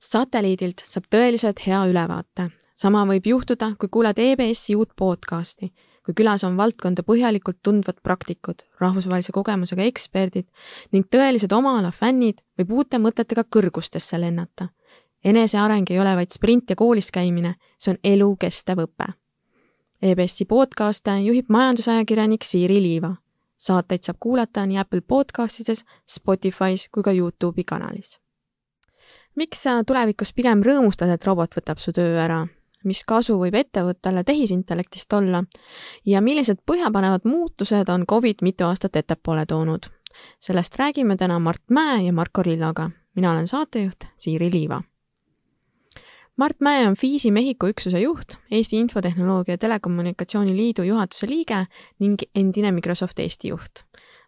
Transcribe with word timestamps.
satelliidilt 0.00 0.84
saab 0.86 1.08
tõeliselt 1.10 1.60
hea 1.66 1.84
ülevaate. 1.88 2.50
sama 2.74 3.06
võib 3.08 3.26
juhtuda, 3.26 3.72
kui 3.78 3.88
kuulad 3.88 4.18
EBS-i 4.18 4.74
uut 4.76 4.90
podcasti, 4.96 5.72
kui 6.04 6.14
külas 6.14 6.44
on 6.44 6.56
valdkonda 6.56 7.02
põhjalikult 7.02 7.58
tundvad 7.62 8.02
praktikud, 8.02 8.62
rahvusvahelise 8.80 9.32
kogemusega 9.32 9.82
eksperdid 9.82 10.46
ning 10.92 11.06
tõelised 11.10 11.52
oma 11.52 11.78
ala 11.78 11.90
fännid 11.90 12.42
võib 12.58 12.74
uute 12.78 12.98
mõtetega 12.98 13.44
kõrgustesse 13.44 14.20
lennata. 14.20 14.68
eneseareng 15.24 15.90
ei 15.90 16.00
ole 16.00 16.16
vaid 16.16 16.30
sprint 16.30 16.70
ja 16.70 16.76
koolis 16.76 17.10
käimine, 17.10 17.54
see 17.78 17.90
on 17.90 17.98
elukestev 18.04 18.78
õpe. 18.78 19.14
EBS-i 20.02 20.44
podcaste 20.44 21.10
juhib 21.24 21.48
majandusajakirjanik 21.48 22.44
Siiri 22.44 22.82
Liiva. 22.82 23.16
saateid 23.58 24.02
saab 24.02 24.16
kuulata 24.20 24.66
nii 24.66 24.78
Apple 24.78 25.00
podcastides, 25.00 25.84
Spotify's 26.06 26.88
kui 26.92 27.02
ka 27.02 27.10
Youtube'i 27.12 27.64
kanalis 27.64 28.20
miks 29.36 29.62
sa 29.62 29.80
tulevikus 29.84 30.32
pigem 30.32 30.62
rõõmustad, 30.64 31.10
et 31.12 31.24
robot 31.24 31.56
võtab 31.56 31.80
su 31.82 31.92
töö 31.96 32.16
ära? 32.20 32.46
mis 32.86 33.00
kasu 33.02 33.34
võib 33.40 33.56
ettevõttele 33.58 34.22
tehisintellektist 34.22 35.12
olla 35.16 35.40
ja 36.06 36.20
millised 36.22 36.60
põhjapanevad 36.70 37.24
muutused 37.26 37.88
on 37.90 38.04
Covid 38.06 38.44
mitu 38.46 38.68
aastat 38.68 38.96
ettepoole 38.96 39.46
toonud? 39.46 39.88
sellest 40.40 40.78
räägime 40.78 41.16
täna 41.16 41.38
Mart 41.38 41.64
Mäe 41.70 42.04
ja 42.06 42.12
Marko 42.12 42.42
Rillaga. 42.42 42.90
mina 43.14 43.32
olen 43.32 43.48
saatejuht 43.48 44.06
Siiri 44.16 44.50
Liiva. 44.52 44.82
Mart 46.36 46.60
Mäe 46.60 46.88
on 46.88 46.96
FISi 46.96 47.30
Mehhiko 47.30 47.68
üksuse 47.68 48.00
juht, 48.00 48.36
Eesti 48.50 48.76
Infotehnoloogia 48.76 49.54
ja 49.54 49.58
Telekommunikatsiooni 49.58 50.56
Liidu 50.56 50.82
juhatuse 50.82 51.26
liige 51.26 51.66
ning 51.98 52.22
endine 52.34 52.72
Microsoft 52.72 53.18
Eesti 53.18 53.48
juht 53.48 53.85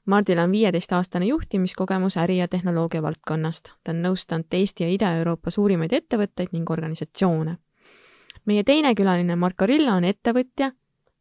Mardil 0.09 0.39
on 0.39 0.53
viieteistaastane 0.53 1.27
juhtimiskogemus 1.27 2.17
äri- 2.17 2.39
ja 2.39 2.49
tehnoloogia 2.49 3.03
valdkonnast. 3.03 3.69
ta 3.85 3.91
on 3.91 4.03
nõustanud 4.03 4.47
Eesti 4.53 4.85
ja 4.85 4.89
Ida-Euroopa 4.91 5.51
suurimaid 5.51 5.93
ettevõtteid 5.93 6.49
ning 6.53 6.71
organisatsioone. 6.71 7.57
meie 8.45 8.65
teine 8.65 8.95
külaline 8.95 9.37
Marko 9.37 9.67
Rilla 9.67 9.95
on 9.95 10.05
ettevõtja, 10.05 10.73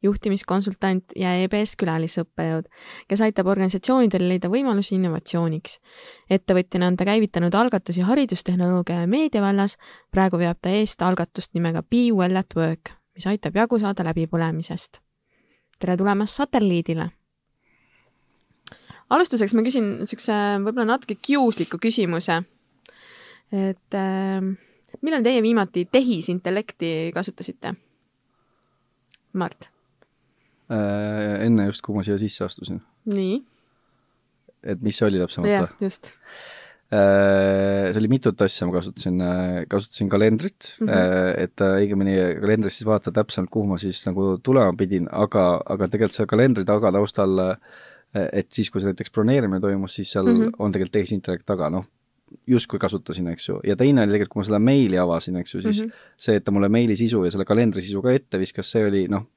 juhtimiskonsultant 0.04 1.04
ja 1.16 1.34
EBS 1.34 1.76
külalisõppejõud, 1.76 2.70
kes 3.08 3.22
aitab 3.22 3.48
organisatsioonidel 3.48 4.30
leida 4.30 4.48
võimalusi 4.48 4.96
innovatsiooniks. 4.96 5.80
ettevõtjana 6.30 6.88
on 6.88 6.98
ta 6.98 7.06
käivitanud 7.06 7.54
algatusi 7.54 8.02
haridustehnoloogia 8.02 9.02
ja 9.02 9.08
meedia 9.08 9.42
vallas, 9.42 9.78
praegu 10.12 10.38
veab 10.38 10.58
ta 10.62 10.70
eest 10.70 11.02
algatust 11.02 11.54
nimega 11.54 11.84
Be 11.84 12.12
Well 12.14 12.38
at 12.38 12.56
Work, 12.56 12.90
mis 13.16 13.28
aitab 13.28 13.56
jagu 13.56 13.80
saada 13.80 14.04
läbipõlemisest. 14.04 15.00
tere 15.80 15.98
tulemast 15.98 16.36
satelliidile! 16.36 17.17
Alustuseks 19.14 19.56
ma 19.56 19.64
küsin 19.66 19.90
niisuguse 20.02 20.38
võib-olla 20.66 20.94
natuke 20.94 21.18
kiusliku 21.22 21.80
küsimuse. 21.82 22.42
et 23.56 23.96
äh, 23.96 24.44
millal 25.02 25.24
teie 25.26 25.42
viimati 25.44 25.88
tehisintellekti 25.92 27.14
kasutasite? 27.16 27.76
Mart 29.38 29.70
äh,? 30.72 31.46
enne 31.46 31.70
just, 31.70 31.84
kui 31.86 31.96
ma 31.96 32.04
siia 32.06 32.20
sisse 32.22 32.46
astusin. 32.48 32.82
nii? 33.14 33.40
et 34.68 34.84
mis 34.84 35.00
see 35.00 35.08
oli 35.08 35.24
täpsemalt? 35.24 35.54
jah, 35.54 35.74
just 35.84 36.12
äh,. 36.92 37.88
see 37.94 38.02
oli 38.02 38.12
mitut 38.12 38.44
asja, 38.44 38.68
ma 38.68 38.76
kasutasin, 38.76 39.24
äh, 39.24 39.58
kasutasin 39.72 40.12
kalendrit 40.12 40.74
mm, 40.82 40.92
-hmm. 40.92 41.44
et 41.46 41.68
õigemini 41.72 42.18
kalendris 42.42 42.82
siis 42.82 42.90
vaadata 42.90 43.16
täpsemalt, 43.22 43.54
kuhu 43.54 43.72
ma 43.72 43.80
siis 43.80 44.04
nagu 44.10 44.34
tulema 44.44 44.76
pidin, 44.76 45.08
aga, 45.12 45.54
aga 45.64 45.88
tegelikult 45.88 46.20
see 46.20 46.34
kalendri 46.36 46.68
taga 46.68 46.92
taustal 46.92 47.46
äh, 47.52 47.86
et 48.34 48.50
siis, 48.54 48.72
kui 48.72 48.82
see 48.82 48.92
näiteks 48.92 49.14
broneerimine 49.14 49.60
toimus, 49.64 49.96
siis 50.00 50.12
seal 50.12 50.26
mm 50.26 50.42
-hmm. 50.42 50.60
on 50.60 50.72
tegelikult 50.72 50.98
tehisintellekt 51.00 51.46
taga, 51.46 51.70
noh, 51.70 51.86
justkui 52.48 52.80
kasutasin, 52.80 53.28
eks 53.32 53.50
ju, 53.50 53.60
ja 53.64 53.76
teine 53.80 54.04
oli 54.04 54.12
tegelikult, 54.12 54.34
kui 54.34 54.42
ma 54.42 54.48
seda 54.48 54.60
meili 54.60 54.98
avasin, 55.00 55.38
eks 55.42 55.54
ju, 55.54 55.62
siis 55.62 55.82
mm 55.82 55.90
-hmm. 55.90 56.10
see, 56.18 56.36
et 56.36 56.44
ta 56.44 56.52
mulle 56.52 56.70
meili 56.70 56.96
sisu 56.96 57.24
ja 57.26 57.32
selle 57.32 57.46
kalendri 57.46 57.82
sisu 57.82 58.02
ka 58.02 58.12
ette 58.12 58.40
viskas, 58.40 58.72
see 58.72 58.86
oli 58.86 59.06
noh, 59.08 59.28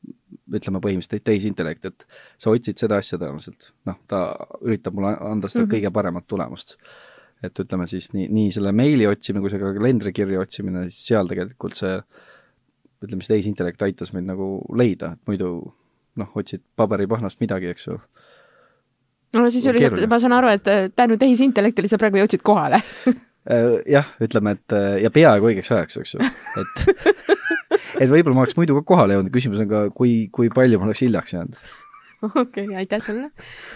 ütleme 0.50 0.81
põhimõtteliselt 0.83 1.25
tehisintellekt, 1.25 1.84
et 1.84 2.06
sa 2.38 2.50
otsid 2.50 2.78
seda 2.78 2.97
asja 2.97 3.19
tõenäoliselt, 3.19 3.71
noh, 3.87 3.99
ta 4.09 4.34
üritab 4.62 4.94
mulle 4.94 5.16
anda 5.21 5.49
seda 5.49 5.65
mm 5.65 5.69
-hmm. 5.69 5.75
kõige 5.75 5.93
paremat 5.93 6.27
tulemust. 6.27 6.77
et 7.43 7.59
ütleme 7.59 7.87
siis 7.87 8.12
nii, 8.12 8.28
nii 8.28 8.50
selle 8.53 8.72
meili 8.72 9.06
otsimine 9.06 9.41
kui 9.41 9.50
see 9.50 9.59
ka 9.59 9.72
kalendrikirja 9.72 10.41
otsimine, 10.41 10.83
siis 10.91 11.06
seal 11.06 11.27
tegelikult 11.27 11.75
see 11.75 11.94
ütleme 13.04 13.22
siis 13.22 13.28
tehisintellekt 13.28 13.83
aitas 13.83 14.12
meid 14.12 14.27
nagu 14.28 14.49
leida, 14.77 15.12
et 15.12 15.21
muidu 15.27 15.75
noh, 16.16 16.31
otsid 16.34 16.60
paberipahnast 16.77 17.41
midagi, 17.41 17.66
eks 17.72 17.87
ju 17.87 17.97
no 19.36 19.50
siis 19.52 19.66
oli, 19.70 20.06
ma 20.10 20.20
saan 20.22 20.36
aru, 20.36 20.52
et 20.56 20.70
äh, 20.70 20.86
tänu 20.96 21.18
tehisintellektile 21.20 21.91
sa 21.91 21.98
praegu 22.00 22.22
jõudsid 22.22 22.46
kohale. 22.46 22.82
Äh, 23.50 23.78
jah, 23.88 24.04
ütleme, 24.20 24.52
et 24.52 24.72
äh, 24.76 24.98
ja 25.00 25.08
peaaegu 25.10 25.48
õigeks 25.48 25.70
ajaks, 25.72 25.96
eks 25.96 26.10
ju, 26.12 26.26
et 26.60 26.82
et 28.04 28.10
võib-olla 28.10 28.36
ma 28.36 28.42
oleks 28.44 28.58
muidu 28.58 28.76
ka 28.76 28.82
kohale 28.91 29.16
jõudnud, 29.16 29.32
küsimus 29.32 29.62
on 29.64 29.70
ka, 29.70 29.80
kui, 29.96 30.26
kui 30.28 30.50
palju 30.52 30.76
ma 30.76 30.84
oleks 30.91 31.00
hiljaks 31.06 31.32
jäänud. 31.32 31.56
Okei 32.28 32.66
okay,, 32.66 32.66
aitäh 32.82 33.00
sulle. 33.00 33.30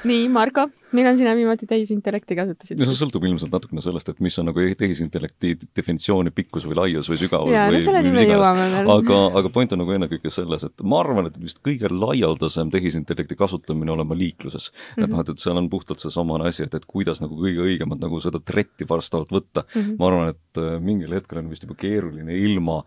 nii, 0.05 0.29
Margo, 0.29 0.67
millal 0.97 1.17
sina 1.19 1.35
viimati 1.37 1.69
tehisintellekti 1.71 2.37
kasutasid? 2.39 2.81
no 2.81 2.89
see 2.89 2.99
sõltub 2.99 3.27
ilmselt 3.29 3.53
natukene 3.55 3.83
sellest, 3.85 4.11
et 4.13 4.23
mis 4.25 4.37
on 4.41 4.49
nagu 4.51 4.67
tehisintellekti 4.81 5.55
definitsiooni 5.77 6.33
pikkus 6.35 6.67
või 6.69 6.79
laius 6.81 7.11
või 7.11 7.21
sügavus 7.21 7.55
Jaa, 7.55 7.69
või, 7.71 7.83
no 7.85 8.15
me 8.15 8.27
jõuame 8.29 8.69
veel. 8.75 8.93
aga, 8.97 9.21
aga 9.41 9.53
point 9.55 9.75
on 9.77 9.83
nagu 9.85 9.97
ennekõike 9.97 10.33
selles, 10.35 10.67
et 10.69 10.85
ma 10.87 11.01
arvan, 11.05 11.31
et 11.31 11.39
vist 11.41 11.61
kõige 11.65 11.91
laialdasem 11.93 12.73
tehisintellekti 12.75 13.39
kasutamine 13.39 13.95
olema 13.95 14.17
liikluses 14.19 14.71
mm. 14.71 14.79
-hmm. 14.79 15.05
et 15.05 15.15
noh, 15.15 15.25
et, 15.25 15.35
et 15.35 15.45
seal 15.47 15.61
on 15.61 15.71
puhtalt 15.73 16.05
seesamane 16.05 16.49
asi, 16.51 16.67
et, 16.69 16.75
et 16.75 16.87
kuidas 16.87 17.23
nagu 17.25 17.39
kõige 17.39 17.65
õigemalt 17.69 18.03
nagu 18.05 18.21
seda 18.23 18.43
tretti 18.45 18.89
varstavalt 18.89 19.35
võtta 19.35 19.65
mm. 19.65 19.81
-hmm. 19.81 19.99
ma 19.99 20.11
arvan, 20.11 20.35
et 20.35 20.63
äh, 20.63 20.79
mingil 20.81 21.17
hetkel 21.17 21.43
on 21.43 21.51
vist 21.53 21.67
juba 21.67 21.79
keeruline 21.81 22.39
ilma 22.45 22.83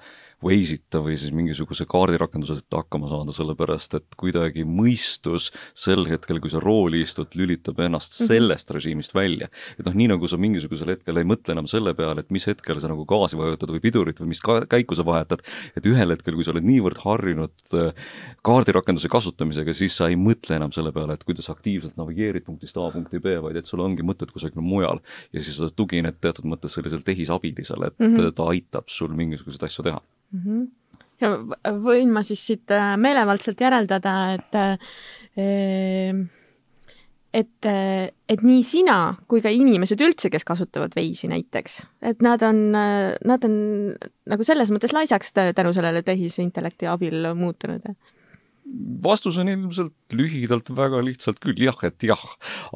Waze'ita 0.46 1.00
või 1.02 1.16
siis 1.18 1.34
mingisuguse 1.34 1.88
kaardirakenduseta 1.90 2.84
hakkama 2.84 3.08
saada, 3.10 3.34
sellepärast 3.34 3.96
et 3.98 4.18
kuidagi 4.22 4.68
mõistus 4.70 5.50
sel 5.74 6.06
hetkel, 6.06 6.38
kui 6.44 6.52
sa 6.54 6.62
rooli 6.62 7.02
istud, 7.02 7.34
lülitab 7.34 7.80
ennast 7.82 7.97
mm 8.06 8.24
-hmm. 8.24 8.28
sellest 8.28 8.72
režiimist 8.72 9.16
välja. 9.16 9.48
et 9.80 9.86
noh, 9.86 9.94
nii 9.94 10.08
nagu 10.14 10.28
sa 10.28 10.38
mingisugusel 10.38 10.90
hetkel 10.94 11.18
ei 11.18 11.24
mõtle 11.24 11.52
enam 11.52 11.68
selle 11.68 11.94
peale, 11.94 12.20
et 12.20 12.32
mis 12.32 12.48
hetkel 12.48 12.80
sa 12.80 12.88
nagu 12.88 13.06
gaasi 13.06 13.38
vajutad 13.38 13.70
või 13.70 13.82
pidurit 13.82 14.20
või 14.20 14.28
mis 14.34 14.42
ka 14.42 14.66
käiku 14.66 14.96
sa 14.96 15.06
vahetad, 15.06 15.42
et 15.76 15.86
ühel 15.86 16.12
hetkel, 16.12 16.36
kui 16.36 16.44
sa 16.44 16.52
oled 16.52 16.64
niivõrd 16.64 17.02
harjunud 17.04 17.54
äh, 17.74 17.94
kaardirakenduse 18.42 19.10
kasutamisega, 19.10 19.74
siis 19.74 19.98
sa 19.98 20.10
ei 20.10 20.16
mõtle 20.16 20.56
enam 20.56 20.72
selle 20.72 20.92
peale, 20.92 21.14
et 21.14 21.24
kuidas 21.24 21.50
aktiivselt 21.50 21.98
navigeerid 21.98 22.46
punktist 22.46 22.78
A 22.78 22.90
punkti 22.92 23.20
B, 23.20 23.38
vaid 23.42 23.58
et 23.58 23.66
sul 23.66 23.82
ongi 23.84 24.06
mõtted 24.06 24.32
kusagil 24.32 24.62
mujal. 24.62 25.00
ja 25.34 25.42
siis 25.42 25.58
sa 25.58 25.70
tugined 25.70 26.20
teatud 26.22 26.46
mõttes 26.46 26.74
sellisele 26.78 27.04
tehisabilisele, 27.06 27.88
et 27.88 28.00
mm 28.00 28.16
-hmm. 28.16 28.34
ta 28.36 28.50
aitab 28.54 28.88
sul 28.88 29.14
mingisuguseid 29.14 29.64
asju 29.64 29.84
teha 29.84 30.02
mm. 30.32 30.42
-hmm. 30.46 30.68
ja 31.22 31.30
võin 31.84 32.12
ma 32.14 32.24
siis 32.24 32.46
siit 32.48 32.72
äh, 32.72 32.98
meelevaldselt 32.98 33.62
järeldada, 33.62 34.34
et 34.34 34.56
äh, 34.56 34.78
et, 37.34 37.66
äh, 37.66 38.10
et 38.30 38.44
nii 38.44 38.64
sina 38.66 39.16
kui 39.28 39.42
ka 39.44 39.52
inimesed 39.54 40.02
üldse, 40.04 40.32
kes 40.34 40.46
kasutavad 40.48 40.96
veisi 40.98 41.30
näiteks, 41.32 41.80
et 42.12 42.22
nad 42.26 42.44
on, 42.46 42.62
nad 42.74 43.48
on 43.48 43.58
nagu 44.28 44.48
selles 44.48 44.72
mõttes 44.74 44.96
laisaks 44.96 45.34
tänu 45.36 45.74
sellele 45.76 46.04
tehisintellekti 46.08 46.90
abil 46.92 47.34
muutunud 47.36 47.84
vastus 49.04 49.38
on 49.40 49.50
ilmselt 49.52 50.16
lühidalt 50.16 50.70
väga 50.76 51.00
lihtsalt 51.06 51.40
küll 51.44 51.60
jah, 51.62 51.78
et 51.88 52.04
jah. 52.04 52.24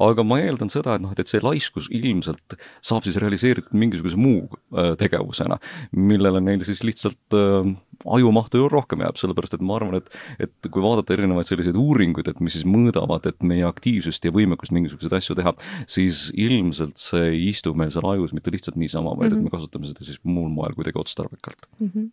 aga 0.00 0.24
ma 0.24 0.38
eeldan 0.40 0.70
seda, 0.72 0.96
et 0.96 1.04
noh, 1.04 1.12
et 1.16 1.28
see 1.28 1.42
laiskus 1.42 1.88
ilmselt 1.92 2.56
saab 2.84 3.06
siis 3.06 3.18
realiseeritud 3.20 3.74
mingisuguse 3.76 4.18
muu 4.20 4.46
äh, 4.48 4.92
tegevusena, 5.00 5.58
millele 5.96 6.40
neil 6.44 6.64
siis 6.66 6.82
lihtsalt 6.86 7.36
äh, 7.36 7.72
ajumahtu 8.16 8.62
ju 8.62 8.70
rohkem 8.72 9.04
jääb, 9.04 9.20
sellepärast 9.20 9.58
et 9.58 9.66
ma 9.66 9.76
arvan, 9.78 10.00
et 10.00 10.48
et 10.48 10.70
kui 10.72 10.82
vaadata 10.84 11.14
erinevaid 11.16 11.48
selliseid 11.48 11.76
uuringuid, 11.78 12.30
et 12.30 12.40
mis 12.40 12.56
siis 12.56 12.66
mõõdavad, 12.68 13.28
et 13.28 13.44
meie 13.46 13.66
aktiivsust 13.68 14.24
ja 14.26 14.34
võimekust 14.34 14.74
mingisuguseid 14.74 15.18
asju 15.18 15.36
teha, 15.38 15.54
siis 15.90 16.24
ilmselt 16.32 16.98
see 17.00 17.28
ei 17.34 17.44
istu 17.50 17.74
meil 17.78 17.92
seal 17.94 18.08
ajus 18.14 18.34
mitte 18.36 18.54
lihtsalt 18.54 18.80
niisama, 18.80 19.16
vaid 19.16 19.30
mm 19.30 19.36
-hmm. 19.36 19.38
et 19.38 19.38
mhm. 19.38 19.44
me 19.44 19.56
kasutame 19.56 19.90
seda 19.90 20.08
siis 20.08 20.18
muul 20.24 20.50
moel 20.52 20.74
kuidagi 20.78 20.98
otstarbekalt 20.98 21.68
mm. 21.78 21.88
-hmm 21.88 22.10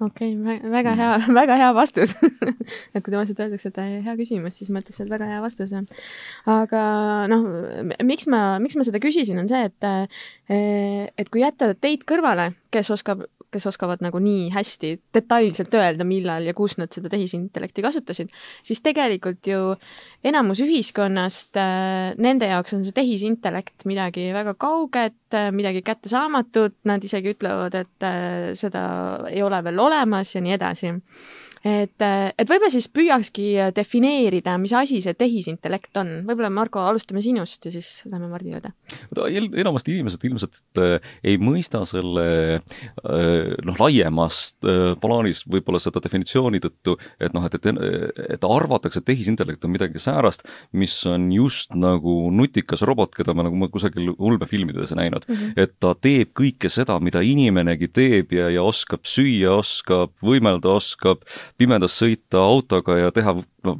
okei 0.00 0.32
okay,, 0.36 0.70
väga 0.70 0.94
hea, 0.98 1.10
väga 1.40 1.58
hea 1.60 1.70
vastus 1.76 2.14
et 2.22 3.02
kui 3.02 3.12
tavaliselt 3.12 3.40
öeldakse, 3.44 3.70
et 3.72 3.80
hea 4.06 4.16
küsimus, 4.18 4.58
siis 4.58 4.72
ma 4.72 4.82
ütleks, 4.82 5.00
et 5.04 5.12
väga 5.12 5.28
hea 5.30 5.40
vastus. 5.44 5.74
aga 6.50 6.82
noh, 7.30 7.46
miks 8.06 8.28
ma, 8.30 8.42
miks 8.62 8.78
ma 8.78 8.86
seda 8.86 9.02
küsisin, 9.02 9.40
on 9.42 9.50
see, 9.50 9.68
et 9.68 9.88
et 11.20 11.32
kui 11.32 11.44
jätta 11.44 11.72
teid 11.74 12.06
kõrvale, 12.08 12.52
kes 12.74 12.90
oskab 12.94 13.24
kes 13.54 13.68
oskavad 13.70 14.02
nagu 14.04 14.20
nii 14.22 14.48
hästi 14.54 14.92
detailselt 15.14 15.74
öelda, 15.78 16.06
millal 16.08 16.48
ja 16.48 16.54
kus 16.56 16.76
nad 16.80 16.92
seda 16.94 17.10
tehisintellekti 17.12 17.84
kasutasid, 17.84 18.32
siis 18.66 18.82
tegelikult 18.84 19.46
ju 19.48 19.74
enamus 20.26 20.62
ühiskonnast, 20.64 21.52
äh, 21.60 22.12
nende 22.18 22.50
jaoks 22.50 22.76
on 22.76 22.84
see 22.86 22.96
tehisintellekt 22.96 23.86
midagi 23.88 24.28
väga 24.34 24.56
kauget, 24.58 25.20
äh, 25.34 25.50
midagi 25.54 25.84
kättesaamatut, 25.86 26.76
nad 26.90 27.04
isegi 27.04 27.34
ütlevad, 27.36 27.78
et 27.78 28.08
äh, 28.08 28.52
seda 28.58 28.84
ei 29.30 29.42
ole 29.44 29.62
veel 29.64 29.82
olemas 29.86 30.34
ja 30.34 30.44
nii 30.44 30.58
edasi 30.58 30.94
et, 31.64 32.04
et 32.04 32.48
võib-olla 32.48 32.70
siis 32.72 32.88
püüakski 32.92 33.48
defineerida, 33.76 34.56
mis 34.60 34.74
asi 34.76 35.00
see 35.04 35.16
tehisintellekt 35.18 35.96
on. 36.00 36.12
võib-olla, 36.28 36.50
Marko, 36.52 36.82
alustame 36.84 37.22
sinust 37.24 37.64
ja 37.64 37.72
siis 37.74 38.02
lähme 38.10 38.28
Mardi 38.28 38.52
juurde. 38.52 38.72
enamasti 39.62 39.94
inimesed 39.94 40.24
ilmselt 40.28 40.80
äh, 40.80 40.98
ei 41.24 41.38
mõista 41.40 41.84
selle 41.88 42.26
äh, 42.58 43.54
noh, 43.64 43.78
laiemast 43.80 44.64
äh, 44.68 44.92
plaanist 45.00 45.48
võib-olla 45.50 45.80
seda 45.82 46.02
definitsiooni 46.04 46.60
tõttu, 46.64 46.96
et 47.20 47.34
noh, 47.36 47.46
et, 47.48 47.56
et, 47.58 47.68
et 48.36 48.46
arvatakse, 48.48 49.00
et 49.00 49.08
tehisintellekt 49.08 49.64
on 49.64 49.74
midagi 49.74 50.02
säärast, 50.02 50.46
mis 50.72 50.94
on 51.10 51.30
just 51.32 51.74
nagu 51.78 52.16
nutikas 52.34 52.84
robot, 52.86 53.14
keda 53.16 53.34
me 53.36 53.46
nagu 53.48 53.70
kusagil 53.72 54.12
ulmefilmides 54.18 54.94
näinud 54.96 55.24
mm. 55.28 55.34
-hmm. 55.34 55.52
et 55.56 55.76
ta 55.80 55.94
teeb 55.94 56.34
kõike 56.36 56.68
seda, 56.72 56.98
mida 57.00 57.22
inimenegi 57.24 57.88
teeb 57.88 58.32
ja, 58.36 58.50
ja 58.52 58.62
oskab 58.62 59.08
süüa, 59.08 59.56
oskab 59.58 60.12
võimelda, 60.22 60.76
oskab 60.76 61.24
pimedas 61.58 61.96
sõita 62.00 62.42
autoga 62.42 62.98
ja 62.98 63.14
teha 63.14 63.36
no, 63.36 63.74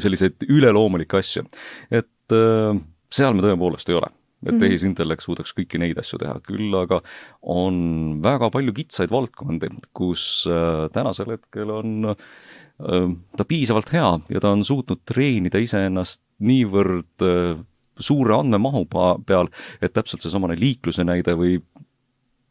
selliseid 0.00 0.46
üleloomulikke 0.48 1.20
asju. 1.20 1.46
et 1.90 2.34
äh, 2.34 2.78
seal 3.12 3.36
me 3.36 3.44
tõepoolest 3.44 3.90
ei 3.90 3.98
ole 3.98 4.10
et 4.46 4.52
mm 4.52 4.56
-hmm. 4.58 4.60
tehisintellekt 4.60 5.22
suudaks 5.24 5.54
kõiki 5.56 5.78
neid 5.80 5.98
asju 5.98 6.18
teha, 6.20 6.34
küll 6.44 6.74
aga 6.76 7.00
on 7.42 8.20
väga 8.22 8.50
palju 8.50 8.72
kitsaid 8.72 9.10
valdkondi, 9.10 9.70
kus 9.92 10.44
äh, 10.46 10.90
tänasel 10.92 11.30
hetkel 11.32 11.70
on 11.70 12.10
äh, 12.10 13.14
ta 13.36 13.44
piisavalt 13.44 13.92
hea 13.92 14.18
ja 14.28 14.40
ta 14.40 14.50
on 14.50 14.64
suutnud 14.64 15.00
treenida 15.08 15.58
iseennast 15.58 16.20
niivõrd 16.38 17.24
suure 17.98 18.34
andmemahu 18.36 18.84
peal, 19.26 19.48
et 19.80 19.94
täpselt 19.96 20.24
seesamane 20.24 20.56
liikluse 20.60 21.04
näide 21.04 21.32
või 21.38 21.56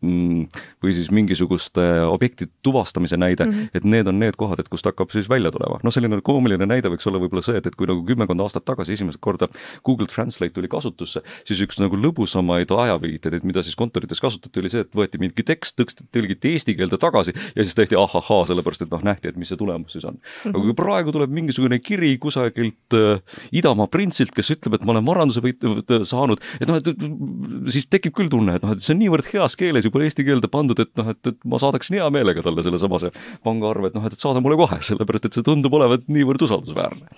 või 0.03 0.93
siis 0.93 1.07
mingisuguste 1.11 1.81
objektide 2.05 2.51
tuvastamise 2.63 3.17
näide 3.17 3.45
mm, 3.45 3.51
-hmm. 3.51 3.69
et 3.73 3.83
need 3.83 4.07
on 4.07 4.19
need 4.19 4.35
kohad, 4.37 4.59
et 4.59 4.69
kust 4.69 4.85
hakkab 4.85 5.11
siis 5.11 5.29
välja 5.29 5.51
tulema. 5.51 5.79
noh, 5.83 5.93
selline 5.93 6.19
koomiline 6.21 6.65
näide 6.65 6.89
võiks 6.91 7.07
olla 7.07 7.19
võib-olla 7.19 7.41
see, 7.45 7.57
et, 7.57 7.67
et 7.67 7.75
kui 7.75 7.87
nagu 7.87 8.03
kümmekond 8.05 8.41
aastat 8.41 8.65
tagasi 8.65 8.93
esimest 8.93 9.17
korda 9.21 9.47
Google 9.85 10.07
Translate 10.07 10.53
tuli 10.53 10.67
kasutusse, 10.67 11.21
siis 11.45 11.61
üks 11.61 11.79
nagu 11.79 11.97
lõbusamaid 11.97 12.71
ajaviiteid, 12.71 13.43
mida 13.43 13.63
siis 13.63 13.75
kontorites 13.75 14.21
kasutati, 14.21 14.59
oli 14.59 14.69
see, 14.69 14.83
et 14.85 14.91
võeti 14.95 15.21
mingi 15.21 15.43
tekst, 15.43 15.81
tõlgiti 16.11 16.53
eesti 16.53 16.75
keelde 16.75 16.99
tagasi 17.01 17.33
ja 17.33 17.63
siis 17.63 17.75
tehti 17.75 17.95
ahahaa, 17.95 18.45
sellepärast 18.51 18.85
et 18.85 18.91
noh, 18.91 19.03
nähti, 19.05 19.31
et 19.31 19.39
mis 19.39 19.49
see 19.49 19.57
tulemus 19.57 19.95
siis 19.95 20.05
on 20.05 20.19
mm. 20.19 20.51
aga 20.51 20.63
kui 20.67 20.75
praegu 20.77 21.15
tuleb 21.15 21.31
mingisugune 21.33 21.79
kiri 21.79 22.17
kusagilt 22.21 22.97
äh, 22.97 23.23
idamaa 23.55 23.87
printsilt, 23.87 24.33
kes 24.35 24.51
ütleb, 24.57 24.77
et 24.77 24.85
ma 24.85 24.95
olen 24.95 25.07
varanduse 25.07 25.43
võit-, 25.43 25.65
saanud, 26.05 26.41
et 26.59 26.69
noh, 26.69 26.79
et 26.81 27.71
siis 27.73 27.87
tekib 27.91 28.15
küll 28.17 28.31
tunne, 28.31 28.57
et 28.57 28.65
noh, 28.65 28.75
et 28.75 28.83
see 28.83 28.95
on 28.95 29.01
niivõrd 29.01 29.29
heas 29.33 29.57
keeles 29.59 29.84
juba 29.87 30.03
eesti 30.05 30.25
keelde 30.27 30.49
pandud, 30.51 30.79
et 30.81 30.91
noh, 30.99 31.11
et, 31.13 31.31
et 31.31 31.39
ma 31.47 31.59
saadaksin 31.61 31.97
hea 31.99 32.09
meelega 32.13 32.43
talle 32.45 32.65
sellesamase 32.65 33.11
pangaarve, 33.45 33.91
et 33.91 33.97
noh, 33.97 34.05
et, 34.07 34.17
et 34.17 34.25
saada 34.25 34.43
mulle 34.43 34.57
kohe, 34.59 34.79
sellepärast 34.89 35.29
et 35.29 35.37
see 35.37 35.45
tundub 35.45 35.73
olevat 35.77 36.05
niivõrd 36.11 36.45
usaldusväärne. 36.47 37.09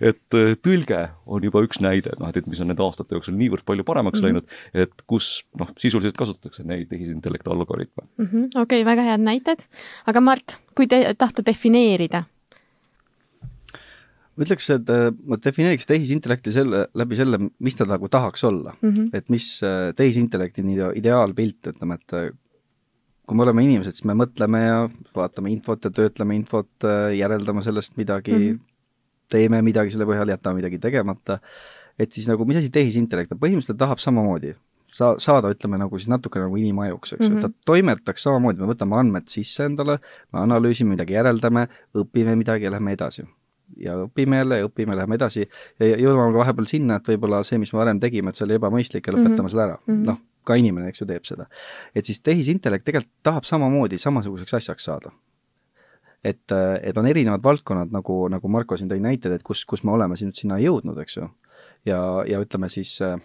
et 0.00 0.38
äh, 0.38 0.54
tõlge 0.62 1.02
on 1.26 1.48
juba 1.48 1.64
üks 1.66 1.82
näide, 1.84 2.14
noh, 2.20 2.30
et, 2.30 2.40
et 2.42 2.50
mis 2.50 2.62
on 2.62 2.70
nende 2.72 2.84
aastate 2.84 3.16
jooksul 3.16 3.36
niivõrd 3.38 3.66
palju 3.68 3.86
paremaks 3.86 4.20
mm 4.20 4.28
-hmm. 4.28 4.40
läinud, 4.42 4.86
et 4.86 5.06
kus 5.06 5.44
noh, 5.58 5.72
sisuliselt 5.78 6.16
kasutatakse 6.18 6.64
neid 6.64 6.88
tehisintellekti 6.92 7.50
algoritme 7.50 8.06
mm 8.18 8.26
-hmm.. 8.26 8.46
okei 8.54 8.82
okay,, 8.82 8.84
väga 8.84 9.02
head 9.10 9.20
näited, 9.20 9.66
aga 10.06 10.20
Mart, 10.20 10.58
kui 10.74 10.86
te 10.86 11.14
tahta 11.18 11.42
defineerida 11.46 12.24
ma 14.36 14.44
ütleks, 14.44 14.68
et 14.74 14.90
äh, 14.92 15.08
ma 15.28 15.38
defineeriks 15.40 15.88
tehisintellekti 15.88 16.52
selle, 16.54 16.84
läbi 16.98 17.18
selle, 17.18 17.40
mis 17.64 17.78
ta 17.78 17.86
nagu 17.88 18.10
tahaks 18.12 18.44
olla 18.44 18.74
mm. 18.76 18.90
-hmm. 18.90 19.08
et 19.16 19.30
mis 19.32 19.48
äh, 19.64 19.92
tehisintellekti 19.96 20.64
ideaalpilt, 21.00 21.72
ütleme, 21.72 21.96
et 21.96 22.16
äh, 22.16 22.28
kui 23.26 23.36
me 23.36 23.46
oleme 23.46 23.64
inimesed, 23.64 23.96
siis 23.96 24.06
me 24.06 24.14
mõtleme 24.14 24.60
ja 24.62 24.76
vaatame 25.16 25.50
infot 25.50 25.84
ja 25.84 25.90
töötleme 25.90 26.36
infot, 26.36 26.84
järeldame 27.16 27.62
sellest 27.62 27.96
midagi 27.96 28.32
mm, 28.32 28.44
-hmm. 28.44 28.60
teeme 29.28 29.62
midagi 29.62 29.90
selle 29.90 30.06
põhjal, 30.06 30.30
jätame 30.30 30.60
midagi 30.60 30.78
tegemata, 30.78 31.40
et 31.98 32.12
siis 32.12 32.28
nagu 32.28 32.44
mis 32.44 32.60
asi 32.60 32.70
tehisintellekt 32.70 33.32
on, 33.32 33.40
põhimõtteliselt 33.42 33.80
tahab 33.80 33.98
samamoodi 33.98 34.54
sa-, 34.92 35.16
saada, 35.18 35.50
ütleme 35.50 35.80
nagu 35.80 35.98
siis 35.98 36.08
natuke 36.12 36.38
nagu 36.38 36.56
inimajuks, 36.56 37.16
eks 37.16 37.24
ju 37.24 37.30
mm 37.30 37.40
-hmm., 37.40 37.56
ta 37.56 37.66
toimetaks 37.72 38.22
samamoodi, 38.22 38.60
me 38.60 38.70
võtame 38.74 39.00
andmed 39.00 39.26
sisse 39.26 39.64
endale, 39.64 39.98
me 40.32 40.40
analüüsime 40.44 40.94
midagi, 40.94 41.18
järeldame, 41.18 41.66
õpime 41.94 42.36
midagi 42.36 42.64
ja 42.64 42.70
lähme 42.70 42.92
edasi 42.92 43.26
ja 43.82 43.96
õpime 44.04 44.40
jälle 44.40 44.60
ja 44.60 44.68
õpime, 44.68 44.96
läheme 44.96 45.18
edasi 45.18 45.44
ja 45.80 45.96
jõuame 45.98 46.32
ka 46.32 46.42
vahepeal 46.44 46.68
sinna, 46.70 47.00
et 47.00 47.10
võib-olla 47.12 47.42
see, 47.46 47.58
mis 47.58 47.72
me 47.74 47.82
varem 47.82 48.00
tegime, 48.00 48.30
et 48.30 48.38
see 48.38 48.46
oli 48.46 48.58
ebamõistlik 48.60 49.06
ja 49.06 49.14
lõpetame 49.14 49.34
mm 49.34 49.42
-hmm. 49.42 49.54
selle 49.54 49.64
ära 49.66 49.78
mm 49.78 49.94
-hmm.. 49.94 50.04
noh, 50.10 50.20
ka 50.46 50.54
inimene, 50.54 50.88
eks 50.88 51.02
ju, 51.02 51.06
teeb 51.06 51.24
seda. 51.24 51.46
et 51.94 52.04
siis 52.04 52.20
tehisintellekt 52.20 52.84
tegelikult 52.84 53.12
tahab 53.22 53.44
samamoodi 53.44 53.98
samasuguseks 53.98 54.54
asjaks 54.54 54.84
saada. 54.84 55.10
et, 56.24 56.52
et 56.82 56.98
on 56.98 57.06
erinevad 57.06 57.42
valdkonnad, 57.42 57.92
nagu, 57.92 58.28
nagu 58.28 58.48
Marko 58.48 58.76
siin 58.76 58.90
tõi 58.90 59.00
näited, 59.00 59.32
et 59.32 59.42
kus, 59.42 59.64
kus 59.64 59.84
me 59.84 59.92
oleme 59.92 60.16
siin 60.16 60.34
sinna 60.34 60.58
jõudnud, 60.58 60.98
eks 60.98 61.16
ju. 61.16 61.28
ja, 61.84 62.00
ja 62.26 62.40
ütleme 62.40 62.68
siis 62.68 63.02
äh, 63.02 63.20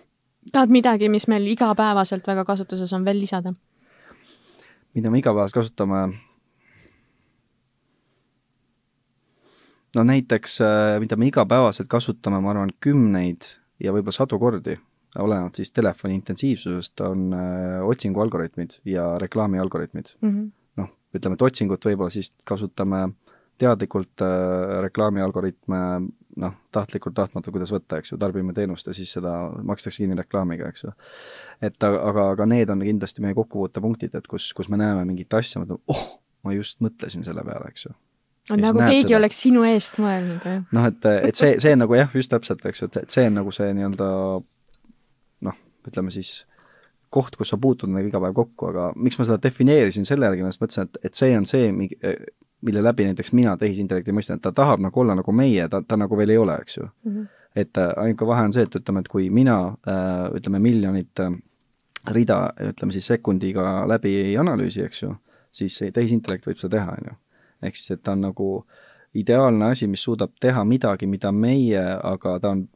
tahad 0.52 0.70
midagi, 0.70 1.10
mis 1.10 1.28
meil 1.28 1.48
igapäevaselt 1.48 2.28
väga 2.28 2.46
kasutuses 2.46 2.94
on, 2.94 3.06
veel 3.06 3.20
lisada? 3.20 3.54
mida 4.94 5.10
me 5.12 5.20
igapäevaselt 5.20 5.54
kasutame 5.54 6.10
no 9.96 10.04
näiteks, 10.08 10.62
äh, 10.62 11.00
mida 11.00 11.18
me 11.18 11.28
igapäevaselt 11.28 11.90
kasutame, 11.92 12.40
ma 12.42 12.54
arvan, 12.54 12.72
kümneid 12.84 13.48
ja 13.82 13.94
võib-olla 13.96 14.16
sadu 14.16 14.40
kordi, 14.40 14.78
olenevalt 15.20 15.60
siis 15.60 15.74
telefoni 15.76 16.16
intensiivsusest, 16.20 17.04
on 17.08 17.28
äh, 17.36 17.82
otsingualgoritmid 17.88 18.80
ja 18.88 19.12
reklaami 19.20 19.60
algoritmid 19.60 20.14
mm 20.22 20.30
-hmm.. 20.30 20.52
noh, 20.82 20.94
ütleme, 21.16 21.36
et 21.36 21.48
otsingut 21.50 21.86
võib-olla 21.86 22.14
siis 22.14 22.32
kasutame 22.44 23.10
teadlikult 23.62 24.24
äh, 24.24 24.82
reklaami 24.88 25.22
algoritme 25.22 25.82
noh, 26.38 26.54
tahtlikult, 26.72 27.16
tahtmata, 27.16 27.52
kuidas 27.52 27.74
võtta, 27.76 28.00
eks 28.00 28.14
ju, 28.14 28.18
tarbime 28.18 28.54
teenust 28.54 28.88
ja 28.88 28.94
siis 28.96 29.12
seda 29.12 29.34
makstakse 29.68 30.04
kinni 30.04 30.16
reklaamiga, 30.16 30.70
eks 30.72 30.84
ju. 30.84 30.94
et 31.62 31.84
aga, 31.84 32.30
aga 32.30 32.46
need 32.46 32.70
on 32.70 32.80
kindlasti 32.80 33.22
meie 33.22 33.36
kokkupuutepunktid, 33.36 34.16
et 34.16 34.28
kus, 34.28 34.54
kus 34.54 34.70
me 34.70 34.80
näeme 34.80 35.04
mingit 35.06 35.34
asja, 35.34 35.62
mõtleme, 35.62 35.84
oh, 35.88 36.08
ma 36.44 36.56
just 36.56 36.80
mõtlesin 36.80 37.28
selle 37.28 37.44
peale, 37.44 37.68
eks 37.68 37.86
ju 37.90 37.94
nagu 38.50 38.80
keegi 38.82 39.08
seda. 39.08 39.18
oleks 39.20 39.42
sinu 39.44 39.66
eest 39.68 40.00
mõelnud, 40.02 40.46
jah? 40.46 40.62
noh, 40.76 40.88
et, 40.90 41.10
et 41.30 41.38
see, 41.38 41.58
see 41.62 41.76
nagu 41.78 41.96
jah, 41.96 42.10
just 42.16 42.32
täpselt, 42.32 42.64
eks 42.66 42.84
ju, 42.84 42.90
et, 42.92 43.04
et 43.06 43.18
see 43.18 43.28
on 43.30 43.38
nagu 43.38 43.54
see 43.56 43.74
nii-öelda 43.78 44.08
noh, 45.48 45.60
ütleme 45.88 46.14
siis 46.14 46.42
koht, 47.12 47.36
kus 47.36 47.52
sa 47.52 47.60
puutud 47.62 47.92
nagu 47.92 48.08
iga 48.08 48.22
päev 48.24 48.36
kokku, 48.38 48.72
aga 48.72 48.92
miks 48.96 49.20
ma 49.20 49.28
seda 49.28 49.38
defineerisin 49.44 50.08
selle 50.08 50.30
järgi, 50.30 50.46
ma 50.46 50.54
just 50.54 50.64
mõtlesin, 50.64 50.88
et, 50.88 51.02
et 51.10 51.20
see 51.20 51.36
on 51.38 51.48
see, 51.50 51.70
mille 52.66 52.84
läbi 52.84 53.08
näiteks 53.10 53.34
mina 53.38 53.58
tehisintellekti 53.60 54.16
mõistan, 54.16 54.40
et 54.40 54.46
ta 54.46 54.54
tahab 54.56 54.84
nagu 54.84 55.04
olla 55.04 55.18
nagu 55.20 55.36
meie, 55.36 55.68
ta, 55.70 55.82
ta 55.84 56.00
nagu 56.00 56.18
veel 56.18 56.34
ei 56.34 56.42
ole, 56.42 56.58
eks 56.64 56.78
ju 56.78 56.86
mm. 56.86 57.12
-hmm. 57.12 57.28
et 57.56 57.78
äh, 57.78 57.94
ainuke 58.04 58.28
vahe 58.28 58.46
on 58.48 58.54
see, 58.54 58.64
et 58.64 58.76
ütleme, 58.76 59.04
et 59.04 59.08
kui 59.12 59.30
mina 59.30 59.58
äh, 59.88 60.30
ütleme, 60.38 60.60
miljonit 60.60 61.20
äh, 61.20 61.34
rida, 62.12 62.54
ütleme 62.72 62.92
siis 62.92 63.12
sekundiga 63.12 63.88
läbi 63.88 64.16
ei 64.16 64.38
analüüsi, 64.38 64.86
eks 64.86 65.04
ju, 65.04 65.16
siis 65.52 65.84
tehisintellekt 65.94 66.48
võib 66.48 66.58
seda 66.58 66.78
teha, 66.78 66.96
on 66.98 67.12
ju 67.12 67.18
ehk 67.64 67.78
siis, 67.78 67.98
et 67.98 68.04
ta 68.04 68.16
on 68.16 68.28
nagu 68.28 68.52
ideaalne 69.14 69.72
asi, 69.72 69.88
mis 69.88 70.04
suudab 70.04 70.34
teha 70.40 70.64
midagi, 70.66 71.08
mida 71.08 71.32
meie, 71.36 71.82
aga 72.14 72.38
ta 72.40 72.54
on 72.56 72.68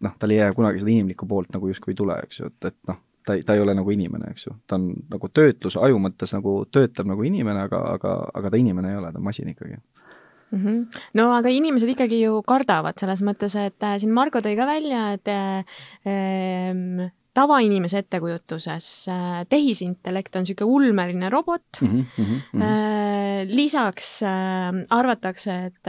noh, 0.00 0.14
tal 0.18 0.34
ei 0.34 0.40
jää 0.40 0.54
kunagi 0.54 0.82
seda 0.82 0.94
inimlikku 0.94 1.26
poolt 1.26 1.52
nagu 1.54 1.68
justkui 1.70 1.94
ei 1.94 1.98
tule, 1.98 2.16
eks 2.26 2.40
ju, 2.40 2.50
et, 2.50 2.70
et 2.70 2.90
noh, 2.90 2.98
ta 3.26 3.36
ei, 3.36 3.44
ta 3.46 3.54
ei 3.54 3.62
ole 3.62 3.74
nagu 3.76 3.92
inimene, 3.94 4.32
eks 4.32 4.46
ju. 4.46 4.56
ta 4.66 4.78
on 4.78 4.90
nagu 5.12 5.30
töötlus, 5.34 5.76
aju 5.76 6.00
mõttes 6.02 6.34
nagu 6.36 6.58
töötab 6.72 7.10
nagu 7.10 7.26
inimene, 7.26 7.66
aga, 7.68 7.82
aga, 7.96 8.14
aga 8.40 8.52
ta 8.52 8.60
inimene 8.60 8.92
ei 8.92 9.00
ole, 9.00 9.12
ta 9.12 9.20
on 9.20 9.26
masin 9.26 9.50
ikkagi 9.52 9.76
mm. 9.76 10.58
-hmm. 10.58 11.02
no 11.20 11.30
aga 11.36 11.52
inimesed 11.52 11.94
ikkagi 11.94 12.22
ju 12.22 12.42
kardavad 12.42 12.98
selles 13.00 13.22
mõttes, 13.22 13.56
et 13.58 13.82
äh, 13.82 13.98
siin 13.98 14.14
Margo 14.14 14.42
tõi 14.44 14.56
ka 14.56 14.66
välja, 14.66 15.12
et 15.18 15.28
äh, 15.28 17.10
tavainimese 17.34 17.98
ettekujutuses 18.02 19.08
äh, 19.08 19.44
tehisintellekt 19.48 20.36
on 20.36 20.46
niisugune 20.46 20.70
ulmeline 20.74 21.30
robot 21.30 21.80
mm. 21.80 21.88
-hmm, 21.88 22.24
mm 22.24 22.60
-hmm. 22.60 23.56
lisaks 23.56 24.22
äh, 24.22 24.82
arvatakse, 24.90 25.64
et 25.64 25.86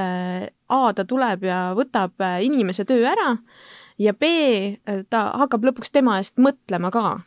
A 0.69 0.93
ta 0.93 1.05
tuleb 1.05 1.43
ja 1.43 1.73
võtab 1.75 2.13
inimese 2.41 2.85
töö 2.85 3.07
ära 3.09 3.37
ja 3.99 4.13
B 4.13 4.23
ta 5.09 5.31
hakkab 5.35 5.63
lõpuks 5.63 5.89
tema 5.91 6.17
eest 6.17 6.37
mõtlema 6.37 6.91
ka 6.91 7.19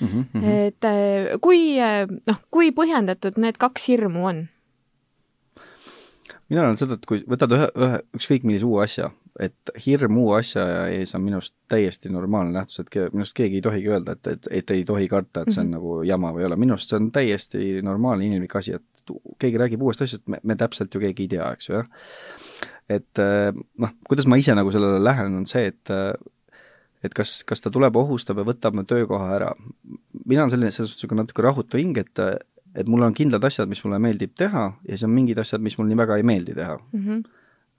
mm. 0.00 0.08
-hmm. 0.08 0.44
et 0.44 1.40
kui 1.40 1.78
noh, 2.26 2.40
kui 2.50 2.72
põhjendatud 2.72 3.38
need 3.38 3.56
kaks 3.58 3.88
hirmu 3.88 4.26
on? 4.26 4.48
mina 6.52 6.62
arvan 6.66 6.76
seda, 6.76 6.98
et 6.98 7.06
kui 7.08 7.22
võtad 7.28 7.54
ühe, 7.56 7.68
ühe, 7.78 8.00
ükskõik 8.18 8.44
millise 8.48 8.68
uue 8.68 8.84
asja, 8.84 9.10
et 9.40 9.72
hirm 9.86 10.18
uue 10.20 10.38
asja 10.38 10.64
ees 10.92 11.14
on 11.16 11.22
minu 11.24 11.38
arust 11.38 11.54
täiesti 11.72 12.10
normaalne 12.12 12.52
nähtus, 12.58 12.82
et 12.82 12.94
minu 13.12 13.24
arust 13.24 13.36
keegi 13.36 13.60
ei 13.60 13.64
tohigi 13.64 13.92
öelda, 13.92 14.16
et, 14.16 14.26
et, 14.34 14.48
et 14.60 14.72
ei 14.74 14.84
tohi 14.88 15.08
karta, 15.08 15.42
et 15.42 15.54
see 15.54 15.62
on 15.62 15.70
mm 15.70 15.72
-hmm. 15.72 15.78
nagu 15.78 16.02
jama 16.08 16.32
või 16.32 16.44
ei 16.44 16.50
ole, 16.50 16.58
minu 16.60 16.76
arust 16.76 16.92
see 16.92 17.00
on 17.00 17.10
täiesti 17.12 17.82
normaalne 17.82 18.26
inimlik 18.26 18.56
asi, 18.56 18.76
et 18.76 19.16
keegi 19.38 19.58
räägib 19.58 19.82
uuest 19.82 20.02
asjast, 20.02 20.28
me, 20.28 20.56
täpselt 20.56 20.94
ju 20.94 21.00
keegi 21.00 21.26
ei 21.26 21.32
tea, 21.36 21.48
eks 21.52 21.68
ju, 21.68 21.74
jah. 21.74 21.88
et 22.88 23.18
äh, 23.18 23.50
noh, 23.78 23.96
kuidas 24.08 24.26
ma 24.26 24.36
ise 24.36 24.54
nagu 24.54 24.70
sellele 24.72 25.02
lähenen, 25.04 25.36
on 25.42 25.46
see, 25.46 25.66
et 25.66 25.90
äh, 25.90 26.12
et 27.02 27.14
kas, 27.14 27.42
kas 27.44 27.60
ta 27.60 27.70
tuleb, 27.70 27.96
ohustab 27.96 28.38
ja 28.38 28.44
võtab 28.46 28.76
mu 28.78 28.84
töökoha 28.84 29.34
ära. 29.36 29.52
mina 30.24 30.42
olen 30.42 30.50
selline, 30.50 30.70
selles 30.70 30.92
suhtes 30.92 31.16
natuke 31.16 31.42
rahutu 31.42 31.76
hing, 31.76 31.98
et 31.98 32.18
et 32.74 32.88
mul 32.88 33.02
on 33.02 33.12
kindlad 33.12 33.44
asjad, 33.44 33.68
mis 33.68 33.84
mulle 33.84 33.98
meeldib 33.98 34.32
teha 34.38 34.72
ja 34.86 34.96
siis 34.96 35.04
on 35.04 35.10
mingid 35.10 35.38
asjad, 35.38 35.60
mis 35.60 35.78
mul 35.78 35.90
nii 35.90 35.96
väga 35.96 36.16
ei 36.16 36.22
meeldi 36.22 36.54
teha 36.54 36.78
mm. 36.78 37.06
-hmm 37.06 37.22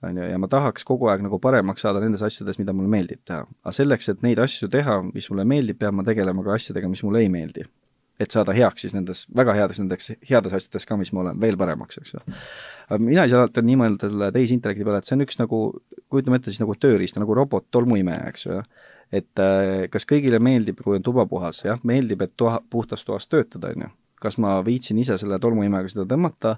on 0.08 0.20
ju, 0.20 0.26
ja 0.30 0.40
ma 0.40 0.50
tahaks 0.50 0.86
kogu 0.86 1.08
aeg 1.12 1.24
nagu 1.24 1.38
paremaks 1.42 1.84
saada 1.86 2.02
nendes 2.02 2.22
asjades, 2.26 2.58
mida 2.60 2.74
mulle 2.76 2.92
meeldib 2.92 3.22
teha. 3.26 3.44
aga 3.64 3.74
selleks, 3.74 4.10
et 4.12 4.26
neid 4.26 4.42
asju 4.42 4.68
teha, 4.72 5.00
mis 5.14 5.30
mulle 5.30 5.46
meeldib, 5.48 5.80
pean 5.80 5.96
ma 5.96 6.06
tegelema 6.06 6.44
ka 6.46 6.58
asjadega, 6.58 6.90
mis 6.90 7.02
mulle 7.06 7.24
ei 7.24 7.32
meeldi 7.32 7.66
et 8.20 8.30
saada 8.30 8.54
heaks 8.54 8.84
siis 8.84 8.94
nendes, 8.94 9.24
väga 9.34 9.54
headeks 9.56 9.80
nendeks 9.82 10.12
heades 10.28 10.54
asjades 10.54 10.86
ka, 10.86 10.98
mis 10.98 11.10
ma 11.14 11.24
olen, 11.24 11.38
veel 11.42 11.56
paremaks, 11.58 11.98
eks 11.98 12.14
ju. 12.14 12.22
aga 12.86 12.98
mina 13.02 13.24
ise 13.26 13.38
alati 13.38 13.60
olen 13.60 13.68
nii 13.70 13.78
mõelnud 13.80 14.04
selle 14.06 14.28
tehisintellekti 14.36 14.86
peale, 14.86 15.00
et 15.02 15.08
see 15.08 15.16
on 15.16 15.24
üks 15.24 15.40
nagu, 15.40 15.60
kujutame 16.12 16.38
ette 16.38 16.52
siis 16.52 16.62
nagu 16.62 16.76
tööriista, 16.78 17.22
nagu 17.22 17.34
robot 17.34 17.66
tolmuimeja, 17.74 18.28
eks 18.30 18.46
ju, 18.46 18.60
et 19.18 19.42
äh, 19.42 19.72
kas 19.90 20.06
kõigile 20.10 20.38
meeldib, 20.42 20.78
kui 20.86 21.00
on 21.00 21.06
tuba 21.06 21.26
puhas, 21.30 21.64
jah, 21.66 21.82
meeldib, 21.86 22.22
et 22.26 22.36
toa, 22.38 22.60
puhtas 22.70 23.02
toas 23.06 23.26
töötada, 23.26 23.74
on 23.74 23.88
ju. 23.88 23.90
kas 24.22 24.38
ma 24.40 24.56
viitsin 24.64 24.98
ise 25.02 25.18
selle 25.20 25.40
tolmuimejaga 25.42 25.90
seda 25.90 26.06
tõmmata, 26.14 26.54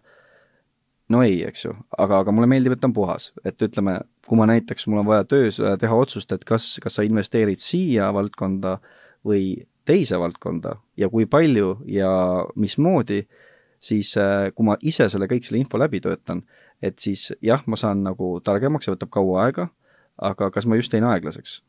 no 1.13 1.23
ei, 1.23 1.41
eks 1.47 1.65
ju, 1.67 1.73
aga, 1.99 2.21
aga 2.23 2.35
mulle 2.35 2.49
meeldib, 2.51 2.75
et 2.75 2.83
ta 2.83 2.89
on 2.91 2.97
puhas, 2.97 3.31
et 3.47 3.63
ütleme, 3.63 3.99
kui 4.27 4.39
ma 4.39 4.49
näiteks, 4.51 4.89
mul 4.91 5.03
on 5.05 5.09
vaja 5.11 5.27
töös 5.29 5.61
teha 5.81 5.99
otsust, 5.99 6.33
et 6.35 6.45
kas, 6.49 6.77
kas 6.83 6.99
sa 6.99 7.07
investeerid 7.07 7.63
siia 7.63 8.11
valdkonda 8.15 8.77
või 9.27 9.67
teise 9.87 10.19
valdkonda 10.19 10.77
ja 10.99 11.09
kui 11.13 11.29
palju 11.31 11.77
ja 11.91 12.11
mismoodi, 12.59 13.23
siis 13.83 14.13
äh, 14.19 14.51
kui 14.55 14.67
ma 14.67 14.77
ise 14.83 15.09
selle 15.13 15.29
kõik 15.31 15.47
selle 15.47 15.63
info 15.63 15.79
läbi 15.79 16.01
töötan, 16.03 16.43
et 16.83 16.99
siis 17.03 17.31
jah, 17.45 17.63
ma 17.71 17.79
saan 17.79 18.03
nagu 18.07 18.37
targemaks, 18.45 18.89
see 18.89 18.97
võtab 18.97 19.13
kaua 19.15 19.47
aega, 19.47 19.69
aga 20.17 20.51
kas 20.51 20.67
ma 20.67 20.79
just 20.81 20.95
jäin 20.95 21.07
aeglaseks? 21.07 21.61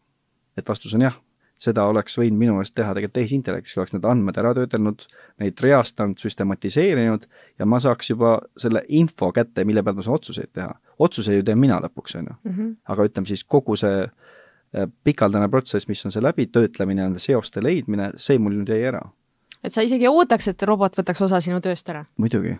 et 0.57 0.65
vastus 0.65 0.95
on 0.97 1.03
jah, 1.05 1.17
seda 1.57 1.87
oleks 1.89 2.17
võinud 2.19 2.37
minu 2.37 2.55
meelest 2.55 2.75
teha 2.77 2.93
tegelikult 2.93 3.15
tehisintellektis, 3.17 3.73
kui 3.73 3.81
oleks 3.81 3.95
need 3.95 4.05
andmed 4.05 4.37
ära 4.37 4.53
töötelnud, 4.57 5.05
neid 5.41 5.61
reastanud, 5.63 6.19
süstematiseerinud 6.21 7.25
ja 7.59 7.67
ma 7.69 7.79
saaks 7.81 8.11
juba 8.13 8.35
selle 8.59 8.83
info 8.99 9.31
kätte, 9.33 9.65
mille 9.65 9.83
pealt 9.83 9.97
ma 9.97 10.05
saan 10.05 10.19
otsuseid 10.19 10.53
teha. 10.53 10.75
otsuse 10.99 11.35
ju 11.35 11.45
teen 11.45 11.59
mina 11.59 11.79
lõpuks, 11.81 12.17
on 12.19 12.29
ju. 12.29 12.35
Mhm. 12.51 12.71
aga 12.85 13.09
ütleme 13.09 13.27
siis 13.27 13.43
kogu 13.43 13.75
see 13.75 14.05
äh, 14.05 14.87
pikaldane 15.03 15.49
protsess, 15.49 15.87
mis 15.87 16.05
on 16.05 16.13
see 16.13 16.21
läbitöötlemine, 16.21 17.01
nende 17.01 17.19
seoste 17.19 17.63
leidmine, 17.63 18.11
see 18.15 18.37
mul 18.37 18.53
nüüd 18.61 18.69
jäi 18.69 18.83
ära. 18.93 19.01
et 19.63 19.73
sa 19.73 19.81
isegi 19.81 20.07
ootaks, 20.07 20.47
et 20.47 20.63
robot 20.63 20.97
võtaks 20.97 21.21
osa 21.25 21.41
sinu 21.41 21.61
tööst 21.61 21.89
ära? 21.89 22.05
muidugi. 22.17 22.57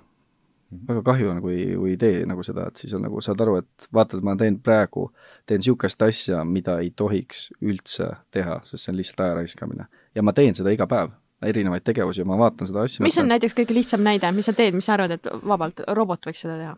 Väga 0.88 1.04
kahju 1.04 1.30
on, 1.32 1.42
kui, 1.42 1.60
kui 1.76 1.94
ei 1.94 2.00
tee 2.02 2.26
nagu 2.28 2.44
seda, 2.44 2.68
et 2.68 2.82
siis 2.82 2.94
on 2.98 3.06
nagu, 3.08 3.22
saad 3.24 3.42
aru, 3.44 3.58
et 3.62 3.88
vaata, 3.94 4.18
et 4.18 4.26
ma 4.26 4.36
teen 4.40 4.60
praegu, 4.64 5.08
teen 5.48 5.62
niisugust 5.62 6.02
asja, 6.04 6.44
mida 6.46 6.80
ei 6.84 6.92
tohiks 6.96 7.48
üldse 7.62 8.10
teha, 8.36 8.60
sest 8.68 8.84
see 8.84 8.94
on 8.94 9.00
lihtsalt 9.00 9.24
aja 9.26 9.38
raiskamine. 9.40 9.88
ja 10.16 10.24
ma 10.24 10.34
teen 10.34 10.56
seda 10.58 10.74
iga 10.74 10.88
päev 10.88 11.14
erinevaid 11.46 11.86
tegevusi 11.86 12.22
ja 12.22 12.26
ma 12.26 12.38
vaatan 12.38 12.68
seda 12.68 12.84
asja. 12.88 13.04
mis 13.06 13.18
on 13.22 13.30
näiteks 13.30 13.56
kõige 13.58 13.78
lihtsam 13.78 14.04
näide, 14.04 14.32
mis 14.36 14.50
sa 14.50 14.56
teed, 14.58 14.76
mis 14.76 14.86
sa 14.90 14.98
arvad, 14.98 15.18
et 15.18 15.32
vabalt 15.46 15.84
robot 15.88 16.28
võiks 16.30 16.44
seda 16.44 16.58
teha? 16.58 16.76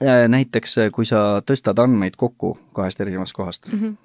Äh, 0.00 0.24
näiteks, 0.30 0.78
kui 0.94 1.04
sa 1.04 1.42
tõstad 1.44 1.82
andmeid 1.82 2.16
kokku 2.16 2.54
kahest 2.72 3.00
erinevast 3.00 3.36
kohast 3.36 3.68
mm, 3.72 3.78
-hmm 3.78 4.00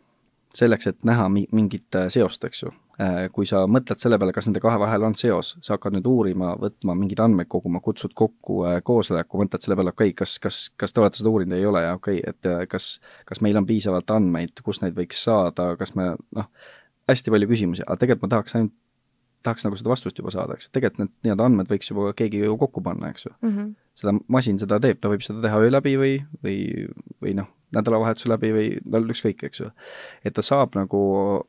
selleks, 0.58 0.90
et 0.90 1.08
näha 1.08 1.28
mi-, 1.32 1.48
mingit 1.56 1.96
äh, 1.98 2.08
seost, 2.14 2.44
eks 2.48 2.64
ju. 2.64 2.72
Äh, 3.02 3.28
kui 3.34 3.46
sa 3.46 3.62
mõtled 3.70 4.02
selle 4.02 4.18
peale, 4.18 4.34
kas 4.34 4.48
nende 4.50 4.62
kahe 4.64 4.80
vahel 4.82 5.06
on 5.06 5.16
seos, 5.18 5.54
sa 5.62 5.76
hakkad 5.76 5.94
nüüd 5.98 6.08
uurima, 6.10 6.56
võtma 6.62 6.96
mingeid 6.98 7.22
andmeid 7.28 7.50
koguma, 7.52 7.82
kutsud 7.84 8.16
kokku 8.18 8.64
äh, 8.70 8.80
koosoleku, 8.86 9.44
mõtled 9.44 9.66
selle 9.66 9.78
peale, 9.78 9.94
okei 9.94 10.14
okay,, 10.14 10.18
kas, 10.24 10.38
kas, 10.42 10.64
kas 10.80 10.94
te 10.94 11.04
olete 11.04 11.22
seda 11.22 11.34
uurinud, 11.34 11.58
ei 11.58 11.70
ole 11.70 11.86
ja 11.86 11.94
okei 12.00 12.24
okay,, 12.24 12.34
et 12.34 12.70
kas, 12.72 12.96
kas 13.30 13.44
meil 13.46 13.60
on 13.62 13.70
piisavalt 13.70 14.16
andmeid, 14.18 14.66
kust 14.66 14.86
neid 14.86 14.98
võiks 14.98 15.22
saada, 15.30 15.70
kas 15.78 15.94
me 16.00 16.16
noh, 16.38 16.50
hästi 17.12 17.34
palju 17.34 17.52
küsimusi, 17.54 17.86
aga 17.86 18.02
tegelikult 18.02 18.28
ma 18.28 18.34
tahaks 18.36 18.58
ainult 18.58 18.76
tahaks 19.48 19.66
nagu 19.66 19.80
seda 19.80 19.92
vastust 19.94 20.20
juba 20.20 20.34
saada, 20.34 20.58
eks 20.58 20.72
tegelikult 20.76 21.04
need 21.04 21.14
nii-öelda 21.26 21.48
andmed 21.50 21.72
võiks 21.72 21.92
juba 21.92 22.12
keegi 22.18 22.44
ju 22.44 22.58
kokku 22.62 22.84
panna, 22.86 23.12
eks 23.14 23.28
ju 23.28 23.34
mm. 23.34 23.54
-hmm. 23.54 23.70
seda 24.02 24.14
masin 24.38 24.60
seda 24.62 24.80
teeb, 24.84 25.00
ta 25.02 25.12
võib 25.12 25.24
seda 25.26 25.44
teha 25.46 25.62
öö 25.64 25.72
läbi 25.72 25.96
või, 26.00 26.14
või, 26.44 26.58
või 27.24 27.36
noh, 27.40 27.50
nädalavahetuse 27.76 28.32
läbi 28.32 28.52
või 28.56 28.68
tal 28.92 29.16
ükskõik, 29.16 29.44
eks 29.50 29.64
ju. 29.64 29.72
et 30.26 30.36
ta 30.36 30.46
saab 30.46 30.76
nagu 30.80 31.02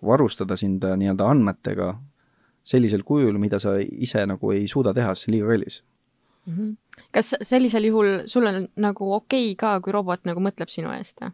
varustada 0.05 0.57
sind 0.57 0.85
nii-öelda 0.85 1.29
andmetega 1.35 1.97
sellisel 2.69 3.05
kujul, 3.07 3.39
mida 3.41 3.61
sa 3.63 3.79
ise 3.81 4.27
nagu 4.27 4.53
ei 4.53 4.67
suuda 4.69 4.95
teha, 4.95 5.15
sest 5.15 5.27
see 5.27 5.33
on 5.33 5.39
liiga 5.39 5.53
kallis 5.53 5.83
mm. 6.47 6.55
-hmm. 6.55 6.77
kas 7.13 7.35
sellisel 7.43 7.85
juhul 7.85 8.23
sul 8.27 8.47
on 8.47 8.69
nagu 8.77 9.13
okei 9.13 9.53
okay 9.53 9.57
ka, 9.57 9.81
kui 9.81 9.93
robot 9.93 10.25
nagu 10.25 10.41
mõtleb 10.41 10.73
sinu 10.73 10.93
eest, 10.97 11.21
jah? 11.21 11.33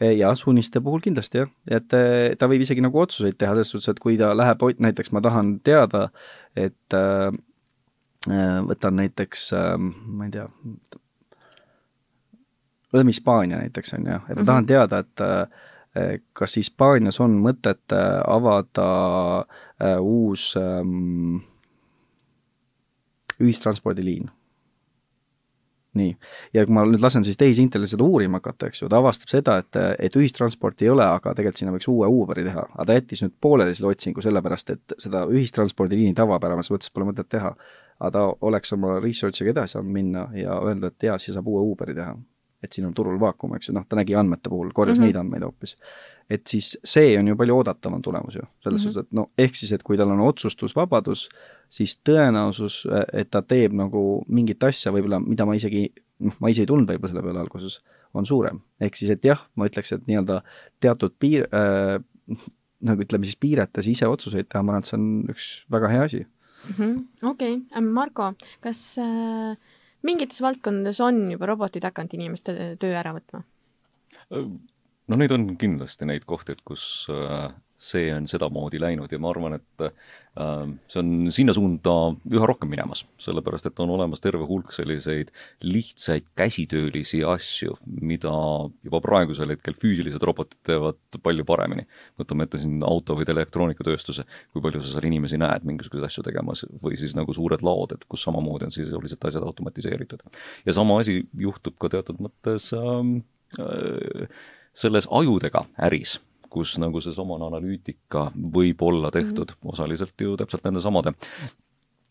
Eh, 0.00 0.12
ja 0.18 0.34
suuniste 0.36 0.80
puhul 0.84 1.00
kindlasti 1.00 1.40
jah, 1.40 1.52
et 1.72 1.94
eh, 1.96 2.34
ta 2.36 2.48
võib 2.50 2.60
isegi 2.60 2.82
nagu 2.84 2.98
otsuseid 3.00 3.38
teha 3.40 3.54
selles 3.54 3.70
suhtes, 3.72 3.94
et 3.94 4.00
kui 4.02 4.18
ta 4.20 4.34
läheb, 4.36 4.60
näiteks 4.84 5.12
ma 5.16 5.22
tahan 5.24 5.54
teada, 5.64 6.10
et 6.52 6.96
äh, 6.96 7.30
võtan 8.68 8.98
näiteks 9.00 9.46
äh,, 9.56 9.72
ma 9.80 10.28
ei 10.28 10.34
tea, 10.34 10.44
võtame 12.92 13.14
Hispaania 13.14 13.62
näiteks 13.62 13.96
on 13.96 14.04
ju, 14.04 14.18
et 14.18 14.20
ma 14.20 14.34
mm 14.34 14.36
-hmm. 14.36 14.50
tahan 14.52 14.68
teada, 14.68 14.98
et 15.00 15.24
äh, 15.24 16.20
kas 16.36 16.58
Hispaanias 16.60 17.20
on 17.24 17.40
mõtet 17.40 17.92
avada 18.26 19.46
uus 20.04 20.52
ähm, 20.60 21.38
ühistranspordiliin 23.40 24.28
nii, 25.98 26.12
ja 26.56 26.64
kui 26.66 26.74
ma 26.76 26.84
nüüd 26.88 27.02
lasen 27.02 27.24
siis 27.26 27.38
tehisintellektil 27.40 27.96
seda 27.96 28.06
uurima 28.06 28.40
hakata, 28.40 28.70
eks 28.70 28.82
ju, 28.82 28.90
ta 28.92 29.00
avastab 29.00 29.32
seda, 29.32 29.56
et, 29.62 29.80
et 30.06 30.18
ühistransporti 30.18 30.86
ei 30.86 30.92
ole, 30.92 31.04
aga 31.06 31.34
tegelikult 31.34 31.62
sinna 31.62 31.74
võiks 31.74 31.88
uue 31.92 32.10
Uberi 32.12 32.46
teha. 32.46 32.66
aga 32.74 32.86
ta 32.90 32.98
jättis 32.98 33.24
nüüd 33.24 33.34
pooleli 33.40 33.74
selle 33.74 33.92
otsingu 33.94 34.24
sellepärast, 34.24 34.72
et 34.76 34.96
seda 35.02 35.24
ühistranspordiliini 35.32 36.16
tavapärases 36.16 36.72
mõttes 36.74 36.94
pole 36.94 37.10
mõtet 37.10 37.30
teha. 37.32 37.54
aga 38.00 38.10
ta 38.12 38.24
oleks 38.48 38.72
oma 38.76 38.98
research'iga 39.00 39.54
edasi 39.54 39.76
saanud 39.78 39.92
minna 39.92 40.26
ja 40.36 40.58
öelda, 40.60 40.92
et 40.92 41.08
jaa, 41.08 41.18
siia 41.18 41.36
saab 41.36 41.48
uue 41.48 41.64
Uberi 41.72 41.94
teha. 41.94 42.16
et 42.62 42.72
siin 42.72 42.86
on 42.88 42.94
turul 42.94 43.18
vaakum, 43.20 43.54
eks 43.54 43.68
ju, 43.68 43.74
noh, 43.76 43.84
ta 43.88 43.98
nägi 43.98 44.14
andmete 44.16 44.50
puhul, 44.50 44.72
korjas 44.74 44.98
mm 44.98 45.02
-hmm. 45.02 45.06
neid 45.06 45.16
andmeid 45.20 45.42
hoopis 45.44 45.76
et 46.30 46.46
siis 46.50 46.72
see 46.84 47.14
on 47.18 47.28
ju 47.30 47.36
palju 47.38 47.58
oodatavam 47.60 48.02
tulemus 48.02 48.34
ju, 48.34 48.42
selles 48.64 48.80
mm 48.80 48.88
-hmm. 48.88 48.92
suhtes, 48.92 49.06
et 49.06 49.12
no 49.12 49.30
ehk 49.38 49.54
siis, 49.54 49.72
et 49.72 49.82
kui 49.82 49.96
tal 49.96 50.10
on 50.10 50.20
otsustusvabadus, 50.20 51.28
siis 51.68 52.00
tõenäosus, 52.08 52.84
et 53.12 53.30
ta 53.30 53.42
teeb 53.42 53.72
nagu 53.72 54.24
mingit 54.28 54.62
asja 54.64 54.92
võib-olla, 54.92 55.20
mida 55.22 55.46
ma 55.46 55.54
isegi, 55.54 55.92
noh, 56.18 56.34
ma 56.40 56.50
ise 56.50 56.62
ei 56.62 56.66
tulnud 56.66 56.90
võib-olla 56.90 57.12
selle 57.12 57.22
peale 57.22 57.40
alguses, 57.40 57.80
on 58.14 58.26
suurem. 58.26 58.60
ehk 58.80 58.96
siis, 58.96 59.10
et 59.10 59.24
jah, 59.24 59.48
ma 59.54 59.66
ütleks, 59.66 59.92
et 59.92 60.06
nii-öelda 60.06 60.42
teatud 60.80 61.14
piir 61.18 61.48
äh,, 61.52 62.00
nagu 62.80 63.02
ütleme 63.02 63.24
siis 63.24 63.36
piirates 63.36 63.86
ise 63.86 64.06
otsuseid 64.06 64.48
teha, 64.48 64.62
ma 64.62 64.72
arvan, 64.72 64.82
et 64.82 64.90
see 64.90 64.98
on 64.98 65.24
üks 65.30 65.66
väga 65.70 65.88
hea 65.88 66.02
asi 66.02 66.26
-hmm.. 66.68 67.04
okei 67.22 67.54
okay., 67.54 67.82
Marko, 67.82 68.32
kas 68.60 68.98
äh, 68.98 69.56
mingites 70.02 70.42
valdkondades 70.42 71.00
on 71.00 71.30
juba 71.32 71.46
robotid 71.46 71.84
hakanud 71.86 72.16
inimeste 72.18 72.76
töö 72.80 72.96
ära 72.98 73.14
võtma? 73.16 73.42
No 75.06 75.18
neid 75.18 75.30
on 75.34 75.52
kindlasti 75.60 76.08
neid 76.08 76.24
kohti, 76.26 76.56
et 76.56 76.62
kus 76.66 77.06
äh, 77.14 77.50
see 77.76 78.08
on 78.14 78.24
sedamoodi 78.28 78.80
läinud 78.80 79.12
ja 79.12 79.18
ma 79.20 79.28
arvan, 79.30 79.56
et 79.58 79.82
äh, 79.84 80.62
see 80.88 81.00
on 81.02 81.28
sinna 81.34 81.52
suunda 81.56 81.92
üha 82.32 82.48
rohkem 82.48 82.70
minemas, 82.72 83.04
sellepärast 83.20 83.68
et 83.68 83.82
on 83.84 83.92
olemas 83.92 84.24
terve 84.24 84.48
hulk 84.48 84.72
selliseid 84.74 85.30
lihtsaid 85.64 86.26
käsitöölisi 86.38 87.20
asju, 87.28 87.76
mida 88.00 88.32
juba 88.86 89.02
praegusel 89.04 89.52
hetkel 89.52 89.76
füüsilised 89.76 90.24
robotid 90.24 90.58
teevad 90.66 91.20
palju 91.22 91.46
paremini. 91.48 91.86
võtame 92.18 92.48
ette 92.48 92.60
siin 92.62 92.80
auto- 92.86 93.18
või 93.18 93.28
elektroonikatööstuse, 93.36 94.24
kui 94.52 94.64
palju 94.64 94.80
sa 94.80 94.96
seal 94.96 95.08
inimesi 95.12 95.38
näed 95.40 95.68
mingisuguseid 95.68 96.08
asju 96.08 96.26
tegemas 96.26 96.64
või 96.82 96.96
siis 96.96 97.14
nagu 97.18 97.36
suured 97.36 97.62
laod, 97.62 97.92
et 97.92 98.08
kus 98.08 98.24
samamoodi 98.24 98.70
on 98.70 98.74
sisuliselt 98.74 99.24
asjad 99.24 99.44
automatiseeritud. 99.44 100.24
ja 100.66 100.72
sama 100.72 101.00
asi 101.00 101.22
juhtub 101.36 101.76
ka 101.78 101.92
teatud 101.92 102.24
mõttes 102.24 102.72
ähm, 102.72 103.18
äh, 103.60 104.28
selles 104.76 105.08
ajudega 105.10 105.64
äris, 105.88 106.18
kus 106.52 106.76
nagu 106.80 107.00
seesamane 107.04 107.48
analüütika 107.48 108.30
võib 108.36 108.82
olla 108.86 109.10
tehtud 109.14 109.50
mm 109.50 109.56
-hmm. 109.60 109.72
osaliselt 109.72 110.20
ju 110.20 110.36
täpselt 110.36 110.64
nende 110.64 110.80
samade 110.80 111.12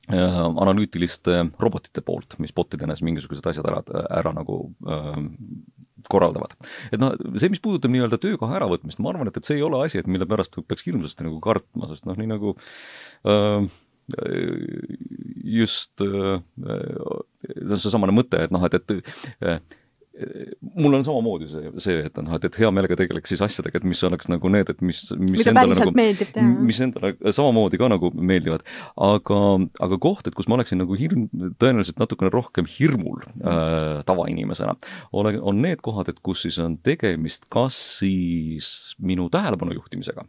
äh, 0.09 0.41
analüütiliste 0.45 1.45
robotite 1.59 2.01
poolt, 2.01 2.39
mis 2.39 2.53
botidena 2.53 2.95
siis 2.95 3.05
mingisugused 3.05 3.47
asjad 3.47 3.69
ära, 3.69 3.83
ära 4.09 4.33
nagu 4.33 4.73
äh, 4.87 5.23
korraldavad. 6.09 6.53
et 6.91 6.99
noh, 6.99 7.15
see, 7.35 7.49
mis 7.49 7.61
puudutab 7.63 7.91
nii-öelda 7.93 8.19
töökoha 8.21 8.59
äravõtmist, 8.59 8.99
ma 8.99 9.09
arvan, 9.09 9.27
et, 9.27 9.37
et 9.37 9.47
see 9.47 9.57
ei 9.57 9.65
ole 9.65 9.85
asi, 9.85 9.99
et 9.99 10.07
mille 10.07 10.27
pärast 10.29 10.57
peaks 10.67 10.85
hirmsasti 10.85 11.25
nagu 11.27 11.39
kartma, 11.43 11.89
sest 11.89 12.05
noh, 12.05 12.17
nii 12.19 12.29
nagu 12.29 12.55
äh, 13.25 13.65
just 15.57 16.01
äh, 16.05 16.41
noh, 16.61 17.79
seesamane 17.81 18.13
mõte, 18.13 18.45
et 18.45 18.53
noh, 18.53 18.65
et, 18.67 18.77
et 18.77 19.79
mul 20.75 20.93
on 20.95 21.03
samamoodi 21.03 21.47
see, 21.51 21.71
see, 21.83 22.03
et 22.07 22.19
noh, 22.21 22.35
et, 22.37 22.45
et 22.47 22.57
hea 22.61 22.69
meelega 22.71 22.95
tegeleks 22.99 23.33
siis 23.33 23.41
asjadega, 23.43 23.81
et 23.81 23.87
mis 23.87 24.01
oleks 24.07 24.29
nagu 24.31 24.51
need, 24.53 24.69
et 24.71 24.83
mis, 24.85 25.01
mis 25.19 25.41
mida 25.41 25.51
endale 25.51 25.75
nagu, 25.75 25.93
mis 26.63 26.79
endale 26.85 27.33
samamoodi 27.35 27.79
ka 27.81 27.89
nagu 27.91 28.11
meeldivad. 28.15 28.63
aga, 28.95 29.39
aga 29.87 29.99
koht, 30.01 30.29
et 30.29 30.37
kus 30.37 30.47
ma 30.51 30.55
oleksin 30.59 30.79
nagu 30.83 30.95
hirm, 30.99 31.27
tõenäoliselt 31.59 31.99
natukene 31.99 32.31
rohkem 32.33 32.69
hirmul 32.69 33.25
äh, 33.25 34.05
tavainimesena, 34.07 34.77
ole, 35.11 35.35
on 35.41 35.59
need 35.65 35.83
kohad, 35.85 36.13
et 36.13 36.23
kus 36.23 36.45
siis 36.47 36.61
on 36.63 36.79
tegemist 36.85 37.49
kas 37.51 37.77
siis 37.99 38.69
minu 39.03 39.27
tähelepanu 39.33 39.75
juhtimisega 39.75 40.23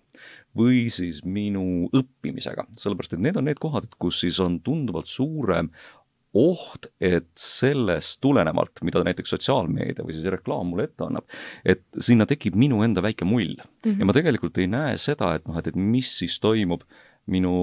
või 0.57 0.87
siis 0.93 1.21
minu 1.29 1.87
õppimisega, 1.95 2.67
sellepärast 2.81 3.17
et 3.17 3.23
need 3.23 3.37
on 3.39 3.47
need 3.49 3.61
kohad, 3.63 3.89
kus 4.01 4.23
siis 4.25 4.39
on 4.43 4.59
tunduvalt 4.65 5.11
suurem 5.11 5.69
oht, 6.37 6.91
et 7.01 7.29
sellest 7.41 8.21
tulenevalt, 8.25 8.83
mida 8.87 9.03
näiteks 9.07 9.35
sotsiaalmeedia 9.37 10.05
või 10.05 10.17
siis 10.17 10.29
reklaam 10.33 10.71
mulle 10.73 10.89
ette 10.91 11.07
annab, 11.07 11.27
et 11.65 11.85
sinna 11.99 12.27
tekib 12.29 12.59
minu 12.59 12.83
enda 12.87 13.05
väike 13.05 13.29
mull 13.29 13.57
mm. 13.57 13.79
-hmm. 13.83 14.01
ja 14.01 14.09
ma 14.09 14.17
tegelikult 14.17 14.59
ei 14.59 14.71
näe 14.71 14.97
seda, 15.01 15.35
et 15.37 15.49
noh, 15.49 15.59
et, 15.61 15.73
et 15.73 15.77
mis 15.77 16.11
siis 16.21 16.41
toimub 16.41 16.85
minu 17.27 17.55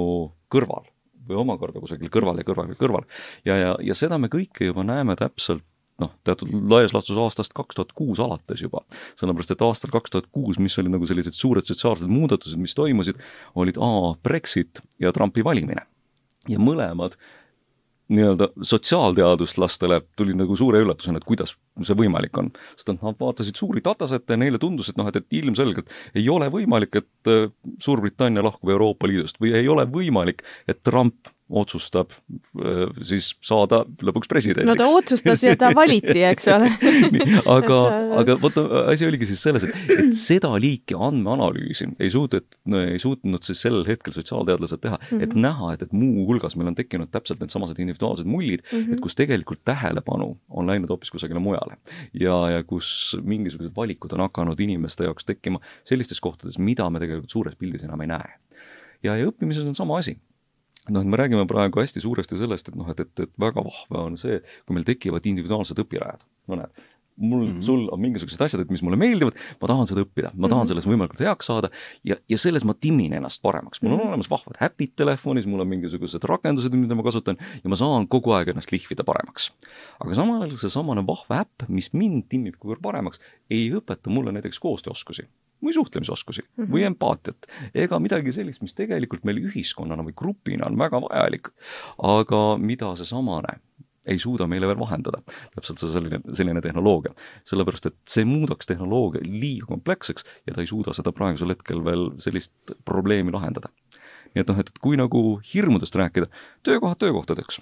kõrval 0.51 0.89
või 1.27 1.39
omakorda 1.39 1.79
kusagil 1.79 2.11
kõrval 2.11 2.41
ja 2.41 2.47
kõrval 2.47 2.73
ja 2.73 2.79
kõrval. 2.79 3.05
ja, 3.45 3.57
ja, 3.57 3.75
ja 3.79 3.95
seda 3.95 4.17
me 4.19 4.27
kõike 4.31 4.67
juba 4.67 4.83
näeme 4.83 5.15
täpselt 5.15 5.63
noh, 6.01 6.11
teatud 6.25 6.51
laias 6.69 6.93
laastus 6.95 7.19
aastast 7.21 7.53
kaks 7.55 7.77
tuhat 7.77 7.93
kuus 7.97 8.21
alates 8.23 8.63
juba. 8.65 8.83
sellepärast, 9.19 9.53
et 9.55 9.65
aastal 9.65 9.93
kaks 9.93 10.13
tuhat 10.13 10.29
kuus, 10.33 10.59
mis 10.59 10.77
olid 10.81 10.95
nagu 10.95 11.07
sellised 11.09 11.37
suured 11.37 11.67
sotsiaalsed 11.69 12.09
muudatused, 12.11 12.59
mis 12.61 12.75
toimusid, 12.77 13.19
olid 13.55 13.79
A 13.79 14.13
Brexit 14.23 14.83
ja 14.99 15.13
Trumpi 15.15 15.45
valimine. 15.45 15.87
ja 16.49 16.59
mõlemad 16.59 17.15
nii-öelda 18.11 18.49
sotsiaalteaduslastele 18.61 20.01
tuli 20.17 20.35
nagu 20.35 20.55
suure 20.59 20.81
üllatusena, 20.83 21.21
et 21.21 21.27
kuidas 21.27 21.55
see 21.81 21.97
võimalik 21.97 22.37
on. 22.37 22.51
sest 22.75 22.91
nad 22.91 23.19
vaatasid 23.19 23.57
suuri 23.57 23.83
datasette 23.85 24.35
ja 24.35 24.41
neile 24.41 24.59
tundus, 24.61 24.89
et 24.89 24.99
noh, 24.99 25.07
et, 25.07 25.21
et 25.21 25.39
ilmselgelt 25.39 25.89
ei 26.15 26.27
ole 26.29 26.49
võimalik, 26.53 26.99
et 26.99 27.31
äh, 27.31 27.47
Suurbritannia 27.79 28.43
lahkub 28.43 28.69
Euroopa 28.69 29.07
Liidust 29.07 29.39
või 29.41 29.55
ei 29.57 29.69
ole 29.71 29.87
võimalik, 29.89 30.43
et 30.67 30.83
Trump 30.83 31.31
otsustab 31.49 32.13
äh, 32.13 32.87
siis 33.05 33.33
saada 33.43 33.83
lõpuks 34.03 34.29
presidendiks. 34.31 34.67
no 34.67 34.75
ta 34.79 34.87
otsustas 34.95 35.43
ja 35.43 35.55
ta 35.59 35.73
valiti, 35.75 36.21
eks 36.23 36.47
ole 36.53 36.69
aga, 37.57 37.79
aga 38.21 38.37
vot 38.41 38.59
asi 38.87 39.07
oligi 39.07 39.27
siis 39.29 39.43
selles, 39.43 39.67
et, 39.67 39.91
et 39.91 40.15
seda 40.17 40.53
liiki 40.61 40.97
andmeanalüüsi 40.97 41.89
ei 41.99 42.11
suutnud, 42.13 42.47
ei 42.79 43.01
suutnud 43.01 43.45
siis 43.45 43.63
sellel 43.65 43.85
hetkel 43.87 44.15
sotsiaalteadlased 44.15 44.83
teha 44.83 44.97
mm, 44.97 45.05
-hmm. 45.09 45.23
et 45.23 45.35
mhm. 45.35 45.45
näha, 45.45 45.73
et, 45.75 45.85
et 45.87 45.93
muuhulgas 45.93 46.57
meil 46.59 46.71
on 46.71 46.79
tekkinud 46.79 47.11
täpselt 47.11 47.43
needsamased 47.43 47.79
individuaalsed 47.79 48.29
mullid 48.29 48.63
mm, 48.63 48.79
-hmm. 48.79 48.93
et 48.93 49.03
kus 49.03 49.15
tegelikult 49.19 49.63
tähelepanu 49.65 50.37
on 50.49 50.67
läinud 50.67 50.89
hoopis 50.89 51.11
kusagile 51.11 51.39
mujale. 51.39 51.77
ja, 52.13 52.49
ja 52.49 52.63
kus 52.63 53.17
mingisugused 53.23 53.75
valikud 53.75 54.15
on 54.15 54.25
hakanud 54.27 54.59
inimeste 54.59 55.03
jaoks 55.03 55.25
tekkima 55.25 55.59
sellistes 55.83 56.21
kohtades, 56.21 56.59
mida 56.59 56.89
me 56.89 56.99
tegelikult 56.99 57.29
suures 57.29 57.55
pildis 57.55 57.83
enam 57.83 58.01
ei 58.01 58.07
näe. 58.07 58.37
ja, 59.03 59.17
ja 59.17 59.27
õppimises 59.27 59.67
on 59.67 59.75
sama 59.75 59.97
asi 59.97 60.17
noh, 60.89 61.01
et 61.01 61.07
me 61.07 61.19
räägime 61.19 61.45
praegu 61.47 61.79
hästi 61.79 62.03
suuresti 62.03 62.39
sellest, 62.39 62.71
et 62.71 62.79
noh, 62.79 62.89
et, 62.91 62.99
et, 63.05 63.27
et 63.27 63.35
väga 63.39 63.63
vahva 63.63 64.07
on 64.09 64.17
see, 64.19 64.41
kui 64.67 64.77
meil 64.77 64.87
tekivad 64.87 65.25
individuaalsed 65.29 65.79
õpirajad, 65.83 66.25
no 66.51 66.59
näed, 66.59 66.83
mul 67.15 67.45
mm, 67.45 67.53
-hmm. 67.53 67.61
sul 67.61 67.89
on 67.91 68.01
mingisugused 68.01 68.41
asjad, 68.41 68.61
et 68.61 68.71
mis 68.71 68.81
mulle 68.83 68.97
meeldivad, 68.97 69.37
ma 69.61 69.67
tahan 69.67 69.87
seda 69.87 70.01
õppida, 70.01 70.31
ma 70.33 70.47
tahan 70.47 70.63
mm 70.63 70.63
-hmm. 70.63 70.67
selles 70.67 70.87
võimalikult 70.87 71.21
heaks 71.21 71.45
saada 71.45 71.69
ja, 72.03 72.15
ja 72.29 72.37
selles 72.37 72.65
ma 72.65 72.73
timmin 72.73 73.13
ennast 73.13 73.41
paremaks. 73.41 73.81
mul 73.81 73.91
on 73.91 73.97
mm 73.97 74.03
-hmm. 74.03 74.07
olemas 74.07 74.29
vahvad 74.29 74.57
äpid 74.61 74.95
telefonis, 74.95 75.45
mul 75.45 75.59
on 75.59 75.67
mingisugused 75.67 76.23
rakendused, 76.23 76.73
mida 76.73 76.95
ma 76.95 77.03
kasutan 77.03 77.37
ja 77.63 77.69
ma 77.69 77.75
saan 77.75 78.07
kogu 78.07 78.31
aeg 78.31 78.47
ennast 78.47 78.71
lihvida 78.71 79.03
paremaks. 79.03 79.51
aga 79.99 80.13
samal 80.13 80.41
ajal 80.41 80.57
seesamane 80.57 81.07
vahva 81.07 81.41
äpp, 81.41 81.69
mis 81.69 81.93
mind 81.93 82.23
timmib 82.29 82.55
kogu 82.59 82.73
aeg 82.73 82.81
paremaks, 82.81 83.19
ei 83.49 83.71
õpeta 83.71 84.09
mulle 84.09 84.31
näiteks 84.31 84.59
koostööoskusi 84.59 85.27
või 85.63 85.75
suhtlemisoskusi 85.75 86.43
mm 86.43 86.63
-hmm. 86.63 86.71
või 86.73 86.85
empaatiat 86.89 87.47
ega 87.85 87.99
midagi 87.99 88.31
sellist, 88.35 88.61
mis 88.61 88.75
tegelikult 88.77 89.23
meil 89.23 89.41
ühiskonnana 89.43 90.03
või 90.03 90.15
grupina 90.15 90.67
on 90.69 90.77
väga 90.79 91.01
vajalik, 91.01 91.53
aga 91.97 92.43
mida 92.57 92.95
seesamane 92.95 93.59
ei 94.07 94.19
suuda 94.19 94.47
meile 94.47 94.67
veel 94.67 94.79
vahendada. 94.79 95.21
täpselt 95.55 95.79
see 95.79 95.91
selline, 95.91 96.19
selline 96.33 96.61
tehnoloogia. 96.61 97.13
sellepärast, 97.43 97.85
et 97.85 97.95
see 98.07 98.25
muudaks 98.25 98.65
tehnoloogia 98.65 99.21
liiga 99.23 99.65
kompleksseks 99.65 100.25
ja 100.47 100.53
ta 100.53 100.61
ei 100.61 100.67
suuda 100.67 100.93
seda 100.93 101.11
praegusel 101.11 101.49
hetkel 101.49 101.83
veel 101.85 102.11
sellist 102.19 102.53
probleemi 102.85 103.31
lahendada. 103.31 103.69
nii 104.33 104.41
et 104.41 104.47
noh, 104.47 104.59
et 104.59 104.71
kui 104.81 104.97
nagu 104.97 105.39
hirmudest 105.53 105.95
rääkida, 105.95 106.27
töökohad 106.63 106.97
töökohtadeks 106.97 107.61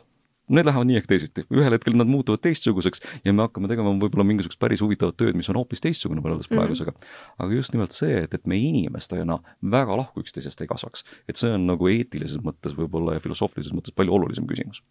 need 0.52 0.68
lähevad 0.68 0.90
nii 0.90 1.00
ehk 1.00 1.10
teisiti, 1.10 1.46
ühel 1.54 1.76
hetkel 1.76 1.96
nad 1.98 2.10
muutuvad 2.12 2.44
teistsuguseks 2.46 3.04
ja 3.26 3.34
me 3.34 3.46
hakkame 3.46 3.70
tegema 3.72 3.94
võib-olla 3.96 4.26
mingisugust 4.28 4.60
päris 4.62 4.84
huvitavat 4.84 5.18
tööd, 5.20 5.38
mis 5.40 5.50
on 5.52 5.60
hoopis 5.62 5.84
teistsugune 5.84 6.24
võrreldes 6.24 6.50
mm 6.50 6.58
-hmm. 6.58 6.62
praegusega. 6.62 6.94
aga 7.38 7.54
just 7.56 7.74
nimelt 7.74 7.96
see, 7.96 8.24
et, 8.26 8.34
et 8.34 8.48
me 8.48 8.58
inimestena 8.58 9.40
väga 9.62 9.98
lahku 9.98 10.26
üksteisest 10.26 10.62
ei 10.62 10.68
kasvaks, 10.68 11.06
et 11.30 11.36
see 11.36 11.52
on 11.54 11.68
nagu 11.68 11.88
eetilises 11.88 12.44
mõttes 12.44 12.78
võib-olla 12.78 13.18
ja 13.18 13.24
filosoofilises 13.24 13.74
mõttes 13.74 13.96
palju 13.96 14.14
olulisem 14.14 14.48
küsimus 14.48 14.84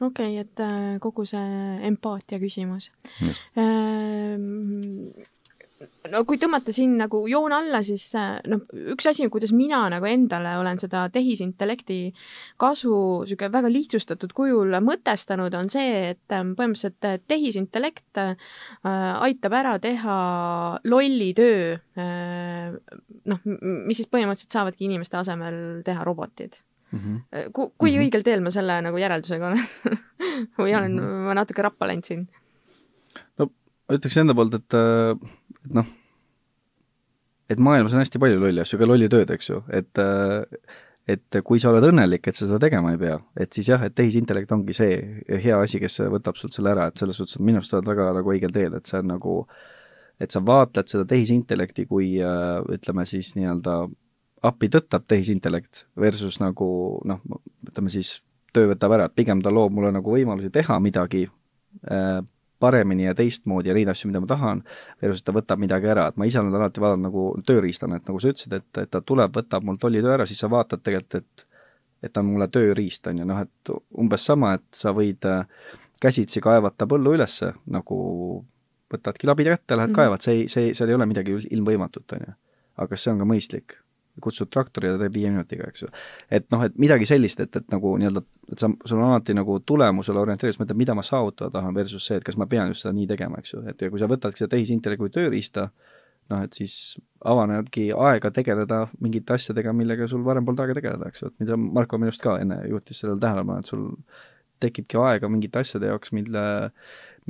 okei 0.00 0.40
okay,, 0.40 0.44
et 0.44 0.60
äh, 0.64 0.98
kogu 1.00 1.24
see 1.28 1.78
empaatia 1.86 2.40
küsimus. 2.40 2.90
No 6.12 6.20
kui 6.28 6.36
tõmmata 6.40 6.72
siin 6.76 6.96
nagu 7.00 7.22
joon 7.30 7.52
alla, 7.56 7.80
siis 7.86 8.04
äh, 8.18 8.36
noh, 8.50 8.64
üks 8.92 9.06
asi, 9.08 9.24
kuidas 9.32 9.52
mina 9.56 9.82
nagu 9.92 10.08
endale 10.08 10.52
olen 10.60 10.80
seda 10.80 11.06
tehisintellekti 11.12 11.98
kasu 12.60 12.92
niisugune 13.24 13.52
väga 13.54 13.70
lihtsustatud 13.72 14.34
kujul 14.36 14.76
mõtestanud, 14.84 15.54
on 15.56 15.70
see, 15.72 16.14
et 16.14 16.36
ähm, 16.36 16.52
põhimõtteliselt 16.58 17.28
tehisintellekt 17.30 18.20
äh, 18.20 18.34
aitab 18.84 19.56
ära 19.56 19.76
teha 19.80 20.16
lolli 20.84 21.30
töö, 21.36 21.76
noh, 23.30 23.40
mis 23.46 24.00
siis 24.00 24.10
põhimõtteliselt 24.10 24.56
saavadki 24.56 24.88
inimeste 24.88 25.16
asemel 25.20 25.80
teha 25.86 26.04
robotid 26.04 26.60
mm. 26.92 26.98
-hmm. 26.98 27.52
Ku-, 27.52 27.72
kui 27.78 27.90
mm 27.90 27.96
-hmm. 27.96 28.04
õigel 28.04 28.22
teel 28.22 28.40
ma 28.40 28.50
selle 28.50 28.80
nagu 28.82 28.98
järeldusega 28.98 29.46
olen 29.46 29.64
või 30.58 30.76
olen 30.76 30.92
mm 30.92 30.98
-hmm. 30.98 31.26
ma 31.28 31.34
natuke 31.34 31.62
rappa 31.62 31.86
läinud 31.86 32.04
siin? 32.04 32.28
Ma 33.90 33.98
ütleks 33.98 34.20
enda 34.22 34.36
poolt, 34.38 34.54
et, 34.60 34.76
äh, 34.78 35.16
et 35.66 35.74
noh, 35.80 35.88
et 37.50 37.58
maailmas 37.58 37.96
on 37.96 38.04
hästi 38.04 38.20
palju 38.22 38.38
lolli 38.38 38.62
asju, 38.62 38.78
ka 38.78 38.86
lolli 38.86 39.10
tööd, 39.10 39.32
eks 39.34 39.50
ju, 39.50 39.64
et 39.74 40.00
äh, 40.02 40.46
et 41.10 41.40
kui 41.42 41.58
sa 41.58 41.72
oled 41.72 41.82
õnnelik, 41.88 42.28
et 42.28 42.38
sa 42.38 42.44
seda 42.46 42.60
tegema 42.62 42.92
ei 42.92 42.98
pea, 43.00 43.16
et 43.42 43.50
siis 43.56 43.72
jah, 43.72 43.82
et 43.82 43.94
tehisintellekt 43.98 44.52
ongi 44.54 44.76
see 44.76 44.98
hea 45.42 45.56
asi, 45.58 45.80
kes 45.82 46.04
võtab 46.12 46.38
sult 46.38 46.54
selle 46.54 46.70
ära, 46.70 46.86
et 46.86 47.00
selles 47.02 47.18
suhtes, 47.18 47.34
et 47.34 47.42
minu 47.42 47.58
arust 47.58 47.74
oled 47.74 47.88
väga 47.88 48.12
nagu 48.14 48.30
õigel 48.30 48.52
teel, 48.54 48.76
et 48.78 48.86
see 48.86 49.00
on 49.00 49.10
nagu 49.10 49.40
et 50.20 50.30
sa 50.30 50.42
vaatad 50.44 50.86
seda 50.92 51.08
tehisintellekti 51.08 51.86
kui 51.90 52.12
ütleme 52.20 53.06
siis 53.08 53.32
nii-öelda 53.34 53.80
appi 54.46 54.70
tõttab 54.72 55.08
tehisintellekt 55.10 55.86
versus 55.98 56.38
nagu 56.38 56.68
noh, 57.08 57.24
ütleme 57.66 57.90
siis 57.92 58.20
töö 58.54 58.70
võtab 58.72 58.94
ära, 58.96 59.08
et 59.08 59.16
pigem 59.16 59.42
ta 59.42 59.52
loob 59.52 59.74
mulle 59.76 59.92
nagu 59.94 60.14
võimalusi 60.14 60.50
teha 60.52 60.78
midagi 60.82 61.26
äh, 61.90 62.20
paremini 62.60 63.06
ja 63.08 63.14
teistmoodi 63.16 63.72
ja 63.72 63.76
neid 63.76 63.88
asju, 63.88 64.10
mida 64.10 64.22
ma 64.22 64.30
tahan, 64.30 64.64
versus 65.02 65.24
ta 65.24 65.34
võtab 65.36 65.60
midagi 65.62 65.90
ära, 65.90 66.08
et 66.10 66.18
ma 66.20 66.28
ise 66.28 66.40
olen 66.40 66.54
alati 66.54 66.82
vaadanud 66.82 67.08
nagu 67.08 67.26
tööriistana, 67.46 67.96
et 67.96 68.08
nagu 68.08 68.20
sa 68.20 68.32
ütlesid, 68.32 68.56
et, 68.60 68.82
et 68.84 68.90
ta 68.90 69.00
tuleb, 69.00 69.32
võtab 69.36 69.66
mul 69.66 69.80
tollitöö 69.80 70.14
ära, 70.18 70.26
siis 70.28 70.42
sa 70.44 70.50
vaatad 70.52 70.84
tegelikult, 70.84 71.22
et 71.24 71.46
et 72.00 72.12
ta 72.12 72.22
on 72.22 72.30
mulle 72.30 72.46
tööriist, 72.48 73.04
on 73.10 73.18
ju, 73.20 73.26
noh 73.28 73.42
et 73.42 73.70
umbes 74.00 74.22
sama, 74.24 74.54
et 74.56 74.64
sa 74.72 74.94
võid 74.96 75.26
äh, 75.28 75.42
käsitsi 76.00 76.40
kaevata 76.40 76.86
põllu 76.88 77.12
ülesse, 77.16 77.52
nagu 77.68 77.98
võtadki 78.90 79.28
labid 79.28 79.50
kätte, 79.52 79.76
lähed 79.76 79.90
mm 79.90 79.92
-hmm. 79.92 79.96
kaevad, 79.96 80.24
see 80.24 80.38
ei, 80.38 80.48
see, 80.48 80.72
seal 80.74 80.88
ei 80.88 80.96
ole 80.96 81.06
midagi 81.06 81.36
ilmvõimatut, 81.50 82.16
on 82.16 82.26
ju. 82.26 82.34
aga 82.76 82.88
kas 82.88 83.04
see 83.04 83.12
on 83.12 83.18
ka 83.20 83.28
mõistlik? 83.28 83.76
Kutsud 84.22 84.50
traktori 84.52 84.90
ja 84.90 84.96
ta 84.96 85.04
teeb 85.04 85.16
viie 85.16 85.30
minutiga, 85.32 85.68
eks 85.70 85.84
ju. 85.84 85.90
et 86.38 86.48
noh, 86.52 86.64
et 86.66 86.76
midagi 86.80 87.08
sellist, 87.08 87.40
et, 87.44 87.56
et 87.56 87.72
nagu 87.74 87.94
nii-öelda, 88.00 88.22
et 88.52 88.62
sa, 88.62 88.70
sul 88.86 88.98
on 88.98 89.10
alati 89.10 89.36
nagu 89.36 89.58
tulemusele 89.66 90.22
orienteeritud, 90.22 90.62
mõtled, 90.64 90.80
mida 90.80 90.96
ma 90.98 91.04
saavutada 91.06 91.52
tahan, 91.58 91.76
versus 91.76 92.06
see, 92.06 92.20
et 92.20 92.26
kas 92.26 92.38
ma 92.40 92.48
pean 92.50 92.72
just 92.72 92.86
seda 92.86 92.94
nii 92.96 93.08
tegema, 93.10 93.40
eks 93.40 93.54
ju, 93.54 93.62
et 93.70 93.82
ja 93.82 93.90
kui 93.92 94.02
sa 94.02 94.10
võtadki 94.10 94.42
seda 94.42 94.54
tehisintellekti 94.56 95.04
kui 95.04 95.14
tööriista, 95.14 95.68
noh, 96.30 96.42
et 96.46 96.56
siis 96.56 96.74
avanebki 97.26 97.90
aega 97.96 98.32
tegeleda 98.34 98.84
mingite 99.02 99.36
asjadega, 99.36 99.74
millega 99.76 100.08
sul 100.10 100.24
varem 100.26 100.46
polnud 100.46 100.64
aega 100.64 100.78
tegeleda, 100.78 101.10
eks 101.10 101.24
ju, 101.24 101.30
et 101.32 101.44
mida 101.44 101.58
Marko 101.60 101.98
minu 102.00 102.12
arust 102.12 102.24
ka 102.24 102.38
enne 102.42 102.62
juhtis 102.70 103.02
sellele 103.02 103.20
tähelepanu, 103.22 103.64
et 103.64 103.70
sul 103.70 103.86
tekibki 104.60 104.98
aega 105.00 105.30
mingite 105.32 105.62
asjade 105.62 105.88
jaoks, 105.90 106.12
mille, 106.16 106.42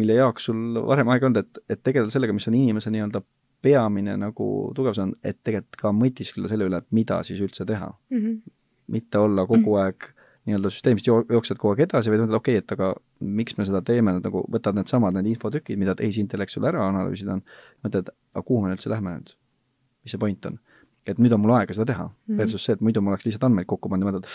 mille 0.01 0.17
jaoks 0.19 0.49
sul 0.51 0.81
varem 0.87 1.11
aega 1.15 1.29
olnud, 1.29 1.45
et, 1.45 1.63
et 1.71 1.83
tegeleda 1.83 2.13
sellega, 2.13 2.35
mis 2.37 2.49
on 2.51 2.59
inimese 2.59 2.93
nii-öelda 2.95 3.23
peamine 3.63 4.17
nagu 4.21 4.47
tugevus 4.77 5.01
on, 5.03 5.13
et 5.25 5.39
tegelikult 5.45 5.81
ka 5.83 5.93
mõtiskleda 5.97 6.51
selle 6.53 6.69
üle, 6.71 6.81
et 6.81 6.97
mida 6.97 7.21
siis 7.27 7.43
üldse 7.45 7.67
teha 7.69 7.91
mm. 7.91 8.17
-hmm. 8.19 8.57
mitte 8.97 9.19
olla 9.19 9.47
kogu 9.47 9.77
aeg 9.83 10.09
nii-öelda 10.49 10.73
süsteemist 10.73 11.07
jo-, 11.07 11.25
jooksed 11.29 11.59
kogu 11.61 11.75
aeg 11.75 11.85
edasi, 11.85 12.11
vaid 12.11 12.23
mõtled, 12.25 12.39
okei 12.39 12.57
okay,, 12.57 12.65
et 12.65 12.73
aga 12.77 12.95
miks 13.41 13.59
me 13.59 13.67
seda 13.69 13.83
teeme, 13.85 14.17
nagu 14.25 14.43
võtad 14.51 14.79
needsamad, 14.79 15.15
need 15.17 15.29
infotükid, 15.35 15.79
mida 15.79 15.95
tehisintellekt 15.99 16.55
sulle 16.55 16.71
ära 16.73 16.87
analüüsida 16.89 17.37
on, 17.37 17.45
mõtled, 17.85 18.09
aga 18.35 18.47
kuhu 18.47 18.65
me 18.65 18.73
üldse 18.75 18.93
lähme 18.93 19.19
nüüd? 19.19 19.37
mis 20.05 20.15
see 20.15 20.21
point 20.21 20.47
on? 20.49 20.57
et 21.09 21.19
nüüd 21.21 21.33
on 21.37 21.43
mul 21.43 21.53
aega 21.59 21.77
seda 21.77 21.91
teha 21.93 22.07
mm, 22.07 22.15
-hmm. 22.27 22.39
versus 22.41 22.65
see, 22.65 22.73
et 22.73 22.81
muidu 22.81 23.03
ma 23.05 23.13
oleks 23.13 23.27
lihtsalt 23.29 23.45
andmeid 23.49 23.69
kokku 23.69 23.89
pannud 23.93 24.07
ja 24.07 24.13
mõtled, 24.13 24.33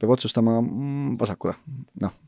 peab 0.00 0.16
otsustama 0.16 0.58
mm, 0.60 1.16
vasakule, 1.20 1.54
noh 2.02 2.18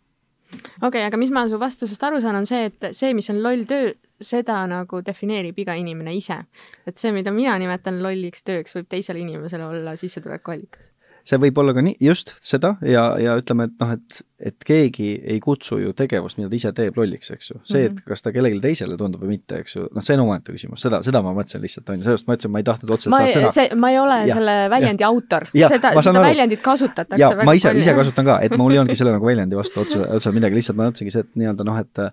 okei 0.53 0.87
okay,, 0.89 1.05
aga 1.09 1.21
mis 1.21 1.33
ma 1.35 1.47
su 1.49 1.59
vastusest 1.61 2.03
aru 2.09 2.21
saan, 2.23 2.39
on 2.43 2.49
see, 2.49 2.71
et 2.71 2.89
see, 2.97 3.13
mis 3.17 3.31
on 3.33 3.43
loll 3.45 3.67
töö, 3.69 3.93
seda 4.23 4.61
nagu 4.71 5.03
defineerib 5.05 5.59
iga 5.59 5.77
inimene 5.79 6.15
ise. 6.17 6.43
et 6.87 6.97
see, 6.97 7.13
mida 7.13 7.35
mina 7.35 7.59
nimetan 7.59 8.03
lolliks 8.03 8.45
tööks, 8.47 8.77
võib 8.77 8.89
teisele 8.91 9.23
inimesele 9.23 9.67
olla 9.67 9.97
sissetulekuallikas. 9.99 10.93
See 11.29 11.39
võib 11.43 11.59
olla 11.63 11.75
ka 11.77 11.85
nii, 11.85 11.97
just 12.03 12.35
seda 12.43 12.75
ja, 12.87 13.05
ja 13.21 13.35
ütleme, 13.39 13.69
et 13.69 13.75
noh, 13.83 13.93
et, 13.95 14.19
et 14.51 14.67
keegi 14.67 15.11
ei 15.35 15.39
kutsu 15.43 15.79
ju 15.79 15.93
tegevust, 15.97 16.39
mida 16.39 16.51
ta 16.51 16.59
ise 16.59 16.73
teeb, 16.77 16.99
lolliks, 16.99 17.31
eks 17.35 17.53
ju. 17.53 17.59
see, 17.69 17.87
et 17.87 17.95
mhm. 17.95 18.05
kas 18.11 18.25
ta 18.25 18.33
kellelegi 18.35 18.63
teisele 18.65 18.99
tundub 19.01 19.23
või 19.25 19.37
mitte, 19.37 19.61
eks 19.63 19.77
ju, 19.77 19.87
noh, 19.95 20.05
see 20.05 20.17
on 20.19 20.25
omaette 20.27 20.55
küsimus, 20.55 20.83
seda, 20.83 21.03
seda 21.07 21.23
ma 21.25 21.35
mõtlesin 21.37 21.63
lihtsalt, 21.63 21.89
on 21.93 22.01
ju, 22.01 22.07
sellepärast 22.09 22.29
ma 22.29 22.39
ütlesin, 22.39 22.55
ma 22.55 22.63
ei 22.63 22.69
tahtnud 22.71 22.95
otseselt 22.97 23.35
seda 23.35 23.55
sõna. 23.55 23.81
ma 23.85 23.93
ei 23.95 24.01
ole 24.03 24.19
ja, 24.27 24.39
selle 24.41 24.57
väljendi 24.75 25.07
ja, 25.07 25.13
autor, 25.13 25.49
seda, 25.55 25.95
seda 26.09 26.27
väljendit 26.27 26.65
kasutatakse 26.65 27.23
ja 27.23 27.33
ma 27.47 27.57
ise, 27.59 27.75
ise 27.79 27.97
kasutan 27.99 28.29
ka, 28.29 28.39
et 28.47 28.57
mul 28.59 28.75
ei 28.75 28.83
olnudki 28.83 28.99
selle 29.03 29.15
nagu 29.17 29.31
väljendi 29.31 29.59
vastu 29.59 29.85
otse, 29.85 30.03
otse 30.19 30.35
midagi, 30.35 30.59
lihtsalt 30.59 30.79
ma 30.79 30.91
mõtlesingi 30.91 31.15
see, 31.15 31.27
et 31.27 31.43
nii-öelda 31.43 31.69
noh, 31.69 31.83
et 31.83 32.07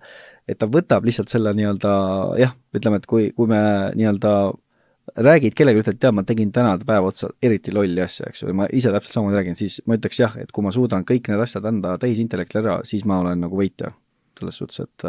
et 0.50 0.58
ta 0.58 0.66
võtab 0.70 1.04
lihtsalt 1.06 1.30
selle 1.30 1.52
nii-öelda 1.56 1.92
jah, 2.40 2.54
ütleme, 2.76 2.98
et 3.00 3.06
kui, 3.10 3.30
kui 3.36 3.50
me 3.50 3.60
nii-öelda 3.98 4.34
räägid 5.16 5.56
kellelegi, 5.56 5.84
ütled, 5.84 5.98
tead, 6.02 6.14
ma 6.16 6.24
tegin 6.26 6.52
täna 6.54 6.76
päev 6.86 7.08
otsa 7.10 7.30
eriti 7.42 7.74
lolli 7.74 8.02
asja, 8.02 8.28
eks 8.30 8.44
ju, 8.44 8.50
ja 8.50 8.56
ma 8.56 8.68
ise 8.72 8.92
täpselt 8.94 9.16
samamoodi 9.16 9.38
räägin, 9.40 9.58
siis 9.58 9.80
ma 9.86 9.98
ütleks 9.98 10.22
jah, 10.22 10.36
et 10.40 10.52
kui 10.54 10.66
ma 10.66 10.72
suudan 10.74 11.06
kõik 11.08 11.30
need 11.30 11.42
asjad 11.42 11.66
anda 11.70 11.96
tehisintellektile 12.00 12.62
ära, 12.64 12.78
siis 12.88 13.06
ma 13.08 13.20
olen 13.24 13.46
nagu 13.46 13.60
võitja. 13.60 13.94
selles 14.40 14.56
suhtes, 14.56 14.80
et 14.80 15.02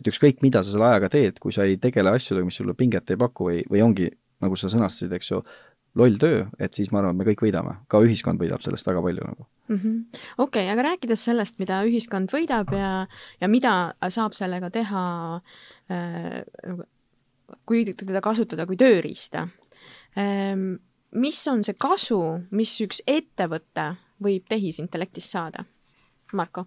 et 0.00 0.06
ükskõik, 0.08 0.38
mida 0.40 0.62
sa 0.62 0.72
selle 0.72 0.86
ajaga 0.86 1.10
teed, 1.12 1.38
kui 1.38 1.52
sa 1.52 1.66
ei 1.68 1.76
tegele 1.76 2.14
asjadega, 2.16 2.46
mis 2.48 2.56
sulle 2.56 2.72
pinget 2.74 3.10
ei 3.10 3.16
paku 3.20 3.50
või, 3.50 3.58
või 3.68 3.82
ongi, 3.84 4.08
nagu 4.40 4.56
sa 4.56 4.70
sõnastasid, 4.72 5.12
eks 5.12 5.30
ju, 5.30 5.42
loll 6.00 6.16
töö, 6.18 6.46
et 6.58 6.74
siis 6.74 6.90
ma 6.90 7.02
arvan, 7.02 7.14
et 7.14 7.20
me 7.20 7.26
kõik 7.28 7.44
võidame, 7.44 7.76
ka 7.92 8.00
ühiskond 8.02 8.40
võidab 8.40 8.64
sellest 8.64 8.86
väga 8.88 9.02
palju 9.04 9.26
nagu. 9.26 9.46
Mm 9.68 9.76
-hmm.. 9.76 10.22
okei 10.38 10.64
okay,, 10.64 10.72
aga 10.72 10.88
rääkides 10.88 11.24
sellest, 11.28 11.58
mida 11.58 11.82
ühiskond 11.84 12.32
võidab 12.32 12.72
ja, 12.72 13.06
ja 13.40 13.48
mida 13.48 13.94
saab 14.08 14.32
sellega 14.32 14.70
teha 14.70 15.04
äh, 15.90 16.42
kui 17.66 17.84
teda 17.86 18.20
kasutada 18.24 18.66
kui 18.66 18.76
tööriista. 18.80 19.46
Ehm, 20.16 20.74
mis 21.18 21.40
on 21.48 21.62
see 21.66 21.76
kasu, 21.78 22.20
mis 22.50 22.74
üks 22.84 23.02
ettevõte 23.06 23.94
võib 24.22 24.46
tehisintellektist 24.48 25.34
saada? 25.34 25.64
Marko 26.32 26.66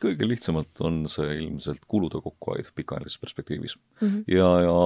kõige 0.00 0.26
lihtsamalt 0.28 0.80
on 0.84 1.02
see 1.10 1.34
ilmselt 1.42 1.84
kulude 1.88 2.20
kokkuhoid 2.24 2.68
pikaajalises 2.76 3.20
perspektiivis 3.20 3.76
mm. 3.76 4.08
-hmm. 4.08 4.22
ja, 4.32 4.48
ja 4.64 4.76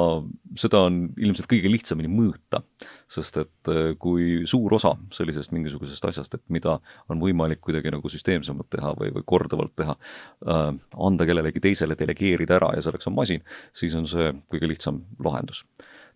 seda 0.58 0.82
on 0.88 0.98
ilmselt 1.18 1.48
kõige 1.50 1.70
lihtsamini 1.70 2.10
mõõta, 2.10 2.62
sest 3.10 3.38
et 3.42 3.70
äh, 3.70 3.92
kui 3.98 4.42
suur 4.50 4.74
osa 4.74 4.94
sellisest 5.14 5.54
mingisugusest 5.54 6.10
asjast, 6.10 6.34
et 6.34 6.44
mida 6.48 6.78
on 7.08 7.22
võimalik 7.22 7.60
kuidagi 7.60 7.92
nagu 7.94 8.08
süsteemsemalt 8.08 8.70
teha 8.70 8.94
või, 8.98 9.14
või 9.14 9.26
korduvalt 9.26 9.76
teha 9.76 9.96
äh,, 9.96 10.74
anda 10.98 11.26
kellelegi 11.26 11.60
teisele, 11.60 11.98
delegeerida 11.98 12.58
ära 12.58 12.74
ja 12.76 12.82
selleks 12.82 13.06
on 13.06 13.18
masin, 13.18 13.46
siis 13.72 13.94
on 13.94 14.06
see 14.10 14.32
kõige 14.50 14.68
lihtsam 14.70 15.04
lahendus 15.24 15.64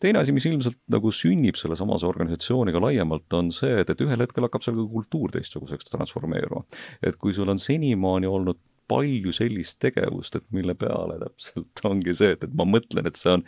teine 0.03 0.21
asi, 0.21 0.35
mis 0.37 0.47
ilmselt 0.49 0.79
nagu 0.93 1.13
sünnib 1.15 1.59
sellesamase 1.61 2.09
organisatsiooniga 2.09 2.83
laiemalt, 2.83 3.27
on 3.37 3.51
see, 3.55 3.73
et, 3.83 3.91
et 3.91 4.05
ühel 4.05 4.25
hetkel 4.25 4.47
hakkab 4.47 4.65
seal 4.67 4.79
ka 4.79 4.87
kultuur 4.93 5.35
teistsuguseks 5.35 5.91
transformeeruma. 5.93 6.65
et 7.03 7.19
kui 7.21 7.35
sul 7.37 7.51
on 7.53 7.61
senimaani 7.61 8.31
olnud 8.31 8.61
palju 8.91 9.33
sellist 9.33 9.79
tegevust, 9.83 10.37
et 10.37 10.47
mille 10.53 10.75
peale 10.79 11.19
täpselt 11.23 11.85
ongi 11.91 12.17
see, 12.17 12.35
et, 12.37 12.45
et 12.45 12.57
ma 12.57 12.67
mõtlen, 12.69 13.09
et 13.09 13.21
see 13.21 13.33
on 13.39 13.45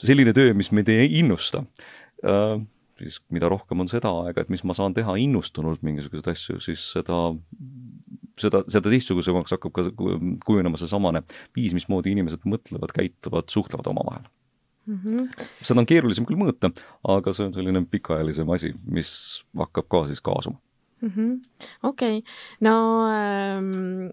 selline 0.00 0.34
töö, 0.36 0.54
mis 0.56 0.72
meid 0.74 0.90
ei 0.92 1.10
innusta 1.20 1.64
äh,, 2.24 2.56
siis 3.02 3.20
mida 3.34 3.50
rohkem 3.52 3.82
on 3.82 3.90
seda 3.90 4.12
aega, 4.22 4.44
et 4.44 4.52
mis 4.52 4.64
ma 4.68 4.76
saan 4.76 4.94
teha 4.96 5.16
innustunult 5.20 5.82
mingisuguseid 5.86 6.28
asju, 6.32 6.60
siis 6.62 6.84
seda, 6.94 7.18
seda, 8.40 8.62
seda 8.70 8.92
teistsugusemaks 8.92 9.56
hakkab 9.56 9.74
ka 9.74 9.86
kujunema 10.46 10.80
seesamane 10.80 11.24
viis, 11.56 11.74
mismoodi 11.76 12.14
inimesed 12.14 12.46
mõtlevad, 12.48 12.94
käituvad, 12.96 13.50
suhtlevad 13.52 13.90
omavahel 13.92 14.30
mm. 14.86 14.98
-hmm. 15.04 15.46
seda 15.60 15.80
on 15.80 15.86
keerulisem 15.86 16.26
küll 16.28 16.40
mõõta, 16.40 16.72
aga 17.04 17.32
see 17.32 17.46
on 17.46 17.54
selline 17.54 17.84
pikaajalisem 17.90 18.50
asi, 18.50 18.74
mis 18.84 19.12
hakkab 19.58 19.88
ka 19.88 20.06
siis 20.10 20.20
kaasuma 20.20 20.58
mm 21.02 21.10
-hmm.. 21.16 21.40
okei 21.82 22.22
no 22.60 22.76
ähm 23.08 24.10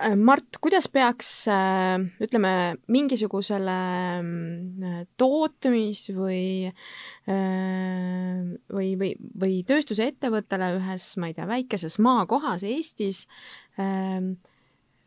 Äh, 0.00 0.16
Mart, 0.16 0.56
kuidas 0.60 0.86
peaks 0.88 1.28
äh, 1.52 2.00
ütleme, 2.22 2.76
mingisugusele 2.88 3.76
mm, 4.22 5.02
tootmis- 5.20 6.08
või 6.16 6.70
äh, 6.70 8.38
või, 8.72 8.88
või, 8.98 9.10
või 9.42 9.58
tööstusettevõttele 9.68 10.72
ühes, 10.78 11.10
ma 11.20 11.28
ei 11.28 11.36
tea, 11.36 11.46
väikeses 11.50 11.98
maakohas 12.02 12.64
Eestis, 12.66 13.26
ähm, 13.76 14.34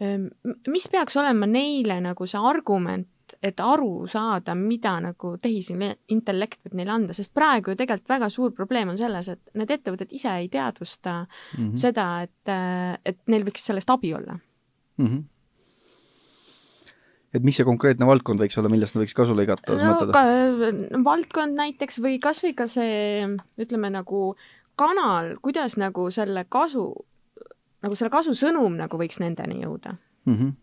ähm, 0.03 0.29
mis 0.69 0.87
peaks 0.91 1.17
olema 1.17 1.49
neile 1.49 1.97
nagu 2.05 2.29
see 2.29 2.39
argument, 2.39 3.09
et 3.43 3.59
aru 3.59 4.07
saada, 4.11 4.55
mida 4.55 4.95
nagu 5.03 5.35
tehisintellekt 5.41 6.59
võib 6.65 6.79
neile 6.79 6.91
anda, 6.95 7.13
sest 7.13 7.33
praegu 7.33 7.73
ju 7.73 7.79
tegelikult 7.79 8.09
väga 8.09 8.29
suur 8.29 8.51
probleem 8.55 8.93
on 8.93 8.97
selles, 8.97 9.29
et 9.29 9.55
need 9.57 9.71
ettevõtted 9.71 10.11
ise 10.15 10.33
ei 10.41 10.49
teadvusta 10.49 11.21
mm 11.25 11.63
-hmm. 11.63 11.77
seda, 11.77 12.09
et, 12.21 12.53
et 13.05 13.21
neil 13.27 13.47
võiks 13.47 13.65
sellest 13.65 13.89
abi 13.89 14.13
olla 14.13 14.37
mm. 14.97 15.07
-hmm 15.07 15.23
et 17.35 17.43
mis 17.43 17.57
see 17.57 17.67
konkreetne 17.67 18.07
valdkond 18.07 18.39
võiks 18.39 18.57
olla, 18.59 18.69
millest 18.71 18.95
nad 18.95 19.03
võiks 19.03 19.15
kasu 19.17 19.35
lõigata 19.35 19.75
no, 19.75 19.95
ka, 20.15 20.21
valdkond 21.03 21.57
näiteks 21.57 21.99
või 21.99 22.19
kasvõi 22.23 22.53
ka 22.55 22.67
see, 22.71 23.25
ütleme 23.59 23.91
nagu 23.91 24.35
kanal, 24.79 25.35
kuidas 25.43 25.77
nagu 25.81 26.07
selle 26.15 26.45
kasu, 26.51 26.85
nagu 27.83 27.97
selle 27.97 28.13
kasu 28.13 28.35
sõnum 28.37 28.77
nagu 28.79 28.99
võiks 28.99 29.19
nendeni 29.23 29.61
jõuda 29.63 29.97
mm? 29.97 30.35
-hmm. 30.35 30.53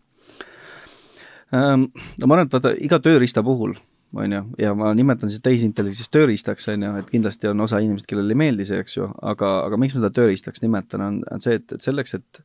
No 1.53 2.27
ma 2.27 2.37
arvan, 2.37 2.47
et 2.47 2.55
vaata 2.55 2.73
iga 2.81 2.99
tööriista 3.03 3.43
puhul 3.45 3.75
on 4.13 4.35
ju, 4.35 4.41
ja 4.61 4.73
ma 4.77 4.91
nimetan 4.93 5.31
siis 5.31 5.41
tehisintellektist 5.41 6.11
tööriistaks, 6.13 6.67
on 6.73 6.85
ju, 6.85 6.95
et 7.01 7.07
kindlasti 7.09 7.49
on 7.49 7.65
osa 7.65 7.79
inimesi, 7.81 8.05
kellele 8.09 8.35
ei 8.35 8.41
meeldi 8.43 8.67
see, 8.69 8.81
eks 8.83 8.99
ju, 8.99 9.07
aga, 9.25 9.53
aga 9.67 9.79
miks 9.81 9.95
ma 9.95 10.03
seda 10.03 10.13
tööriistaks 10.19 10.61
nimetan, 10.61 11.01
on, 11.01 11.23
on 11.33 11.41
see, 11.41 11.57
et, 11.57 11.73
et 11.73 11.85
selleks, 11.85 12.19
et 12.19 12.43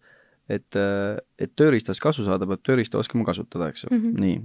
et, 0.48 0.76
et 1.36 1.50
tööriistast 1.60 2.00
kasu 2.00 2.24
saada, 2.24 2.46
peab 2.48 2.62
tööriista 2.64 2.96
oskama 3.00 3.26
kasutada, 3.28 3.68
eks 3.68 3.84
ju 3.84 3.90
mm, 3.90 3.98
-hmm. 4.00 4.20
nii. 4.22 4.38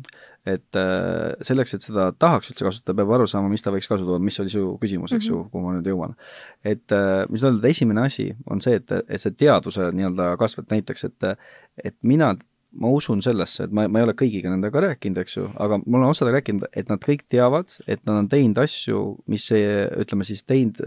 et 0.52 0.76
äh, 0.76 1.36
selleks, 1.48 1.74
et 1.78 1.86
seda 1.86 2.10
tahaks 2.20 2.52
üldse 2.52 2.66
kasutada, 2.68 2.98
peab 2.98 3.14
aru 3.16 3.28
saama, 3.28 3.50
mis 3.50 3.64
ta 3.64 3.72
võiks 3.72 3.88
kasu 3.88 4.04
tuua, 4.04 4.20
mis 4.20 4.40
oli 4.44 4.52
su 4.52 4.78
küsimus, 4.82 5.14
eks 5.14 5.30
mm 5.30 5.34
-hmm. 5.34 5.46
ju, 5.46 5.50
kuhu 5.52 5.64
ma 5.64 5.78
nüüd 5.78 5.88
jõuan. 5.88 6.16
et 6.64 6.92
äh, 6.92 7.24
mis 7.30 7.44
öelda, 7.44 7.68
esimene 7.68 8.02
asi 8.02 8.36
on 8.46 8.62
see, 8.62 8.76
et, 8.76 8.92
et 8.92 9.22
see 9.22 9.32
teaduse 9.32 9.92
nii-öelda 9.92 10.36
kasv, 10.38 10.60
et 10.60 10.76
näiteks, 10.76 11.04
et 11.04 11.38
et 11.84 11.96
mina 12.02 12.36
ma 12.74 12.90
usun 12.94 13.22
sellesse, 13.24 13.68
et 13.68 13.74
ma, 13.76 13.86
ma 13.92 14.02
ei 14.02 14.08
ole 14.08 14.16
kõigiga 14.18 14.52
nendega 14.52 14.82
rääkinud, 14.88 15.20
eks 15.22 15.38
ju, 15.38 15.48
aga 15.62 15.80
ma 15.84 16.00
olen 16.00 16.10
osadega 16.10 16.40
rääkinud, 16.40 16.68
et 16.74 16.90
nad 16.92 17.02
kõik 17.04 17.26
teavad, 17.32 17.74
et 17.88 18.02
nad 18.10 18.24
on 18.24 18.30
teinud 18.32 18.62
asju, 18.64 19.02
mis 19.30 19.50
ütleme 19.54 20.28
siis 20.28 20.46
teinud 20.48 20.82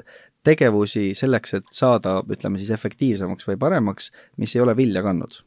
tegevusi 0.46 1.10
selleks, 1.18 1.58
et 1.58 1.68
saada, 1.74 2.20
ütleme 2.30 2.60
siis 2.60 2.72
efektiivsemaks 2.74 3.48
või 3.48 3.58
paremaks, 3.60 4.10
mis 4.40 4.54
ei 4.56 4.64
ole 4.64 4.76
vilja 4.78 5.02
kandnud. 5.06 5.42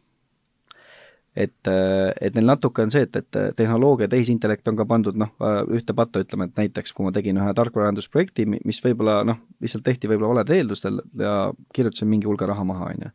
et, 1.39 1.67
et 1.69 2.35
neil 2.35 2.47
natuke 2.49 2.83
on 2.83 2.91
see, 2.91 3.05
et, 3.05 3.15
et 3.15 3.37
tehnoloogia, 3.55 4.09
tehisintellekt 4.11 4.67
on 4.67 4.79
ka 4.79 4.85
pandud 4.89 5.19
noh, 5.19 5.29
ühte 5.75 5.93
patta, 5.95 6.23
ütleme, 6.25 6.49
et 6.49 6.57
näiteks 6.57 6.91
kui 6.95 7.05
ma 7.05 7.13
tegin 7.15 7.37
ühe 7.39 7.53
tarkvaraarendusprojekti, 7.55 8.47
mis 8.57 8.81
võib-olla 8.83 9.21
noh, 9.27 9.39
lihtsalt 9.63 9.85
tehti 9.85 10.09
võib-olla 10.09 10.33
valedel 10.33 10.63
eeldustel 10.63 10.99
ja 11.21 11.35
kirjutasin 11.75 12.09
mingi 12.11 12.27
hulga 12.27 12.49
raha 12.49 12.65
maha, 12.67 12.89
on 12.91 13.07
ju 13.07 13.13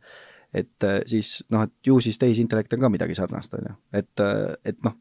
et 0.55 0.87
siis 1.09 1.37
noh, 1.51 1.65
et 1.67 1.87
ju 1.87 1.99
siis 2.03 2.19
tehisintellekt 2.21 2.73
on 2.77 2.85
ka 2.85 2.91
midagi 2.93 3.17
sarnast, 3.17 3.53
on 3.57 3.69
ju. 3.69 3.75
et, 4.01 4.23
et 4.65 4.77
noh, 4.85 4.95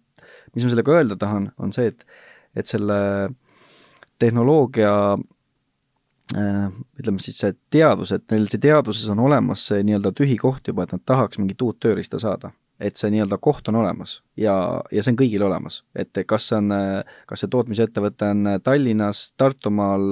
mis 0.54 0.66
ma 0.66 0.72
sellega 0.72 0.96
öelda 0.98 1.16
tahan, 1.20 1.50
on 1.62 1.72
see, 1.74 1.92
et, 1.92 2.06
et 2.58 2.70
selle 2.70 2.98
tehnoloogia 4.18 4.94
Äh, 6.32 6.70
ütleme 6.98 7.20
siis 7.20 7.36
see 7.36 7.52
teadvus, 7.74 8.10
et 8.16 8.24
neil 8.32 8.46
see 8.48 8.62
teadvuses 8.62 9.10
on 9.12 9.20
olemas 9.26 9.66
see 9.68 9.82
nii-öelda 9.84 10.10
tühi 10.16 10.38
koht 10.40 10.70
juba, 10.70 10.86
et 10.86 10.94
nad 10.96 11.02
tahaks 11.04 11.36
mingit 11.36 11.60
uut 11.62 11.76
tööriista 11.84 12.16
saada. 12.22 12.48
Et 12.82 12.98
see 12.98 13.10
nii-öelda 13.14 13.38
koht 13.42 13.68
on 13.70 13.76
olemas 13.78 14.16
ja, 14.40 14.54
ja 14.90 15.02
see 15.02 15.12
on 15.12 15.18
kõigil 15.18 15.42
olemas, 15.46 15.78
et 15.94 16.18
kas 16.26 16.48
see 16.50 16.58
on, 16.58 16.72
kas 17.30 17.44
see 17.44 17.50
tootmisettevõte 17.52 18.30
on 18.34 18.48
Tallinnas, 18.66 19.20
Tartumaal 19.38 20.06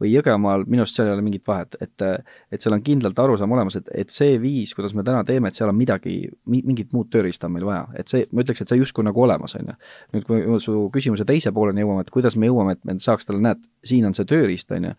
või 0.00 0.12
Jõgemaal, 0.14 0.64
minu 0.70 0.84
arust 0.84 0.96
seal 0.96 1.10
ei 1.10 1.14
ole 1.16 1.24
mingit 1.26 1.44
vahet, 1.48 1.76
et 1.84 2.06
et 2.52 2.64
seal 2.64 2.76
on 2.76 2.84
kindlalt 2.84 3.18
arusaam 3.20 3.52
olemas, 3.52 3.76
et, 3.80 3.90
et 4.04 4.14
see 4.14 4.38
viis, 4.40 4.72
kuidas 4.76 4.94
me 4.96 5.04
täna 5.04 5.20
teeme, 5.28 5.50
et 5.50 5.58
seal 5.58 5.68
on 5.68 5.76
midagi, 5.76 6.16
mingit 6.48 6.96
muud 6.96 7.10
tööriista 7.12 7.48
on 7.48 7.56
meil 7.58 7.68
vaja, 7.68 7.84
et 8.00 8.08
see, 8.08 8.24
ma 8.32 8.44
ütleks, 8.44 8.64
et 8.64 8.72
see 8.72 8.80
justkui 8.80 9.04
nagu 9.04 9.24
olemas, 9.24 9.58
on 9.58 9.68
ju. 9.68 9.76
nüüd, 10.16 10.28
kui 10.28 10.62
su 10.64 10.78
küsimuse 10.94 11.28
teise 11.28 11.52
pooleni 11.52 11.84
jõuame, 11.84 12.06
et 12.06 12.14
kuidas 12.14 12.38
me 12.40 12.48
jõuame, 12.48 12.78
et 12.78 12.88
me 12.88 12.96
saaks 13.02 13.28
talle, 13.28 13.44
näed, 13.44 13.60
siin 13.84 14.08
on 14.08 14.16
see 14.16 14.28
tööriist, 14.28 14.72
on 14.72 14.90
ju, 14.90 14.94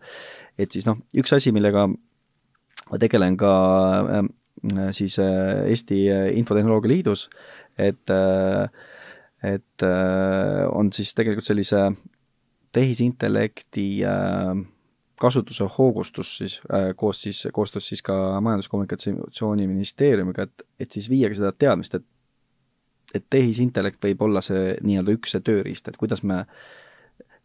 et 0.62 0.78
siis 0.78 0.86
noh, 0.86 1.02
üks 1.18 1.34
asi, 1.34 1.50
millega 1.56 1.88
ma 2.90 2.98
tegelen 3.02 3.36
ka 3.40 3.50
siis 4.92 5.18
äh, 5.18 5.66
Eesti 5.70 6.06
Infotehnoloogia 6.36 6.94
Liidus, 6.94 7.28
et 7.78 8.10
äh, 8.10 8.68
et 9.42 9.82
äh, 9.82 10.68
on 10.72 10.92
siis 10.92 11.14
tegelikult 11.16 11.46
sellise 11.46 11.92
tehisintellekti 12.72 14.04
äh, 14.04 14.66
kasutuse 15.20 15.64
hoogustus 15.78 16.36
siis 16.38 16.60
äh, 16.72 16.96
koos 16.96 17.22
siis, 17.22 17.48
koostöös 17.52 17.88
siis 17.88 18.02
ka 18.02 18.40
Majandus-Kommunikatsiooniministeeriumiga, 18.40 20.42
et, 20.42 20.62
et 20.80 20.92
siis 20.92 21.10
viiagi 21.10 21.34
seda 21.40 21.52
teadmist, 21.52 21.94
et 21.94 22.04
et 23.14 23.24
tehisintellekt 23.26 23.98
võib 24.04 24.20
olla 24.22 24.38
see 24.38 24.76
nii-öelda 24.86 25.10
üks 25.16 25.32
see 25.34 25.42
tööriist, 25.42 25.88
et 25.90 25.96
kuidas 25.98 26.20
me 26.22 26.44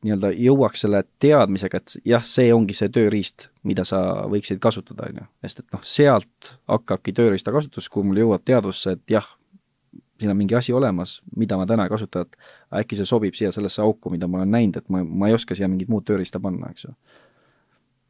nii-öelda 0.04 0.32
jõuaks 0.36 0.84
selle 0.86 1.04
teadmisega, 1.20 1.78
et 1.78 1.96
jah, 2.06 2.24
see 2.26 2.52
ongi 2.54 2.76
see 2.78 2.90
tööriist, 2.94 3.50
mida 3.64 3.86
sa 3.88 4.02
võiksid 4.30 4.60
kasutada, 4.62 5.08
on 5.10 5.22
ju. 5.22 5.26
sest 5.46 5.64
et 5.64 5.74
noh, 5.74 5.82
sealt 5.82 6.52
hakkabki 6.70 7.14
tööriista 7.16 7.54
kasutus, 7.56 7.90
kui 7.90 8.04
mul 8.06 8.22
jõuab 8.22 8.44
teadvusse, 8.46 8.98
et 8.98 9.16
jah, 9.16 9.28
siin 10.20 10.32
on 10.32 10.38
mingi 10.38 10.56
asi 10.56 10.74
olemas, 10.74 11.22
mida 11.36 11.58
ma 11.58 11.66
täna 11.66 11.88
ei 11.88 11.94
kasuta, 11.94 12.26
et 12.26 12.38
äkki 12.84 13.00
see 13.00 13.06
sobib 13.10 13.36
siia 13.36 13.52
sellesse 13.56 13.82
auku, 13.82 14.12
mida 14.14 14.28
ma 14.28 14.42
olen 14.44 14.54
näinud, 14.58 14.78
et 14.78 14.90
ma, 14.90 15.04
ma 15.04 15.32
ei 15.32 15.38
oska 15.38 15.58
siia 15.58 15.68
mingit 15.72 15.90
muud 15.92 16.06
tööriista 16.08 16.40
panna, 16.40 16.70
eks 16.72 16.90
ju 16.90 16.94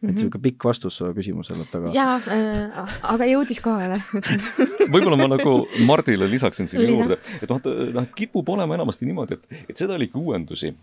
et 0.05 0.09
Mhm. 0.11 0.17
niisugune 0.19 0.41
pikk 0.43 0.65
vastus 0.67 0.97
su 0.99 1.07
küsimusele, 1.15 1.63
et 1.63 1.75
aga 1.75 1.91
jaa 1.95 2.15
äh,, 2.27 2.95
aga 3.13 3.25
jõudis 3.29 3.61
kohale 3.63 3.97
võib-olla 4.93 5.17
ma 5.17 5.29
nagu 5.31 5.53
Mardile 5.87 6.27
lisaksin 6.29 6.67
sinna 6.67 6.83
Lisa. 6.83 6.97
juurde, 6.97 7.17
et 7.41 7.49
vaata, 7.49 7.73
noh, 7.95 8.09
kipub 8.15 8.49
olema 8.53 8.75
enamasti 8.75 9.07
niimoodi, 9.07 9.39
et, 9.39 9.63
et 9.71 9.77
seda 9.77 9.97
liiki 9.97 10.19
uuendusi, 10.19 10.73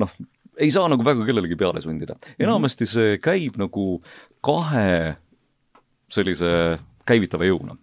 noh, 0.00 0.16
ei 0.60 0.70
saa 0.70 0.88
nagu 0.90 1.04
väga 1.06 1.24
kellelegi 1.26 1.56
peale 1.56 1.82
sundida. 1.84 2.16
enamasti 2.38 2.86
see 2.88 3.18
käib 3.22 3.56
nagu 3.60 4.02
kahe 4.44 5.16
sellise 6.12 6.78
käivitava 7.08 7.48
jõuna. 7.48 7.76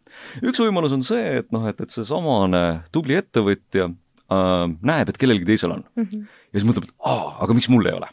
üks 0.43 0.61
võimalus 0.61 0.93
on 0.95 1.03
see, 1.05 1.39
et 1.41 1.51
noh, 1.55 1.65
et, 1.69 1.79
et 1.81 1.93
seesamane 1.93 2.63
tubli 2.95 3.17
ettevõtja 3.19 3.89
äh, 3.89 4.65
näeb, 4.91 5.11
et 5.11 5.19
kellelgi 5.19 5.47
teisel 5.49 5.75
on 5.75 5.85
mm. 5.95 6.07
-hmm. 6.07 6.25
ja 6.53 6.59
siis 6.59 6.67
mõtleb, 6.69 6.89
et 6.89 6.95
aa, 7.11 7.37
aga 7.45 7.57
miks 7.57 7.69
mul 7.71 7.89
ei 7.89 7.97
ole. 7.97 8.09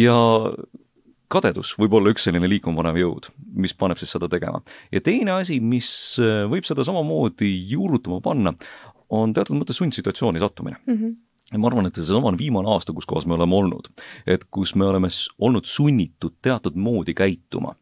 ja 0.00 0.18
kadedus 1.30 1.76
võib 1.78 1.94
olla 1.98 2.10
üks 2.14 2.26
selline 2.26 2.48
liikuma 2.50 2.82
panev 2.82 2.98
jõud, 2.98 3.30
mis 3.54 3.74
paneb 3.74 4.00
siis 4.00 4.12
seda 4.16 4.28
tegema. 4.28 4.62
ja 4.92 5.00
teine 5.00 5.38
asi, 5.38 5.60
mis 5.60 5.90
äh, 6.22 6.44
võib 6.50 6.66
seda 6.68 6.86
samamoodi 6.86 7.50
juurutama 7.70 8.20
panna, 8.24 8.54
on 9.10 9.34
teatud 9.34 9.58
mõttes 9.58 9.78
sundsituatsiooni 9.82 10.42
sattumine 10.42 10.78
Mm 10.86 10.96
-hmm. 10.96 11.16
Ja 11.52 11.58
ma 11.58 11.70
arvan, 11.70 11.88
et 11.90 11.98
seesama 11.98 12.32
viimane 12.38 12.70
aasta, 12.70 12.94
kus 12.96 13.08
kohas 13.10 13.26
me 13.26 13.34
oleme 13.34 13.56
olnud, 13.56 13.90
et 14.26 14.44
kus 14.50 14.74
me 14.78 14.86
oleme 14.86 15.08
olnud 15.38 15.66
sunnitud 15.66 16.38
teatud 16.42 16.78
moodi 16.78 17.14
käituma, 17.14 17.74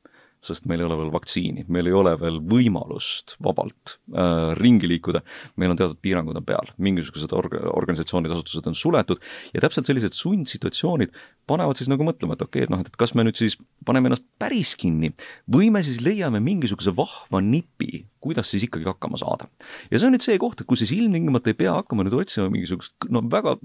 sest 0.44 0.68
meil 0.70 0.82
ei 0.82 0.86
ole 0.86 0.98
veel 1.00 1.10
vaktsiini, 1.14 1.64
meil 1.72 1.88
ei 1.90 1.96
ole 1.96 2.12
veel 2.20 2.38
võimalust 2.50 3.36
vabalt 3.44 3.96
äh, 4.12 4.52
ringi 4.58 4.90
liikuda, 4.90 5.22
meil 5.58 5.74
on 5.74 5.80
teatud 5.80 5.98
piirangud 6.04 6.38
on 6.38 6.46
peal, 6.46 6.70
mingisugused 6.82 7.32
org-, 7.36 7.58
organisatsioonid, 7.72 8.32
asutused 8.34 8.68
on 8.70 8.78
suletud 8.78 9.22
ja 9.54 9.64
täpselt 9.64 9.90
sellised 9.90 10.16
sundsituatsioonid 10.18 11.14
panevad 11.48 11.80
siis 11.80 11.90
nagu 11.90 12.06
mõtlema, 12.06 12.36
et 12.36 12.44
okei 12.44 12.64
okay,, 12.64 12.68
et 12.68 12.72
noh, 12.74 12.84
et 12.84 13.00
kas 13.00 13.14
me 13.18 13.24
nüüd 13.26 13.38
siis 13.40 13.58
paneme 13.88 14.10
ennast 14.10 14.26
päris 14.40 14.74
kinni 14.78 15.12
või 15.50 15.72
me 15.74 15.82
siis 15.86 16.02
leiame 16.04 16.42
mingisuguse 16.44 16.94
vahva 16.96 17.42
nipi, 17.44 18.04
kuidas 18.22 18.52
siis 18.52 18.68
ikkagi 18.68 18.88
hakkama 18.88 19.20
saada. 19.20 19.50
ja 19.90 19.98
see 19.98 20.08
on 20.08 20.14
nüüd 20.16 20.26
see 20.26 20.38
koht, 20.40 20.62
et 20.62 20.68
kus 20.70 20.84
siis 20.84 20.94
ilmtingimata 20.98 21.52
ei 21.52 21.58
pea 21.58 21.78
hakkama 21.80 22.06
nüüd 22.06 22.18
otsima 22.20 22.50
mingisugust 22.52 23.08
no 23.10 23.24
väga 23.32 23.58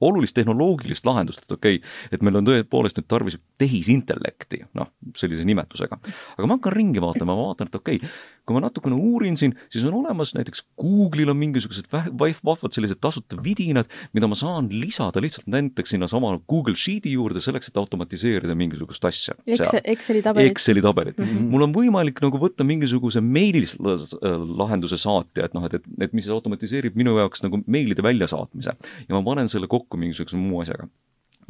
olulist 0.00 0.36
tehnoloogilist 0.38 1.06
lahendust, 1.06 1.44
et 1.44 1.54
okei 1.56 1.78
okay,, 1.80 1.92
et 2.12 2.24
meil 2.24 2.40
on 2.40 2.46
tõepoolest 2.46 2.98
nüüd 2.98 3.08
tarvis 3.10 3.38
tehisintellekti, 3.58 4.62
noh, 4.78 4.92
sellise 5.18 5.46
nimetusega. 5.48 5.98
aga 6.36 6.46
ma 6.48 6.58
hakkan 6.58 6.76
ringi 6.76 7.02
vaatama, 7.02 7.34
ma 7.34 7.48
vaatan, 7.50 7.70
et 7.70 7.80
okei 7.80 8.00
okay,, 8.02 8.12
kui 8.48 8.56
ma 8.56 8.62
natukene 8.64 8.96
uurin 8.96 9.36
siin, 9.40 9.54
siis 9.68 9.84
on 9.88 9.98
olemas 10.00 10.32
näiteks 10.36 10.64
Google'il 10.80 11.28
on 11.32 11.36
mingisugused 11.38 11.90
vahvad 11.92 12.74
sellised 12.74 13.00
tasuta 13.04 13.36
vidinad, 13.44 13.90
mida 14.16 14.30
ma 14.30 14.38
saan 14.38 14.70
lisada 14.72 15.20
lihtsalt 15.22 15.50
näiteks 15.52 15.92
sinnasama 15.94 16.34
Google 16.48 16.76
Sheet'i 16.78 17.12
juurde 17.12 17.42
selleks, 17.44 17.68
et 17.68 17.80
automatiseerida 17.80 18.56
mingisugust 18.58 19.04
asja. 19.08 19.36
Excel, 19.46 19.82
Exceli 19.84 20.22
tabelid. 20.24 20.52
Exceli 20.52 20.84
tabelid 20.84 21.18
mm. 21.18 21.24
-hmm. 21.28 21.50
mul 21.52 21.66
on 21.68 21.74
võimalik 21.76 22.22
nagu 22.24 22.40
võtta 22.40 22.64
mingisuguse 22.64 23.20
meilis 23.20 23.76
lahenduse 23.82 24.96
saatja, 24.96 25.44
et 25.44 25.54
noh, 25.54 25.66
et, 25.68 25.76
et, 25.78 25.90
et 26.08 26.16
mis 26.16 26.28
automatiseerib 26.32 26.96
minu 26.96 27.18
jaoks 27.18 27.44
nagu 27.44 27.60
meilide 27.66 28.02
väljasaatmise 28.02 28.74
ja 29.08 29.14
ma 29.14 29.22
panen 29.24 29.48
selle 29.48 29.68
kokku 29.68 30.00
mingisuguse 30.00 30.40
muu 30.40 30.62
asjaga 30.64 30.88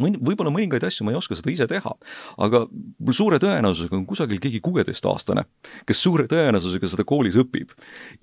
mõni, 0.03 0.19
võib-olla 0.23 0.53
mõningaid 0.55 0.85
asju 0.89 1.07
ma 1.07 1.13
ei 1.13 1.19
oska 1.19 1.37
seda 1.39 1.51
ise 1.53 1.67
teha, 1.71 1.93
aga 2.45 2.63
mul 2.71 3.17
suure 3.17 3.39
tõenäosusega 3.43 3.97
on 3.99 4.07
kusagil 4.09 4.41
keegi 4.43 4.61
kuueteistaastane, 4.65 5.45
kes 5.89 6.03
suure 6.03 6.29
tõenäosusega 6.31 6.91
seda 6.91 7.07
koolis 7.09 7.39
õpib. 7.41 7.75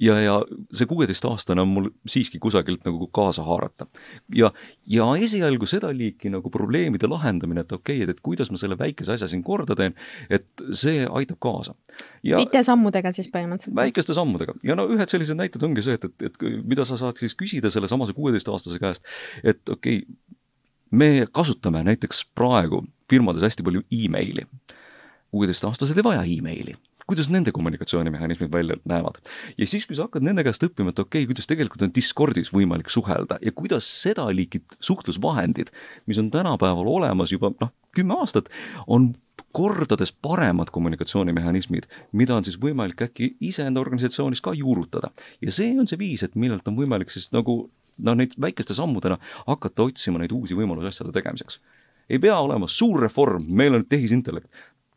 ja, 0.01 0.17
ja 0.21 0.37
see 0.75 0.87
kuueteistaastane 0.89 1.63
on 1.63 1.71
mul 1.71 1.89
siiski 2.07 2.39
kusagilt 2.43 2.85
nagu 2.87 3.09
kaasa 3.13 3.45
haarata. 3.47 3.87
ja, 4.35 4.51
ja 4.87 5.09
esialgu 5.19 5.67
seda 5.69 5.91
liiki 5.95 6.31
nagu 6.33 6.49
probleemide 6.53 7.09
lahendamine, 7.11 7.65
et 7.65 7.71
okei 7.71 8.01
okay,, 8.01 8.09
et, 8.09 8.17
et 8.17 8.23
kuidas 8.25 8.51
ma 8.51 8.61
selle 8.61 8.79
väikese 8.79 9.15
asja 9.17 9.29
siin 9.31 9.43
korda 9.43 9.75
teen, 9.75 9.95
et 10.29 10.47
see 10.71 11.05
aitab 11.05 11.39
kaasa. 11.43 11.75
ja 12.23 12.39
vitesammudega 12.41 13.11
siis 13.15 13.29
põhimõtteliselt? 13.33 13.75
väikeste 13.75 14.15
sammudega 14.17 14.55
ja 14.63 14.77
no 14.79 14.87
ühed 14.91 15.11
sellised 15.11 15.37
näited 15.39 15.63
ongi 15.63 15.83
see, 15.85 15.99
et, 15.99 16.07
et, 16.07 16.29
et 16.31 16.63
mida 16.63 16.85
sa 16.87 16.97
saad 16.99 17.19
siis 17.19 17.35
küsida 17.37 17.71
selle 17.73 17.89
samase 17.91 18.15
kuueteistaastase 18.15 18.79
käest, 18.81 19.05
et 19.43 19.61
okei 19.69 20.01
okay,, 20.03 20.41
me 20.91 21.27
kasutame 21.31 21.83
näiteks 21.83 22.25
praegu 22.35 22.83
firmades 23.09 23.43
hästi 23.43 23.63
palju 23.63 23.81
emaili. 23.91 24.47
kuueteistaastased 25.31 25.97
ei 25.97 26.03
vaja 26.03 26.23
emaili 26.23 26.75
kuidas 27.07 27.29
nende 27.29 27.51
kommunikatsioonimehhanismid 27.51 28.51
välja 28.51 28.75
näevad. 28.85 29.15
ja 29.57 29.67
siis, 29.67 29.85
kui 29.85 29.95
sa 29.95 30.07
hakkad 30.07 30.25
nende 30.25 30.43
käest 30.43 30.63
õppima, 30.63 30.89
et 30.89 30.99
okei 30.99 31.21
okay,, 31.21 31.27
kuidas 31.29 31.47
tegelikult 31.47 31.85
on 31.85 31.93
Discordis 31.95 32.51
võimalik 32.53 32.89
suhelda 32.89 33.37
ja 33.41 33.51
kuidas 33.51 33.89
seda 34.01 34.25
liiki 34.33 34.63
suhtlusvahendid, 34.79 35.69
mis 36.05 36.19
on 36.19 36.31
tänapäeval 36.31 36.89
olemas 36.89 37.31
juba 37.31 37.53
noh, 37.61 37.73
kümme 37.95 38.17
aastat, 38.19 38.49
on 38.87 39.13
kordades 39.55 40.11
paremad 40.21 40.71
kommunikatsioonimehhanismid, 40.73 41.85
mida 42.11 42.35
on 42.35 42.43
siis 42.43 42.57
võimalik 42.61 43.05
äkki 43.05 43.35
iseenda 43.39 43.79
organisatsioonis 43.79 44.41
ka 44.41 44.53
juurutada. 44.53 45.11
ja 45.41 45.51
see 45.51 45.77
on 45.79 45.87
see 45.87 45.99
viis, 45.99 46.23
et 46.23 46.35
millelt 46.35 46.67
on 46.67 46.77
võimalik 46.79 47.13
siis 47.13 47.31
nagu 47.31 47.69
noh, 47.97 48.15
neid 48.17 48.35
väikeste 48.41 48.75
sammudena 48.77 49.17
hakata 49.47 49.89
otsima 49.89 50.21
neid 50.21 50.33
uusi 50.35 50.57
võimalusi 50.57 50.91
asjade 50.91 51.13
tegemiseks. 51.15 51.59
ei 52.09 52.19
pea 52.19 52.37
olema 52.37 52.67
suur 52.67 53.01
reform, 53.01 53.45
meil 53.49 53.73
on 53.73 53.85
tehisintellekt, 53.89 54.49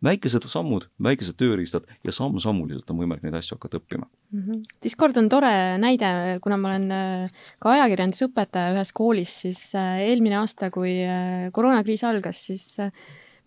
väikesed 0.04 0.46
sammud, 0.50 0.86
väikesed 1.02 1.38
tööriistad 1.40 1.86
ja 2.06 2.12
samm-sammuliselt 2.14 2.90
on 2.92 3.00
võimalik 3.00 3.24
neid 3.24 3.38
asju 3.38 3.56
hakata 3.56 3.80
õppima 3.80 4.06
mm. 4.06 4.42
-hmm. 4.42 4.60
Discord 4.84 5.16
on 5.16 5.28
tore 5.28 5.78
näide, 5.78 6.38
kuna 6.42 6.56
ma 6.56 6.74
olen 6.74 6.90
äh, 6.92 7.46
ka 7.58 7.72
ajakirjandusõpetaja 7.74 8.74
ühes 8.76 8.92
koolis, 8.94 9.40
siis 9.42 9.62
äh, 9.74 10.04
eelmine 10.06 10.38
aasta, 10.38 10.70
kui 10.70 11.00
äh, 11.02 11.50
koroonakriis 11.52 12.04
algas, 12.04 12.44
siis 12.46 12.78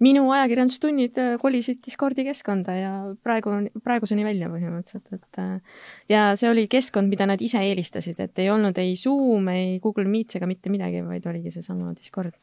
minu 0.01 0.23
ajakirjandustunnid 0.33 1.17
kolisid 1.41 1.81
Discordi 1.85 2.25
keskkonda 2.25 2.75
ja 2.77 2.91
praegu, 3.23 3.53
praeguseni 3.85 4.25
välja 4.25 4.49
põhimõtteliselt, 4.51 5.07
et 5.15 6.11
ja 6.11 6.23
see 6.39 6.49
oli 6.49 6.65
keskkond, 6.71 7.11
mida 7.11 7.27
nad 7.29 7.41
ise 7.43 7.61
eelistasid, 7.61 8.19
et 8.23 8.41
ei 8.41 8.49
olnud 8.53 8.77
ei 8.81 8.95
Zoom, 8.99 9.49
ei 9.53 9.79
Google 9.83 10.07
Meets 10.09 10.39
ega 10.39 10.49
mitte 10.49 10.71
midagi, 10.73 11.03
vaid 11.05 11.25
oligi 11.29 11.53
seesama 11.53 11.93
Discord. 11.97 12.33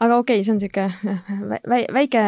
aga 0.00 0.18
okei 0.18 0.40
okay,, 0.40 0.46
see 0.46 0.54
on 0.54 0.60
niisugune 0.60 1.60
vä 1.72 1.82
väike, 1.94 2.24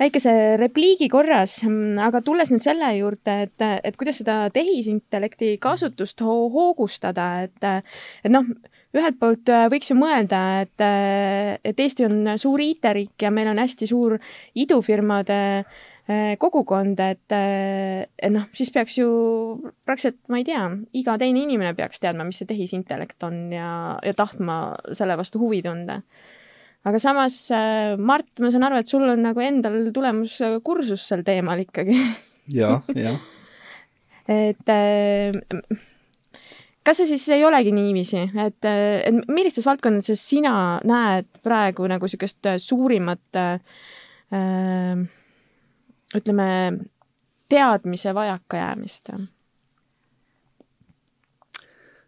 väikese 0.00 0.36
repliigi 0.60 1.10
korras, 1.12 1.58
aga 2.06 2.22
tulles 2.24 2.52
nüüd 2.54 2.64
selle 2.64 2.92
juurde, 2.96 3.36
et, 3.48 3.66
et 3.84 4.00
kuidas 4.00 4.22
seda 4.22 4.46
tehisintellekti 4.54 5.56
kasutust 5.62 6.24
ho 6.24 6.38
hoogustada, 6.52 7.28
et 7.46 7.70
et 8.24 8.32
noh, 8.32 8.46
ühelt 9.00 9.18
poolt 9.20 9.50
võiks 9.72 9.90
ju 9.90 9.96
mõelda, 9.98 10.42
et, 10.64 10.84
et 11.66 11.82
Eesti 11.82 12.06
on 12.06 12.32
suur 12.40 12.62
IT-riik 12.62 13.26
ja 13.26 13.32
meil 13.34 13.50
on 13.52 13.60
hästi 13.62 13.88
suur 13.90 14.16
idufirmade 14.56 15.40
kogukond, 16.38 17.00
et, 17.02 17.34
et 17.34 18.30
noh, 18.30 18.44
siis 18.54 18.70
peaks 18.70 18.94
ju 19.00 19.08
praktiliselt, 19.82 20.20
ma 20.30 20.38
ei 20.38 20.44
tea, 20.46 20.62
iga 20.94 21.16
teine 21.18 21.42
inimene 21.42 21.72
peaks 21.74 21.98
teadma, 21.98 22.22
mis 22.28 22.38
see 22.38 22.46
tehisintellekt 22.46 23.26
on 23.26 23.40
ja, 23.50 23.70
ja 24.06 24.12
tahtma 24.14 24.76
selle 24.94 25.16
vastu 25.18 25.42
huvi 25.42 25.64
tunda. 25.66 25.98
aga 26.86 27.00
samas, 27.02 27.40
Mart, 27.98 28.30
ma 28.38 28.52
saan 28.54 28.68
aru, 28.68 28.78
et 28.78 28.92
sul 28.92 29.02
on 29.02 29.26
nagu 29.26 29.42
endal 29.42 29.90
tulemus 29.94 30.38
kursus 30.62 31.08
sel 31.10 31.26
teemal 31.26 31.64
ikkagi. 31.66 31.98
jah, 32.54 32.86
jah. 33.06 33.18
et 34.30 34.76
kas 36.86 37.00
see 37.00 37.08
siis 37.10 37.26
ei 37.34 37.44
olegi 37.46 37.72
niiviisi, 37.74 38.22
et, 38.38 38.66
et 38.66 39.22
millistes 39.26 39.66
valdkondades 39.66 40.22
sina 40.22 40.56
näed 40.86 41.28
praegu 41.44 41.88
nagu 41.90 42.06
niisugust 42.06 42.46
suurimat 42.62 43.40
äh, 43.40 43.56
ütleme, 46.16 46.50
teadmise 47.50 48.14
vajakajäämist? 48.14 49.16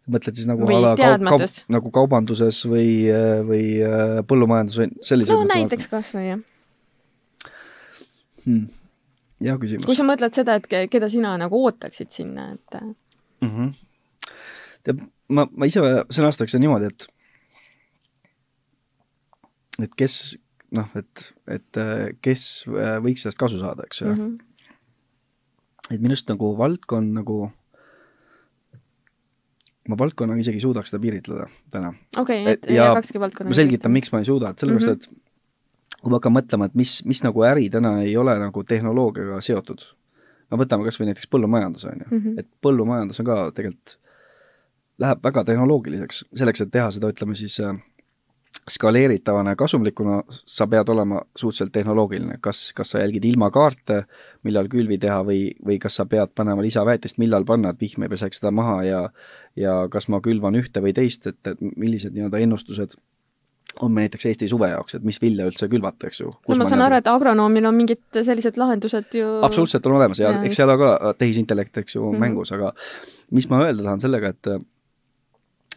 mõtled 0.09 0.39
siis 0.39 0.47
nagu 0.49 0.65
ala 0.65 0.95
kaup, 0.97 1.27
kaup, 1.29 1.57
nagu 1.69 1.91
kaubanduses 1.93 2.63
või, 2.65 2.93
või 3.45 3.65
põllumajandus 4.25 4.79
või 4.79 4.87
sellised 5.05 5.37
no 5.37 5.45
näiteks 5.51 5.91
kas 5.91 6.15
või, 6.15 6.31
jah 6.31 6.39
hmm.. 8.45 8.63
hea 9.43 9.57
küsimus. 9.61 9.85
kui 9.85 9.97
sa 9.97 10.07
mõtled 10.07 10.33
seda, 10.35 10.57
et 10.57 10.89
keda 10.91 11.09
sina 11.11 11.35
nagu 11.41 11.61
ootaksid 11.67 12.09
sinna, 12.15 12.51
et 12.55 12.79
mm 12.79 13.51
-hmm. 13.51 13.69
Tead, 14.83 15.01
ma, 15.29 15.47
ma 15.51 15.69
ise 15.69 15.83
sõnastaks 16.13 16.55
seda 16.55 16.63
niimoodi, 16.65 16.91
et 16.91 17.07
et 19.85 19.95
kes 19.95 20.37
noh, 20.75 20.89
et, 20.99 21.29
et 21.49 21.79
kes 22.21 22.43
võiks 23.03 23.23
sellest 23.25 23.39
kasu 23.39 23.61
saada, 23.61 23.87
eks 23.87 24.01
ju 24.01 24.09
mm. 24.09 24.19
-hmm. 24.19 24.35
et 25.93 26.01
minu 26.01 26.13
arust 26.13 26.29
nagu 26.29 26.51
valdkond 26.57 27.15
nagu 27.15 27.39
ma 29.89 29.97
valdkonnaga 29.97 30.43
isegi 30.43 30.59
ei 30.59 30.65
suudaks 30.65 30.91
seda 30.91 31.01
piiritleda 31.01 31.47
täna. 31.73 31.93
okei 32.17 32.43
okay,, 32.43 32.53
et 32.53 32.69
jagakski 32.75 33.21
valdkonna. 33.21 33.49
ma 33.49 33.57
selgitan, 33.57 33.93
miks 33.95 34.13
ma 34.13 34.21
ei 34.21 34.27
suuda, 34.29 34.51
et 34.51 34.61
sellepärast 34.61 34.89
mm, 34.89 35.15
-hmm. 35.15 35.25
et 35.95 36.01
kui 36.01 36.11
ma 36.11 36.19
hakkan 36.19 36.35
mõtlema, 36.35 36.69
et 36.69 36.75
mis, 36.79 36.99
mis 37.09 37.23
nagu 37.25 37.45
äri 37.47 37.69
täna 37.73 37.95
ei 38.03 38.13
ole 38.17 38.35
nagu 38.39 38.63
tehnoloogiaga 38.63 39.41
seotud, 39.43 39.81
no 40.51 40.59
võtame 40.61 40.85
kas 40.87 40.99
või 40.99 41.09
näiteks 41.09 41.31
põllumajanduse, 41.33 41.93
on 41.93 42.05
ju, 42.05 42.19
Mhm. 42.19 42.39
et 42.39 42.47
põllumajandus 42.61 43.19
on 43.19 43.25
ka 43.25 43.39
tegelikult, 43.55 43.97
läheb 44.99 45.23
väga 45.23 45.43
tehnoloogiliseks, 45.47 46.25
selleks, 46.35 46.61
et 46.65 46.71
teha 46.71 46.89
seda, 46.91 47.09
ütleme 47.13 47.35
siis 47.39 47.59
äh, 47.63 47.75
skaleeritavana 48.69 49.53
ja 49.53 49.59
kasumlikuna, 49.59 50.23
sa 50.29 50.67
pead 50.67 50.89
olema 50.89 51.21
suhteliselt 51.37 51.71
tehnoloogiline, 51.73 52.39
kas, 52.41 52.71
kas 52.77 52.91
sa 52.93 53.03
jälgid 53.03 53.25
ilmakaarte, 53.31 54.03
millal 54.47 54.67
külvi 54.71 54.97
teha 55.01 55.21
või, 55.25 55.51
või 55.65 55.77
kas 55.81 55.99
sa 55.99 56.05
pead 56.09 56.33
panema 56.35 56.63
lisaväetist, 56.65 57.19
millal 57.21 57.45
panna, 57.45 57.73
et 57.73 57.81
vihm 57.81 58.05
ei 58.05 58.11
peseks 58.11 58.41
seda 58.41 58.51
maha 58.51 58.81
ja 58.87 59.03
ja 59.59 59.75
kas 59.91 60.07
ma 60.09 60.21
külvan 60.23 60.55
ühte 60.59 60.81
või 60.83 60.93
teist, 60.95 61.27
et, 61.27 61.39
et 61.47 61.61
millised 61.61 62.13
nii-öelda 62.15 62.41
ennustused 62.45 62.97
on 63.85 63.93
meil 63.93 64.07
näiteks 64.07 64.25
Eesti 64.25 64.47
suve 64.49 64.69
jaoks, 64.71 64.95
et 64.97 65.03
mis 65.05 65.21
vilja 65.21 65.45
üldse 65.47 65.67
külvata, 65.71 66.09
eks 66.09 66.19
ju. 66.21 66.31
no 66.47 66.57
ma 66.57 66.65
saan 66.67 66.81
aru, 66.83 66.97
et 66.99 67.07
agronoomil 67.07 67.69
on 67.69 67.77
mingid 67.77 68.01
sellised 68.25 68.57
lahendused 68.59 69.13
ju 69.15 69.29
absoluutselt 69.45 69.85
on 69.87 69.95
olemas 69.99 70.19
ja 70.19 70.31
Jaa, 70.33 70.43
eks 70.49 70.59
seal 70.59 70.73
on 70.73 70.81
ka 70.81 71.13
tehisintellekt, 71.21 71.77
eks 71.77 71.95
ju, 71.95 72.11
Mhm. 72.11 72.19
mängus, 72.19 72.51
aga 72.51 72.73
mis 73.31 73.47
ma 73.49 73.63
öelda 73.65 73.83
tahan 73.83 73.99
sellega, 74.03 74.33
et 74.35 74.47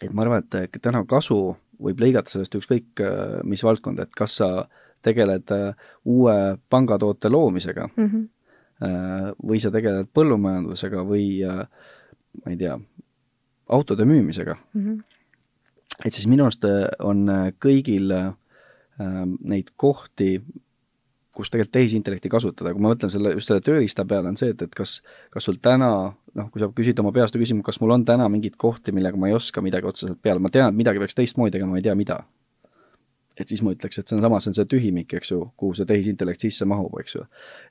et 0.02 0.12
ma 0.12 0.24
arvan, 0.24 0.44
et 0.44 0.80
täna 0.82 1.04
kasu 1.08 1.38
võib 1.82 2.02
lõigata 2.02 2.30
sellest 2.30 2.56
ükskõik 2.58 3.02
äh, 3.02 3.38
mis 3.48 3.62
valdkonda, 3.64 4.06
et 4.06 4.16
kas 4.16 4.38
sa 4.40 4.50
tegeled 5.02 5.50
äh, 5.54 5.88
uue 6.04 6.36
pangatoote 6.70 7.30
loomisega 7.32 7.88
mm. 7.96 8.06
-hmm. 8.08 8.28
või 9.46 9.60
sa 9.62 9.70
tegeled 9.70 10.08
põllumajandusega 10.14 11.04
või 11.06 11.42
ma 11.46 12.50
ei 12.50 12.56
tea, 12.58 12.78
autode 13.68 14.04
müümisega, 14.04 14.56
Mm 14.74 14.82
-hmm. 14.82 15.02
et 16.04 16.12
siis 16.12 16.26
minu 16.26 16.44
arust 16.44 16.64
on 16.98 17.28
kõigil 17.62 18.10
neid 19.44 19.70
kohti, 19.76 20.42
kus 21.32 21.50
tegelikult 21.50 21.72
tehisintellekti 21.72 22.28
kasutada, 22.28 22.72
kui 22.72 22.82
ma 22.82 22.92
mõtlen 22.92 23.10
selle, 23.12 23.32
just 23.36 23.48
selle 23.48 23.64
tööriista 23.64 24.04
peale, 24.04 24.28
on 24.28 24.36
see, 24.36 24.52
et, 24.52 24.62
et 24.62 24.74
kas, 24.74 25.00
kas 25.30 25.48
sul 25.48 25.58
täna, 25.62 26.12
noh, 26.38 26.50
kui 26.52 26.62
sa 26.62 26.68
küsid 26.72 27.00
oma 27.02 27.12
peast 27.14 27.36
küsimuse, 27.38 27.66
kas 27.66 27.80
mul 27.82 27.96
on 27.96 28.06
täna 28.08 28.28
mingeid 28.32 28.56
kohti, 28.60 28.94
millega 28.94 29.18
ma 29.20 29.30
ei 29.30 29.36
oska 29.36 29.64
midagi 29.64 29.88
otseselt 29.88 30.20
peale, 30.22 30.42
ma 30.42 30.52
tean, 30.52 30.72
et 30.72 30.78
midagi 30.78 31.02
peaks 31.02 31.18
teistmoodi 31.18 31.56
tegema, 31.56 31.74
ma 31.74 31.82
ei 31.82 31.86
tea, 31.88 31.96
mida. 31.98 32.22
et 33.40 33.48
siis 33.48 33.62
ma 33.64 33.72
ütleks, 33.72 33.96
et 33.98 34.08
see 34.08 34.16
on 34.18 34.20
sama, 34.20 34.38
see 34.44 34.50
on 34.52 34.56
see 34.58 34.66
tühimik, 34.68 35.14
eks 35.16 35.30
ju, 35.32 35.38
kuhu 35.56 35.72
see 35.76 35.88
tehisintellekt 35.88 36.44
sisse 36.44 36.66
mahub, 36.68 36.92
eks 37.00 37.16
ju. 37.16 37.22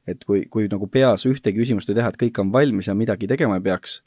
et 0.09 0.23
kui, 0.25 0.45
kui 0.49 0.69
nagu 0.71 0.87
peas 0.89 1.27
ühtegi 1.29 1.61
küsimust 1.61 1.89
ei 1.91 1.99
teha, 1.99 2.09
et 2.09 2.21
kõik 2.23 2.39
on 2.41 2.53
valmis 2.53 2.89
ja 2.89 2.97
midagi 2.97 3.29
tegema 3.29 3.59
ei 3.59 3.65
peaks, 3.69 3.99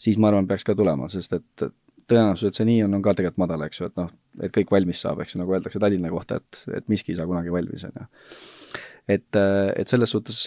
siis 0.00 0.20
ma 0.22 0.30
arvan, 0.30 0.46
peaks 0.50 0.66
ka 0.66 0.76
tulema, 0.78 1.10
sest 1.10 1.34
et 1.34 1.66
tõenäosus, 2.10 2.50
et 2.50 2.58
see 2.58 2.66
nii 2.68 2.84
on, 2.86 2.98
on 2.98 3.04
ka 3.04 3.14
tegelikult 3.16 3.42
madal, 3.44 3.66
eks 3.66 3.80
ju, 3.80 3.90
et 3.90 4.00
noh, 4.00 4.10
et 4.44 4.54
kõik 4.54 4.72
valmis 4.74 5.00
saab, 5.04 5.22
eks 5.24 5.34
ju, 5.34 5.40
nagu 5.40 5.54
öeldakse 5.56 5.80
Tallinna 5.82 6.10
kohta, 6.12 6.40
et, 6.40 6.64
et 6.78 6.90
miski 6.92 7.14
ei 7.14 7.18
saa 7.18 7.28
kunagi 7.28 7.52
valmis, 7.54 7.86
on 7.88 8.00
ju. 8.00 8.08
et, 9.16 9.40
et 9.80 9.90
selles 9.90 10.14
suhtes, 10.14 10.44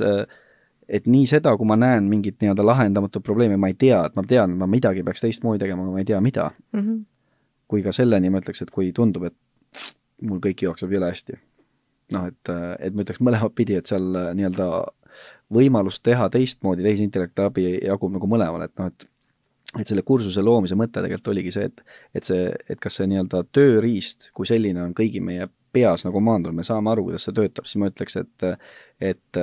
et 0.88 1.08
nii 1.08 1.26
seda, 1.28 1.54
kui 1.58 1.68
ma 1.68 1.76
näen 1.80 2.08
mingit 2.12 2.40
nii-öelda 2.42 2.66
lahendamatut 2.66 3.24
probleemi, 3.24 3.58
ma 3.60 3.68
ei 3.72 3.76
tea, 3.80 4.06
et 4.08 4.16
ma 4.16 4.24
tean, 4.28 4.56
ma 4.60 4.68
midagi 4.72 5.04
peaks 5.04 5.24
teistmoodi 5.24 5.60
tegema, 5.64 5.84
aga 5.84 5.96
ma 5.98 6.04
ei 6.04 6.06
tea, 6.06 6.22
mida 6.22 6.52
Mm 6.74 6.80
-hmm. 6.80 7.04
kui 7.68 7.84
ka 7.84 7.92
selleni 7.92 8.30
ma 8.30 8.40
ütleks, 8.40 8.62
et 8.62 8.72
kui 8.72 8.92
tundub, 8.94 9.24
et 9.24 9.36
mul 10.22 10.40
kõik 10.40 10.64
jookseb 10.64 10.92
jõle 10.92 11.12
hästi. 11.12 11.34
noh, 12.14 12.28
et, 12.28 12.50
et 12.80 12.94
ma 12.96 13.04
ütleks 13.04 13.20
mõlemat 13.20 13.56
pidi, 13.56 13.76
et 13.76 13.86
seal 13.86 14.16
äh, 14.16 14.34
nii-öelda 14.36 14.86
võimalust 15.54 16.04
teha 16.04 16.30
teistmoodi 16.30 16.84
tehisintellekti 16.84 17.42
abi 17.42 17.66
jagub 17.84 18.14
nagu 18.14 18.28
mõlemal, 18.28 18.64
et 18.64 18.80
noh, 18.80 18.88
et 18.88 19.08
et 19.80 19.88
selle 19.88 20.02
kursuse 20.02 20.42
loomise 20.42 20.76
mõte 20.80 21.02
tegelikult 21.04 21.28
oligi 21.28 21.52
see, 21.52 21.66
et 21.66 21.82
et 22.16 22.24
see, 22.24 22.56
et 22.70 22.80
kas 22.80 22.96
see 22.96 23.08
nii-öelda 23.12 23.44
tööriist 23.52 24.30
kui 24.34 24.48
selline 24.48 24.82
on 24.82 24.94
kõigi 24.96 25.20
meie 25.22 25.50
peas 25.76 26.06
nagu 26.08 26.22
maandunud, 26.24 26.56
me 26.56 26.64
saame 26.64 26.90
aru, 26.92 27.04
kuidas 27.10 27.28
see 27.28 27.36
töötab, 27.36 27.68
siis 27.68 27.82
ma 27.82 27.92
ütleks, 27.92 28.16
et 28.24 28.48
et 29.12 29.42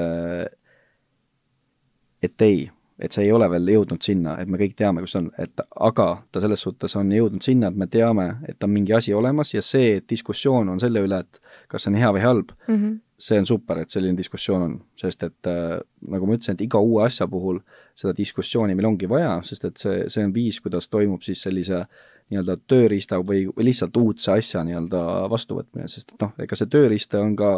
et 2.25 2.43
ei, 2.43 2.65
et 2.99 3.13
see 3.13 3.25
ei 3.27 3.33
ole 3.35 3.49
veel 3.51 3.73
jõudnud 3.73 4.03
sinna, 4.07 4.37
et 4.41 4.51
me 4.51 4.59
kõik 4.61 4.77
teame, 4.79 5.03
kus 5.03 5.17
on, 5.19 5.31
et 5.41 5.63
aga 5.83 6.07
ta 6.33 6.43
selles 6.43 6.63
suhtes 6.63 6.95
on 6.99 7.11
jõudnud 7.13 7.43
sinna, 7.43 7.71
et 7.73 7.79
me 7.79 7.89
teame, 7.91 8.29
et 8.49 8.63
on 8.65 8.71
mingi 8.71 8.95
asi 8.95 9.15
olemas 9.15 9.51
ja 9.55 9.63
see, 9.65 9.97
et 9.99 10.07
diskussioon 10.11 10.71
on 10.71 10.83
selle 10.83 11.03
üle, 11.03 11.25
et 11.25 11.41
kas 11.71 11.85
see 11.85 11.93
on 11.93 11.99
hea 11.99 12.13
või 12.15 12.23
halb 12.23 12.55
Mm 12.69 12.75
-hmm. 12.75 13.01
see 13.19 13.39
on 13.39 13.47
super, 13.47 13.79
et 13.79 13.91
selline 13.91 14.17
diskussioon 14.17 14.63
on, 14.63 14.81
sest 14.97 15.23
et 15.23 15.47
äh, 15.47 15.81
nagu 16.09 16.27
ma 16.27 16.35
ütlesin, 16.35 16.55
et 16.55 16.61
iga 16.61 16.79
uue 16.79 17.05
asja 17.05 17.27
puhul 17.29 17.61
seda 17.95 18.17
diskussiooni 18.17 18.75
meil 18.75 18.87
ongi 18.87 19.09
vaja, 19.09 19.41
sest 19.43 19.65
et 19.65 19.77
see, 19.77 20.09
see 20.09 20.25
on 20.25 20.35
viis, 20.35 20.61
kuidas 20.61 20.89
toimub 20.89 21.23
siis 21.23 21.43
sellise 21.43 21.87
nii-öelda 22.31 22.57
tööriista 22.67 23.19
või, 23.21 23.45
või 23.57 23.69
lihtsalt 23.69 23.97
uudse 23.97 24.33
asja 24.33 24.65
nii-öelda 24.65 25.31
vastuvõtmine, 25.31 25.89
sest 25.89 26.15
et 26.15 26.23
noh, 26.23 26.33
ega 26.39 26.57
see 26.57 26.71
tööriist 26.73 27.15
on 27.15 27.37
ka 27.37 27.51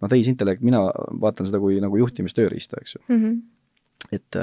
noh, 0.00 0.08
tehisintellekt, 0.08 0.62
mina 0.62 0.86
vaatan 1.20 1.46
seda 1.46 1.60
kui 1.60 1.80
nagu 1.80 1.96
juhtimistööriista, 1.96 2.80
eks 2.80 2.94
ju 2.94 3.00
Mm 3.08 3.22
-hmm. 3.22 3.40
Et, 4.12 4.36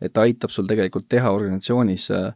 et 0.00 0.12
ta 0.12 0.24
aitab 0.26 0.52
sul 0.54 0.66
tegelikult 0.68 1.08
teha 1.08 1.30
organisatsioonis 1.34 2.10
äh, 2.14 2.30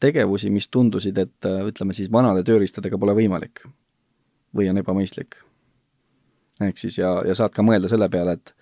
tegevusi, 0.00 0.50
mis 0.50 0.68
tundusid, 0.68 1.18
et 1.18 1.48
äh, 1.48 1.62
ütleme 1.70 1.96
siis 1.96 2.12
vanade 2.12 2.44
tööriistadega 2.46 2.98
pole 3.00 3.16
võimalik 3.16 3.64
või 4.56 4.70
on 4.70 4.80
ebamõistlik. 4.80 5.36
ehk 6.60 6.78
siis 6.78 6.98
ja, 6.98 7.20
ja 7.26 7.34
saad 7.34 7.52
ka 7.52 7.62
mõelda 7.62 7.88
selle 7.92 8.08
peale, 8.08 8.38
et 8.38 8.54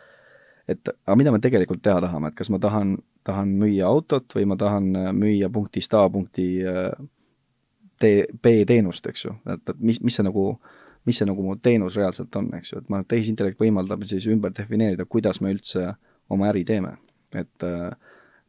et 0.69 0.89
aga 0.89 1.17
mida 1.17 1.33
me 1.33 1.39
tegelikult 1.45 1.83
teha 1.85 2.01
tahame, 2.01 2.31
et 2.31 2.35
kas 2.35 2.49
ma 2.51 2.59
tahan, 2.59 2.97
tahan 3.25 3.51
müüa 3.61 3.85
autot 3.87 4.35
või 4.35 4.47
ma 4.49 4.57
tahan 4.57 4.95
äh, 4.97 5.11
müüa 5.13 5.51
punktist 5.53 5.95
A 5.95 6.09
punkti 6.11 6.47
tee, 8.01 8.25
B 8.43 8.65
teenust, 8.67 9.07
eks 9.07 9.27
ju, 9.27 9.35
et, 9.53 9.75
mis, 9.79 10.01
mis 10.01 10.17
see 10.17 10.25
nagu, 10.25 10.47
mis 11.05 11.21
see 11.21 11.29
nagu 11.29 11.45
mu 11.45 11.57
teenus 11.61 11.99
reaalselt 12.01 12.37
on, 12.41 12.49
eks 12.57 12.73
ju, 12.73 12.81
et 12.81 12.89
ma, 12.89 13.03
tehisintellekt 13.05 13.61
võimaldab 13.61 14.07
siis 14.09 14.27
ümber 14.33 14.55
defineerida, 14.57 15.05
kuidas 15.05 15.43
me 15.45 15.53
üldse 15.53 15.93
oma 16.33 16.49
äri 16.49 16.65
teeme 16.65 16.97
et 17.41 17.67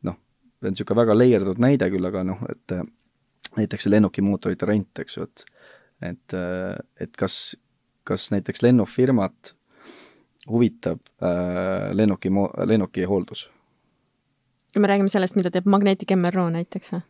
noh, 0.05 0.17
see 0.59 0.69
on 0.69 0.75
niisugune 0.75 1.01
väga 1.01 1.17
leierdatud 1.17 1.61
näide 1.63 1.89
küll, 1.93 2.07
aga 2.09 2.23
noh, 2.27 2.41
et 2.51 2.77
näiteks 3.55 3.87
see 3.87 3.93
lennukimootorite 3.93 4.69
rent, 4.69 5.03
eks 5.03 5.17
ju, 5.19 5.27
et 5.29 5.45
et, 6.03 6.33
et 6.99 7.13
kas, 7.15 7.55
kas 8.03 8.27
näiteks 8.33 8.61
lennufirmat 8.65 9.53
huvitab 10.51 10.99
äh, 11.23 11.91
lennuki, 11.95 12.29
lennuki 12.65 13.05
hooldus? 13.09 13.49
me 14.75 14.87
räägime 14.91 15.09
sellest, 15.09 15.37
mida 15.39 15.47
teeb 15.51 15.69
Magnetic 15.71 16.11
MRO 16.19 16.49
näiteks 16.51 16.91
või? 16.91 17.05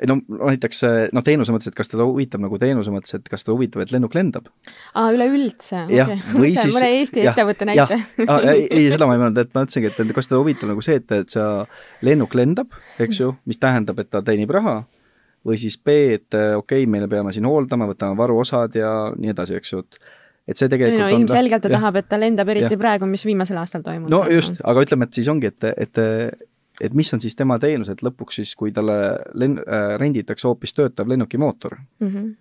Ei 0.00 0.08
no 0.10 0.18
näiteks 0.28 0.82
noh, 1.16 1.24
teenuse 1.24 1.54
mõttes, 1.54 1.70
et 1.70 1.76
kas 1.78 1.88
teda 1.88 2.04
huvitab 2.08 2.42
nagu 2.44 2.58
teenuse 2.60 2.92
mõttes, 2.92 3.16
et 3.16 3.30
kas 3.32 3.46
teda 3.46 3.54
huvitab, 3.56 3.84
et 3.84 3.94
lennuk 3.94 4.16
lendab. 4.16 4.50
aa, 4.92 5.12
üleüldse? 5.14 5.86
jah, 5.92 6.10
või 6.40 6.52
siis 6.56 6.74
mõne 6.74 6.90
Eesti 6.98 7.24
ja, 7.24 7.32
ettevõtte 7.32 7.68
näite. 7.68 7.98
ei, 8.20 8.66
ei, 8.66 8.90
seda 8.92 9.08
ma 9.08 9.16
ei 9.16 9.22
mõelnud, 9.22 9.40
et 9.40 9.54
ma 9.54 9.64
mõtlesingi, 9.64 9.92
et 9.92 10.12
kas 10.18 10.28
teda 10.28 10.42
huvitab 10.42 10.72
nagu 10.72 10.84
see, 10.84 11.00
et, 11.00 11.16
et 11.16 11.32
see 11.32 11.48
lennuk 12.08 12.36
lendab, 12.36 12.76
eks 13.02 13.22
ju, 13.22 13.32
mis 13.48 13.60
tähendab, 13.62 14.02
et 14.02 14.12
ta 14.12 14.20
teenib 14.26 14.52
raha, 14.56 14.82
või 15.46 15.58
siis 15.62 15.78
B, 15.78 15.96
et 16.18 16.36
okei 16.36 16.84
okay,, 16.84 16.90
me 16.90 17.08
peame 17.10 17.32
siin 17.32 17.48
hooldama, 17.48 17.88
võtame 17.92 18.18
varuosad 18.18 18.76
ja 18.76 18.92
nii 19.16 19.32
edasi, 19.32 19.56
eks 19.60 19.74
ju, 19.74 19.84
et 19.86 20.00
et 20.46 20.58
see 20.60 20.68
tegelikult 20.70 21.00
no, 21.02 21.06
on 21.10 21.24
ilmselgelt 21.24 21.64
ta 21.64 21.70
tahab, 21.72 21.96
et 21.98 22.06
ta 22.06 22.18
lendab, 22.20 22.50
eriti 22.52 22.76
ja. 22.76 22.78
praegu, 22.78 23.08
mis 23.10 23.24
viimasel 23.26 23.58
aastal 23.58 23.82
toimunud 23.82 24.12
no 24.12 24.20
just, 24.30 24.60
aga 24.62 24.84
ütleme, 24.86 25.08
et 25.08 25.18
siis 25.18 25.26
ongi, 25.32 25.50
et, 25.50 25.66
et 25.74 26.02
et 26.80 26.94
mis 26.96 27.12
on 27.14 27.22
siis 27.22 27.36
tema 27.36 27.58
teenus, 27.62 27.90
et 27.92 28.02
lõpuks 28.04 28.40
siis, 28.40 28.54
kui 28.58 28.72
talle 28.74 28.96
len-, 29.38 29.60
äh, 29.62 29.94
renditakse 30.00 30.48
hoopis 30.48 30.74
töötav 30.76 31.08
lennukimootor 31.08 31.76
mm, 31.76 32.08
-hmm. 32.08 32.34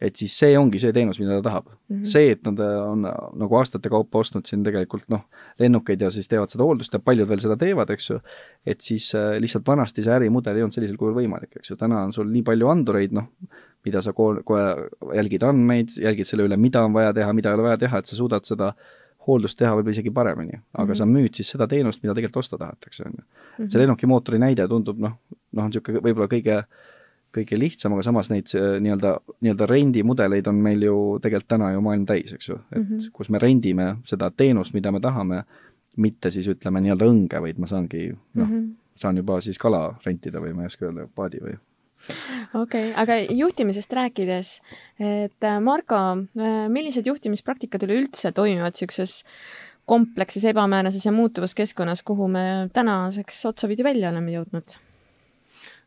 et 0.00 0.16
siis 0.16 0.36
see 0.38 0.58
ongi 0.58 0.80
see 0.82 0.92
teenus, 0.92 1.20
mida 1.20 1.38
ta 1.40 1.48
tahab 1.48 1.68
mm. 1.68 1.96
-hmm. 1.96 2.04
see, 2.14 2.30
et 2.30 2.46
nad 2.46 2.60
on 2.60 3.06
nagu 3.44 3.58
aastate 3.58 3.88
kaupa 3.88 4.18
ostnud 4.18 4.46
siin 4.46 4.64
tegelikult 4.64 5.08
noh, 5.08 5.26
lennukeid 5.58 6.00
ja 6.00 6.10
siis 6.10 6.28
teevad 6.28 6.50
seda 6.50 6.64
hooldust 6.64 6.92
ja 6.92 6.98
paljud 7.00 7.28
veel 7.28 7.40
seda 7.40 7.56
teevad, 7.56 7.90
eks 7.90 8.10
ju, 8.10 8.20
et 8.66 8.80
siis 8.80 9.14
äh, 9.14 9.36
lihtsalt 9.40 9.66
vanasti 9.66 10.02
see 10.02 10.14
ärimudel 10.14 10.56
ei 10.56 10.62
olnud 10.62 10.74
sellisel 10.74 10.96
kujul 10.96 11.14
võimalik, 11.20 11.56
eks 11.56 11.70
ju, 11.70 11.76
täna 11.76 12.02
on 12.04 12.12
sul 12.12 12.30
nii 12.32 12.42
palju 12.42 12.68
andureid, 12.68 13.12
noh, 13.12 13.28
mida 13.84 14.02
sa 14.02 14.12
kohe, 14.12 14.42
kohe 14.46 15.16
jälgid 15.16 15.42
andmeid, 15.42 15.88
jälgid 16.00 16.26
selle 16.28 16.46
üle, 16.46 16.56
mida 16.56 16.84
on 16.84 16.92
vaja 16.92 17.12
teha, 17.12 17.32
mida 17.32 17.50
ei 17.50 17.58
ole 17.58 17.62
vaja 17.62 17.80
teha, 17.82 17.98
et 17.98 18.06
sa 18.06 18.16
suudad 18.16 18.46
seda 18.46 18.72
hooldust 19.26 19.58
teha 19.58 19.74
võib-olla 19.76 19.94
isegi 19.94 20.10
paremini, 20.10 20.56
aga 20.72 20.84
mm 20.84 20.90
-hmm. 20.90 20.98
sa 20.98 21.06
müüd 21.06 21.36
siis 21.38 21.52
seda 21.54 21.66
teenust, 21.68 22.02
mida 22.02 22.14
tegelikult 22.14 22.42
osta 22.44 22.58
tahetakse, 22.58 23.04
on 23.06 23.12
ju. 23.18 23.68
see 23.68 23.80
lennukimootori 23.82 24.38
näide 24.38 24.66
tundub 24.68 24.98
noh, 24.98 25.18
noh, 25.52 25.64
on 25.64 25.70
niisugune 25.70 26.02
võib-olla 26.02 26.28
kõige, 26.28 26.62
kõige 27.36 27.58
lihtsam, 27.58 27.92
aga 27.92 28.02
samas 28.02 28.30
neid 28.30 28.50
nii-öelda, 28.54 29.16
nii-öelda 29.40 29.66
rendimudeleid 29.66 30.46
on 30.46 30.54
meil 30.54 30.82
ju 30.82 30.96
tegelikult 31.22 31.48
täna 31.48 31.72
ju 31.72 31.80
maailm 31.80 32.06
täis, 32.06 32.32
eks 32.32 32.48
ju, 32.48 32.58
et 32.72 32.78
mm 32.78 32.88
-hmm. 32.88 33.10
kus 33.12 33.30
me 33.30 33.38
rendime 33.38 33.96
seda 34.04 34.30
teenust, 34.30 34.74
mida 34.74 34.92
me 34.92 35.00
tahame, 35.00 35.44
mitte 35.96 36.30
siis 36.30 36.48
ütleme 36.48 36.80
nii-öelda 36.80 37.06
õnge, 37.06 37.40
vaid 37.40 37.58
ma 37.58 37.66
saangi 37.66 38.12
noh 38.34 38.48
mm 38.48 38.54
-hmm., 38.54 38.70
saan 38.96 39.16
juba 39.16 39.40
siis 39.40 39.58
kala 39.58 39.98
rentida 40.06 40.40
või 40.40 40.52
ma 40.54 40.62
ei 40.62 40.66
oska 40.66 40.86
öelda, 40.86 41.08
paadi 41.14 41.38
või 41.40 41.56
okei 42.54 42.90
okay,, 42.90 42.94
aga 43.02 43.18
juhtimisest 43.30 43.92
rääkides, 43.98 44.54
et 45.02 45.50
Marko, 45.62 46.00
millised 46.72 47.06
juhtimispraktikad 47.06 47.84
üleüldse 47.86 48.32
toimivad 48.36 48.74
niisuguses 48.74 49.20
komplekses, 49.86 50.44
ebamäärases 50.44 51.06
ja 51.06 51.12
muutuvas 51.12 51.54
keskkonnas, 51.54 52.02
kuhu 52.02 52.28
me 52.28 52.70
tänaseks 52.72 53.44
otsapidi 53.46 53.84
välja 53.84 54.10
oleme 54.10 54.34
jõudnud? 54.36 54.76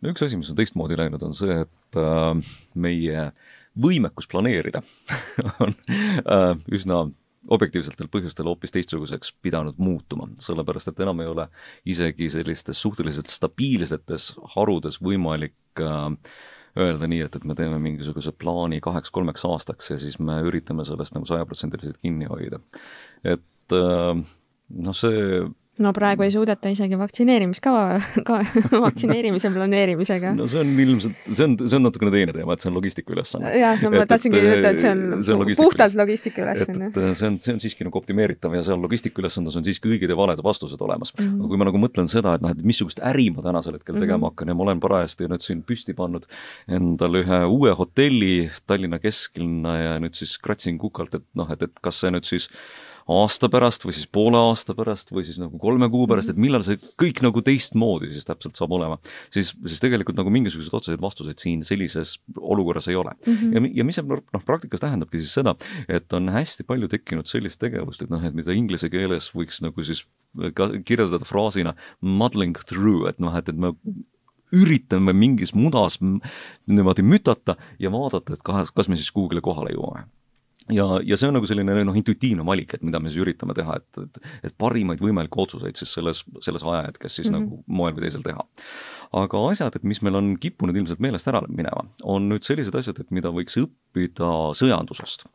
no 0.02 0.12
üks 0.12 0.26
asi, 0.26 0.38
mis 0.38 0.52
on 0.52 0.58
teistmoodi 0.60 0.98
läinud, 1.00 1.24
on 1.24 1.36
see, 1.36 1.62
et 1.66 2.00
äh, 2.00 2.56
meie 2.76 3.30
võimekus 3.82 4.28
planeerida 4.32 4.84
on 5.64 5.76
äh, 5.92 6.52
üsna 6.72 7.06
objektiivsetel 7.56 8.10
põhjustel 8.10 8.48
hoopis 8.50 8.74
teistsuguseks 8.74 9.36
pidanud 9.46 9.78
muutuma, 9.78 10.28
sellepärast 10.42 10.90
et 10.92 11.02
enam 11.06 11.20
ei 11.22 11.30
ole 11.30 11.48
isegi 11.86 12.30
sellistes 12.34 12.82
suhteliselt 12.82 13.30
stabiilsetes 13.32 14.32
harudes 14.56 14.98
võimalik 15.04 15.54
äh, 15.54 15.65
öelda 15.82 17.08
nii, 17.08 17.22
et, 17.26 17.36
et 17.36 17.46
me 17.48 17.56
teeme 17.56 17.80
mingisuguse 17.82 18.34
plaani 18.40 18.82
kaheks-kolmeks 18.84 19.46
aastaks 19.48 19.92
ja 19.94 20.00
siis 20.02 20.18
me 20.20 20.40
üritame 20.44 20.86
sellest 20.88 21.16
nagu 21.16 21.28
sajaprotsendiliselt 21.30 22.02
kinni 22.04 22.28
hoida. 22.32 22.60
et 23.24 23.76
äh, 23.76 24.12
noh, 24.16 24.98
see 24.98 25.46
no 25.84 25.92
praegu 25.96 26.24
ei 26.24 26.32
suudeta 26.32 26.70
isegi 26.72 26.98
vaktsineerimiskava, 27.00 28.00
ka 28.28 28.38
vaktsineerimise 28.86 29.50
planeerimisega. 29.52 30.32
no 30.38 30.48
see 30.52 30.62
on 30.64 30.72
ilmselt, 30.80 31.18
see 31.28 31.48
on, 31.48 31.58
see 31.66 31.80
on 31.80 31.86
natukene 31.88 32.14
teine 32.14 32.36
teema, 32.36 32.56
et 32.56 32.64
see 32.64 32.70
on 32.72 32.78
logistika 32.78 33.16
ülesanne. 33.16 33.52
jah, 33.60 33.84
no 33.84 33.92
ma 33.94 34.06
tahtsingi 34.10 34.40
öelda, 34.40 34.72
et 34.72 34.84
see 34.84 34.94
on, 34.94 35.04
see 35.20 35.36
on 35.36 35.44
logistika 35.44 35.68
puhtalt 35.68 35.98
logistika 36.00 36.46
ülesanne. 36.46 36.90
et 36.94 37.02
see 37.20 37.28
on, 37.28 37.40
see 37.44 37.56
on 37.58 37.62
siiski 37.64 37.88
nagu 37.88 38.00
optimeeritav 38.00 38.56
ja 38.56 38.64
seal 38.70 38.80
logistika 38.82 39.24
ülesandes 39.24 39.60
on 39.60 39.68
siiski 39.68 39.92
õiged 39.92 40.16
ja 40.16 40.20
valed 40.20 40.44
vastused 40.46 40.82
olemas 40.88 41.12
mm. 41.18 41.26
-hmm. 41.26 41.44
aga 41.44 41.52
kui 41.52 41.62
ma 41.62 41.70
nagu 41.72 41.84
mõtlen 41.84 42.12
seda, 42.12 42.38
et 42.40 42.46
noh, 42.46 42.56
et 42.56 42.64
missugust 42.64 43.04
äri 43.04 43.28
ma 43.36 43.44
tänasel 43.46 43.76
hetkel 43.76 44.00
tegema 44.00 44.18
mm 44.18 44.22
-hmm. 44.22 44.32
hakkan 44.32 44.54
ja 44.54 44.56
ma 44.56 44.68
olen 44.70 44.80
parajasti 44.80 45.28
nüüd 45.32 45.44
siin 45.44 45.64
püsti 45.68 45.96
pannud 45.98 46.30
endale 46.72 47.26
ühe 47.26 47.44
uue 47.52 47.76
hotelli 47.76 48.50
Tallinna 48.68 49.00
kesklinna 49.04 49.78
ja 49.78 50.00
nüüd 50.00 50.16
siis 50.16 50.38
kratsin 50.40 50.78
kukalt, 50.80 51.16
et 51.16 51.28
noh, 51.36 51.52
et, 51.52 51.62
et 51.62 51.80
kas 51.82 52.00
see 52.00 52.12
nüüd 52.16 52.24
siis 52.24 52.50
aasta 53.12 53.50
pärast 53.54 53.86
või 53.86 53.94
siis 53.94 54.08
poole 54.10 54.40
aasta 54.50 54.74
pärast 54.78 55.12
või 55.14 55.26
siis 55.28 55.38
nagu 55.38 55.60
kolme 55.62 55.90
kuu 55.94 56.08
pärast, 56.10 56.32
et 56.34 56.40
millal 56.42 56.64
see 56.66 56.80
kõik 57.02 57.22
nagu 57.26 57.44
teistmoodi 57.46 58.10
siis 58.14 58.26
täpselt 58.26 58.58
saab 58.58 58.74
olema, 58.78 58.98
siis, 59.34 59.52
siis 59.54 59.84
tegelikult 59.84 60.18
nagu 60.18 60.34
mingisuguseid 60.34 60.78
otseseid 60.80 61.04
vastuseid 61.04 61.42
siin 61.42 61.62
sellises 61.68 62.16
olukorras 62.40 62.90
ei 62.90 62.98
ole 62.98 63.14
mm. 63.14 63.36
-hmm. 63.36 63.54
ja, 63.54 63.72
ja 63.82 63.86
mis 63.86 64.00
see 64.00 64.08
noh, 64.10 64.46
praktikas 64.46 64.82
tähendabki 64.82 65.22
siis 65.22 65.38
seda, 65.38 65.54
et 65.88 66.18
on 66.18 66.34
hästi 66.34 66.66
palju 66.66 66.90
tekkinud 66.90 67.30
sellist 67.30 67.62
tegevust, 67.62 68.02
et 68.02 68.10
noh, 68.10 68.24
et 68.26 68.34
mida 68.34 68.56
inglise 68.58 68.90
keeles 68.90 69.30
võiks 69.36 69.62
nagu 69.62 69.86
siis 69.86 70.06
ka 70.58 70.72
kirjeldada 70.86 71.26
fraasina 71.30 71.76
muddling 72.02 72.58
through, 72.66 73.06
et 73.10 73.22
noh, 73.22 73.38
et, 73.38 73.50
et 73.50 73.58
me 73.58 73.76
üritame 74.56 75.14
mingis 75.14 75.54
mudas 75.54 76.00
niimoodi 76.02 77.06
mütata 77.06 77.58
ja 77.80 77.92
vaadata, 77.94 78.34
et 78.34 78.46
kas, 78.46 78.72
kas 78.72 78.90
me 78.90 78.98
siis 78.98 79.12
kuhugile 79.14 79.42
kohale 79.46 79.74
jõuame 79.76 80.08
ja, 80.74 80.86
ja 81.06 81.18
see 81.20 81.30
on 81.30 81.38
nagu 81.38 81.48
selline 81.50 81.76
noh, 81.86 81.98
intuitiivne 82.00 82.46
valik, 82.48 82.76
et 82.76 82.84
mida 82.86 83.00
me 83.02 83.12
siis 83.12 83.22
üritame 83.24 83.56
teha, 83.58 83.78
et, 83.82 84.02
et, 84.02 84.20
et 84.50 84.56
parimaid 84.62 85.02
võimalikke 85.04 85.42
otsuseid 85.44 85.78
siis 85.78 85.94
selles, 85.98 86.24
selles 86.46 86.66
ajahetkes 86.66 87.20
siis 87.20 87.30
mm 87.30 87.36
-hmm. 87.36 87.50
nagu 87.50 87.64
moel 87.82 87.96
või 87.98 88.06
teisel 88.08 88.26
teha. 88.26 88.46
aga 89.16 89.42
asjad, 89.50 89.76
et 89.76 89.84
mis 89.84 90.02
meil 90.02 90.16
on 90.16 90.34
kippunud 90.42 90.76
ilmselt 90.76 91.00
meelest 91.00 91.28
ära 91.28 91.42
minema, 91.48 91.86
on 92.04 92.30
nüüd 92.30 92.44
sellised 92.44 92.76
asjad, 92.76 93.00
et 93.00 93.12
mida 93.12 93.30
võiks 93.30 93.58
õppida 93.62 94.32
sõjandusest. 94.58 95.26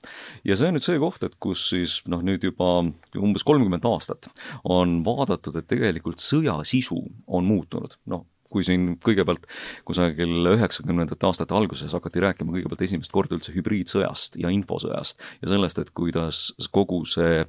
ja 0.45 0.57
see 0.57 0.68
on 0.68 0.74
nüüd 0.74 0.85
see 0.85 0.99
koht, 0.99 1.22
et 1.22 1.37
kus 1.39 1.68
siis 1.68 2.03
noh, 2.07 2.22
nüüd 2.22 2.45
juba 2.45 2.85
umbes 3.16 3.45
kolmkümmend 3.45 3.85
aastat 3.85 4.28
on 4.64 5.05
vaadatud, 5.05 5.57
et 5.57 5.66
tegelikult 5.66 6.18
sõja 6.18 6.61
sisu 6.64 7.01
on 7.26 7.45
muutunud, 7.45 7.97
noh 8.07 8.26
kui 8.51 8.64
siin 8.66 8.94
kõigepealt 9.03 9.46
kusagil 9.88 10.53
üheksakümnendate 10.55 11.28
aastate 11.28 11.57
alguses 11.57 11.94
hakati 11.96 12.24
rääkima 12.26 12.55
kõigepealt 12.55 12.84
esimest 12.86 13.12
korda 13.14 13.38
üldse 13.38 13.55
hübriidsõjast 13.55 14.38
ja 14.42 14.53
infosõjast 14.55 15.20
ja 15.42 15.53
sellest, 15.53 15.80
et 15.82 15.92
kuidas 15.96 16.51
kogu 16.74 17.03
see 17.09 17.44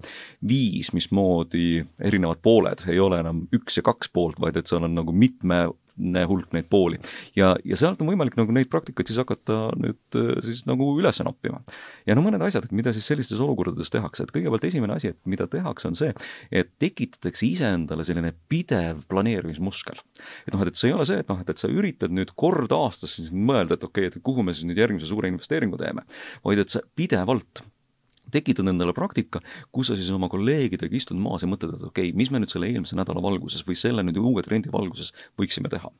viis, 0.47 0.93
mismoodi 0.95 1.83
erinevad 2.01 2.41
pooled 2.43 2.85
ei 2.91 2.99
ole 3.01 3.21
enam 3.23 3.45
üks 3.55 3.79
ja 3.79 3.85
kaks 3.85 4.11
poolt, 4.13 4.39
vaid 4.41 4.59
et 4.59 4.69
seal 4.69 4.85
on 4.87 4.95
nagu 5.01 5.15
mitme 5.15 5.65
hulk 6.29 6.53
neid 6.55 6.67
pooli. 6.71 6.99
ja, 7.35 7.53
ja 7.67 7.77
sealt 7.79 8.01
on 8.01 8.09
võimalik 8.11 8.37
nagu 8.39 8.53
neid 8.55 8.69
praktikaid 8.71 9.09
siis 9.09 9.19
hakata 9.21 9.59
nüüd 9.79 10.17
äh, 10.19 10.33
siis 10.45 10.63
nagu 10.69 10.87
üles 10.99 11.21
noppima. 11.25 11.61
ja 12.07 12.15
no 12.17 12.23
mõned 12.25 12.43
asjad, 12.45 12.65
et 12.67 12.75
mida 12.75 12.93
siis 12.95 13.07
sellistes 13.09 13.41
olukordades 13.43 13.91
tehakse, 13.93 14.25
et 14.25 14.33
kõigepealt 14.35 14.67
esimene 14.67 14.97
asi, 14.97 15.13
et 15.13 15.19
mida 15.29 15.47
tehakse, 15.51 15.89
on 15.91 15.97
see, 15.97 16.13
et 16.51 16.71
tekitatakse 16.81 17.45
iseendale 17.47 18.05
selline 18.07 18.33
pidev 18.51 19.05
planeerimismuskel. 19.11 20.01
et 20.47 20.55
noh, 20.55 20.65
et 20.65 20.79
see 20.79 20.91
ei 20.91 20.97
ole 20.97 21.07
see, 21.09 21.21
et 21.21 21.29
noh, 21.31 21.41
et, 21.41 21.51
et 21.51 21.61
sa 21.61 21.71
üritad 21.71 22.13
nüüd 22.13 22.33
kord 22.35 22.71
aastas 22.75 23.19
mõelda, 23.31 23.77
et 23.77 23.85
okei 23.85 24.07
okay,, 24.07 24.15
et 24.15 24.25
kuhu 24.25 24.45
me 24.45 24.55
siis 24.55 24.69
nüüd 24.69 24.79
järgmise 24.81 25.09
suure 25.09 25.29
investeeringu 25.31 25.79
teeme, 25.81 26.05
vaid 26.45 26.63
et 26.63 26.73
sa 26.73 26.83
pidevalt 26.95 27.63
tekitad 28.33 28.67
endale 28.71 28.93
praktika, 28.97 29.41
kus 29.71 29.91
sa 29.91 29.97
siis 29.99 30.11
oma 30.15 30.29
kolleegidega 30.31 30.95
istud 30.97 31.19
maas 31.21 31.45
ja 31.45 31.49
mõtled, 31.51 31.75
et 31.77 31.85
okei 31.87 32.09
okay,, 32.09 32.17
mis 32.17 32.31
me 32.33 32.41
nüüd 32.41 32.53
selle 32.53 32.69
eelmise 32.71 32.97
nädala 32.99 33.23
valguses 33.23 33.65
või 33.67 33.77
selle 33.79 34.05
nüüd 34.07 34.19
uue 34.21 34.43
trendi 34.45 34.71
valguses 34.73 35.11
võiksime 35.39 35.71
teha. 35.71 35.91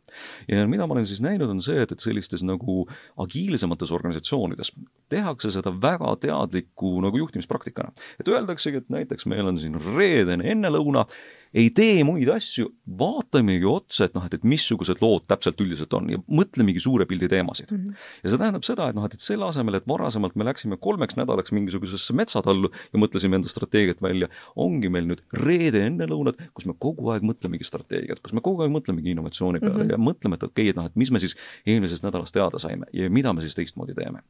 ja 0.52 0.68
mida 0.70 0.88
ma 0.88 0.98
olen 0.98 1.10
siis 1.10 1.22
näinud, 1.24 1.50
on 1.50 1.62
see, 1.64 1.82
et, 1.82 1.92
et 1.92 2.04
sellistes 2.04 2.46
nagu 2.48 2.86
agiilsemates 3.22 3.92
organisatsioonides 3.96 4.74
tehakse 5.12 5.52
seda 5.54 5.74
väga 5.74 6.16
teadliku 6.28 6.98
nagu 7.04 7.24
juhtimispraktikana. 7.24 7.94
et 8.20 8.28
öeldaksegi, 8.28 8.84
et 8.84 8.90
näiteks 8.90 9.28
meil 9.30 9.48
on 9.48 9.60
siin 9.60 9.78
reedene 9.92 10.50
ennelõuna 10.52 11.06
ei 11.54 11.70
tee 11.76 12.04
muid 12.08 12.30
asju, 12.32 12.70
vaatamegi 12.99 13.68
otsa, 13.68 14.08
et 14.08 14.16
noh, 14.16 14.24
et, 14.28 14.36
et 14.38 14.45
missugused 14.47 15.02
lood 15.04 15.26
täpselt 15.30 15.60
üldiselt 15.64 15.93
on 15.97 16.08
ja 16.14 16.20
mõtlemegi 16.32 16.82
suure 16.84 17.08
pildi 17.10 17.28
teemasid 17.32 17.72
mm. 17.72 17.82
-hmm. 17.82 18.06
ja 18.24 18.32
see 18.32 18.41
tähendab 18.41 18.68
seda, 18.68 18.88
et 18.89 18.97
noh, 18.97 19.06
et, 19.08 19.16
et 19.18 19.26
selle 19.26 19.47
asemel, 19.47 19.80
et 19.80 19.88
varasemalt 19.88 20.38
me 20.39 20.47
läksime 20.47 20.80
kolmeks 20.80 21.20
nädalaks 21.20 21.52
mingisugusesse 21.56 22.16
metsatallu 22.16 22.72
ja 22.93 23.04
mõtlesime 23.04 23.39
enda 23.39 23.52
strateegiat 23.52 24.02
välja, 24.02 24.32
ongi 24.56 24.89
meil 24.89 25.10
nüüd 25.12 25.24
reede 25.34 25.84
ennelõunad, 25.89 26.39
kus 26.56 26.68
me 26.70 26.78
kogu 26.80 27.12
aeg 27.12 27.28
mõtlemegi 27.28 27.68
strateegiat, 27.68 28.24
kus 28.24 28.36
me 28.38 28.43
kogu 28.43 28.64
aeg 28.64 28.72
mõtlemegi 28.72 29.12
innovatsiooni 29.16 29.60
peale 29.60 29.84
mm 29.84 29.89
-hmm. 29.89 29.95
ja 29.99 30.12
mõtleme, 30.12 30.39
et 30.39 30.43
okei 30.47 30.70
okay,, 30.70 30.70
et 30.72 30.80
noh, 30.80 30.88
et 30.88 30.95
mis 30.95 31.12
me 31.12 31.20
siis 31.20 31.36
eelmisest 31.66 32.08
nädalast 32.08 32.34
teada 32.34 32.60
saime 32.60 32.88
ja 32.93 33.10
mida 33.10 33.34
me 33.34 33.41
siis 33.41 33.56
teistmoodi 33.56 33.93
teeme 33.93 34.24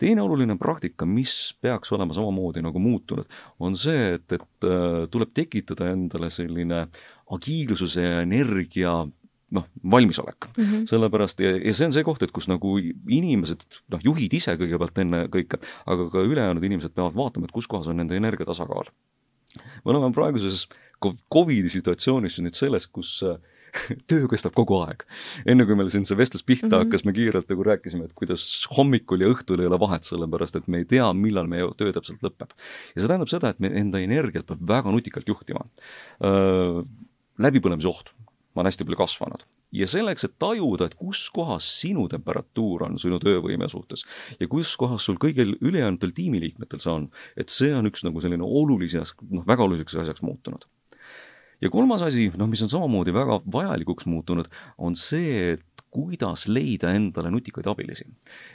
teine 0.00 0.24
oluline 0.24 0.56
praktika, 0.58 1.06
mis 1.06 1.34
peaks 1.60 1.92
olema 1.92 2.16
samamoodi 2.16 2.62
nagu 2.64 2.80
muutunud, 2.82 3.28
on 3.60 3.76
see, 3.78 4.16
et, 4.16 4.26
et 4.32 4.68
äh, 4.68 5.06
tuleb 5.12 5.32
tekitada 5.36 5.90
endale 5.92 6.30
selline 6.32 6.86
agiilsuse 7.30 8.04
ja 8.04 8.20
energia 8.24 8.94
noh, 9.50 9.66
valmisolek 9.92 10.48
mm. 10.50 10.64
-hmm. 10.64 10.86
sellepärast 10.86 11.40
ja, 11.40 11.54
ja 11.56 11.74
see 11.74 11.86
on 11.86 11.94
see 11.94 12.06
koht, 12.06 12.22
et 12.22 12.32
kus 12.32 12.48
nagu 12.48 12.76
inimesed, 12.78 13.64
noh, 13.90 14.02
juhid 14.04 14.34
ise 14.38 14.54
kõigepealt 14.58 15.00
ennekõike, 15.04 15.60
aga 15.86 16.08
ka 16.12 16.24
ülejäänud 16.26 16.64
inimesed 16.64 16.94
peavad 16.94 17.16
vaatama, 17.18 17.48
et 17.48 17.56
kus 17.56 17.66
kohas 17.70 17.90
on 17.90 17.98
nende 18.00 18.16
energia 18.16 18.46
tasakaal. 18.46 18.92
me 19.84 19.90
oleme 19.92 20.12
praeguses 20.14 20.68
Covidi 21.32 21.70
situatsioonis 21.72 22.38
nüüd 22.44 22.54
selles, 22.54 22.86
kus 22.86 23.22
äh, 23.24 23.38
töö 24.10 24.28
kestab 24.30 24.54
kogu 24.56 24.80
aeg. 24.84 25.04
enne 25.46 25.66
kui 25.68 25.78
meil 25.78 25.90
siin 25.92 26.06
see 26.08 26.18
vestlus 26.18 26.44
pihta 26.46 26.66
mm 26.66 26.72
-hmm. 26.72 26.84
hakkas, 26.84 27.04
me 27.04 27.12
kiirelt 27.16 27.50
nagu 27.50 27.66
rääkisime, 27.70 28.04
et 28.04 28.14
kuidas 28.14 28.66
hommikul 28.76 29.20
ja 29.20 29.28
õhtul 29.32 29.60
ei 29.60 29.70
ole 29.70 29.80
vahet, 29.80 30.04
sellepärast 30.04 30.56
et 30.56 30.68
me 30.68 30.78
ei 30.78 30.84
tea, 30.84 31.12
millal 31.12 31.46
meie 31.46 31.68
töö 31.76 31.92
täpselt 31.92 32.22
lõpeb. 32.22 32.50
ja 32.94 33.00
see 33.00 33.08
tähendab 33.08 33.28
seda, 33.28 33.48
et 33.48 33.60
me 33.60 33.68
enda 33.68 33.98
energiat 33.98 34.46
peab 34.46 34.60
väga 34.68 34.90
nutikalt 34.90 35.28
juhtima. 35.28 35.64
läbipõlemise 37.38 37.88
oht 37.88 38.14
on 38.54 38.66
hästi 38.66 38.84
palju 38.84 38.98
kasvanud 38.98 39.44
ja 39.72 39.86
selleks, 39.90 40.24
et 40.26 40.34
tajuda, 40.42 40.88
et 40.90 40.96
kus 40.98 41.28
kohas 41.34 41.68
sinu 41.80 42.06
temperatuur 42.10 42.84
on 42.88 42.98
sinu 42.98 43.20
töövõime 43.22 43.68
suhtes 43.70 44.04
ja 44.40 44.48
kus 44.50 44.72
kohas 44.80 45.06
sul 45.06 45.18
kõigil 45.22 45.54
ülejäänutel 45.60 46.12
tiimiliikmetel 46.16 46.82
see 46.82 46.92
on, 46.92 47.08
et 47.38 47.52
see 47.54 47.70
on 47.74 47.86
üks 47.90 48.04
nagu 48.06 48.22
selline 48.22 48.46
olulisi, 48.46 49.00
noh, 49.30 49.46
väga 49.46 49.66
oluliseks 49.66 50.00
asjaks 50.02 50.26
muutunud 50.26 50.66
ja 51.60 51.70
kolmas 51.72 52.04
asi, 52.06 52.28
noh, 52.38 52.48
mis 52.50 52.62
on 52.64 52.72
samamoodi 52.72 53.14
väga 53.14 53.40
vajalikuks 53.52 54.08
muutunud, 54.10 54.48
on 54.78 54.96
see, 54.98 55.56
et 55.56 55.84
kuidas 55.90 56.46
leida 56.46 56.92
endale 56.94 57.32
nutikaid 57.34 57.66
abilisi. 57.70 58.06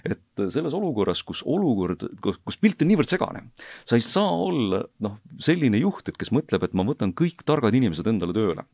et 0.07 0.43
selles 0.53 0.73
olukorras, 0.73 1.23
kus 1.23 1.43
olukord, 1.43 2.07
kus 2.21 2.57
pilt 2.61 2.81
on 2.81 2.91
niivõrd 2.91 3.11
segane, 3.11 3.43
sa 3.83 3.99
ei 3.99 4.05
saa 4.05 4.31
olla 4.31 4.83
noh, 5.03 5.19
selline 5.39 5.81
juht, 5.81 6.07
et 6.09 6.17
kes 6.17 6.31
mõtleb, 6.35 6.63
et 6.63 6.77
ma 6.77 6.87
võtan 6.87 7.11
kõik 7.15 7.43
targad 7.45 7.75
inimesed 7.75 8.07
endale 8.07 8.35
tööle 8.35 8.65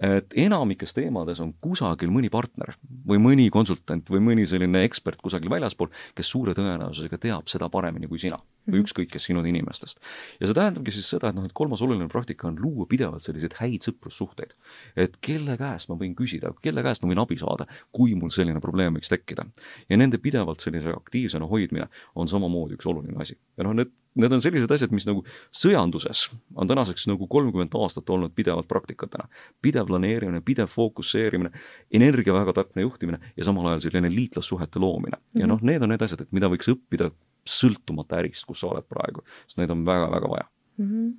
et 0.00 0.34
enamikes 0.46 0.94
teemades 0.96 1.40
on 1.44 1.52
kusagil 1.60 2.10
mõni 2.12 2.30
partner 2.32 2.72
või 3.06 3.20
mõni 3.20 3.48
konsultant 3.52 4.08
või 4.10 4.22
mõni 4.24 4.46
selline 4.48 4.84
ekspert 4.86 5.20
kusagil 5.20 5.52
väljaspool, 5.52 5.90
kes 6.16 6.30
suure 6.32 6.54
tõenäosusega 6.56 7.18
teab 7.20 7.50
seda 7.52 7.68
paremini 7.72 8.08
kui 8.08 8.20
sina 8.22 8.38
või 8.66 8.78
mhm. 8.78 8.84
ükskõik 8.84 9.12
kes 9.12 9.28
sinu 9.28 9.44
inimestest. 9.44 10.00
ja 10.40 10.48
see 10.48 10.56
tähendabki 10.56 10.94
siis 10.94 11.08
seda, 11.12 11.30
et 11.30 11.36
noh, 11.36 11.44
et 11.48 11.54
kolmas 11.56 11.82
oluline 11.84 12.08
praktika 12.08 12.48
on 12.48 12.58
luua 12.60 12.86
pidevalt 12.88 13.24
selliseid 13.24 13.56
häid 13.60 13.86
sõprussuhteid. 13.86 14.56
et 14.96 15.16
kelle 15.20 15.56
käest 15.60 15.92
ma 15.92 15.98
võin 16.00 16.16
küsida, 16.16 16.54
kelle 16.62 16.82
käest 16.82 17.04
ma 17.04 17.12
võin 17.12 17.22
abi 17.22 17.38
saada, 17.40 17.66
kui 17.92 18.14
mul 18.14 18.32
selline 18.32 18.60
probleem 18.60 18.96
võiks 18.96 19.12
tekkida. 19.12 19.46
ja 19.88 19.96
nende 19.96 20.18
pidevalt 20.18 20.60
sellise 20.60 20.96
aktiivsena 20.96 21.46
hoidmine 21.46 21.88
on 22.14 22.28
samamoodi 22.28 22.80
üks 22.80 22.86
oluline 22.86 23.20
asi. 23.20 23.38
ja 23.56 23.64
noh, 23.64 23.76
need 23.76 23.92
need 24.18 24.32
on 24.32 24.42
sellised 24.42 24.72
asjad, 24.74 24.92
mis 24.94 25.06
nagu 25.06 25.22
sõjanduses 25.54 26.26
on 26.58 26.70
tänaseks 26.70 27.06
nagu 27.10 27.28
kolmkümmend 27.30 27.74
aastat 27.78 28.10
olnud 28.10 28.34
pidevalt 28.34 28.68
praktikatena. 28.68 29.28
pidev 29.62 29.86
planeerimine, 29.86 30.42
pidev 30.44 30.70
fookusseerimine, 30.72 31.52
energia 31.92 32.34
väga 32.34 32.56
täpne 32.60 32.82
juhtimine 32.82 33.20
ja 33.36 33.44
samal 33.46 33.70
ajal 33.70 33.86
selline 33.86 34.10
liitlassuhete 34.14 34.82
loomine 34.82 35.16
mm. 35.16 35.26
-hmm. 35.26 35.40
ja 35.40 35.46
noh, 35.46 35.60
need 35.62 35.82
on 35.82 35.94
need 35.94 36.02
asjad, 36.02 36.20
et 36.20 36.32
mida 36.32 36.50
võiks 36.50 36.70
õppida 36.72 37.10
sõltumata 37.46 38.18
ärist, 38.20 38.46
kus 38.46 38.60
sa 38.60 38.72
oled 38.72 38.88
praegu, 38.88 39.22
sest 39.46 39.58
neid 39.58 39.70
on 39.70 39.86
väga-väga 39.86 40.28
vaja 40.28 40.48
mm. 40.76 40.86
-hmm. 40.90 41.14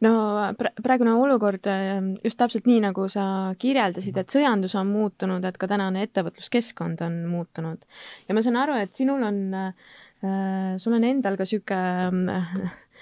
no 0.00 0.12
praegune 0.82 1.12
olukord 1.14 1.66
just 2.24 2.38
täpselt 2.38 2.66
nii, 2.66 2.80
nagu 2.80 3.08
sa 3.08 3.54
kirjeldasid, 3.58 4.16
et 4.16 4.30
sõjandus 4.30 4.78
on 4.78 4.86
muutunud, 4.86 5.44
et 5.44 5.58
ka 5.58 5.66
tänane 5.68 6.02
ettevõtluskeskkond 6.06 7.02
on 7.02 7.24
muutunud 7.26 7.84
ja 8.28 8.34
ma 8.34 8.42
saan 8.42 8.56
aru, 8.56 8.78
et 8.78 8.94
sinul 8.94 9.22
on 9.22 9.42
Äh, 9.54 9.72
sul 10.82 10.96
on 10.98 11.06
endal 11.06 11.38
ka 11.38 11.46
sihuke 11.48 11.78
äh, 11.78 12.54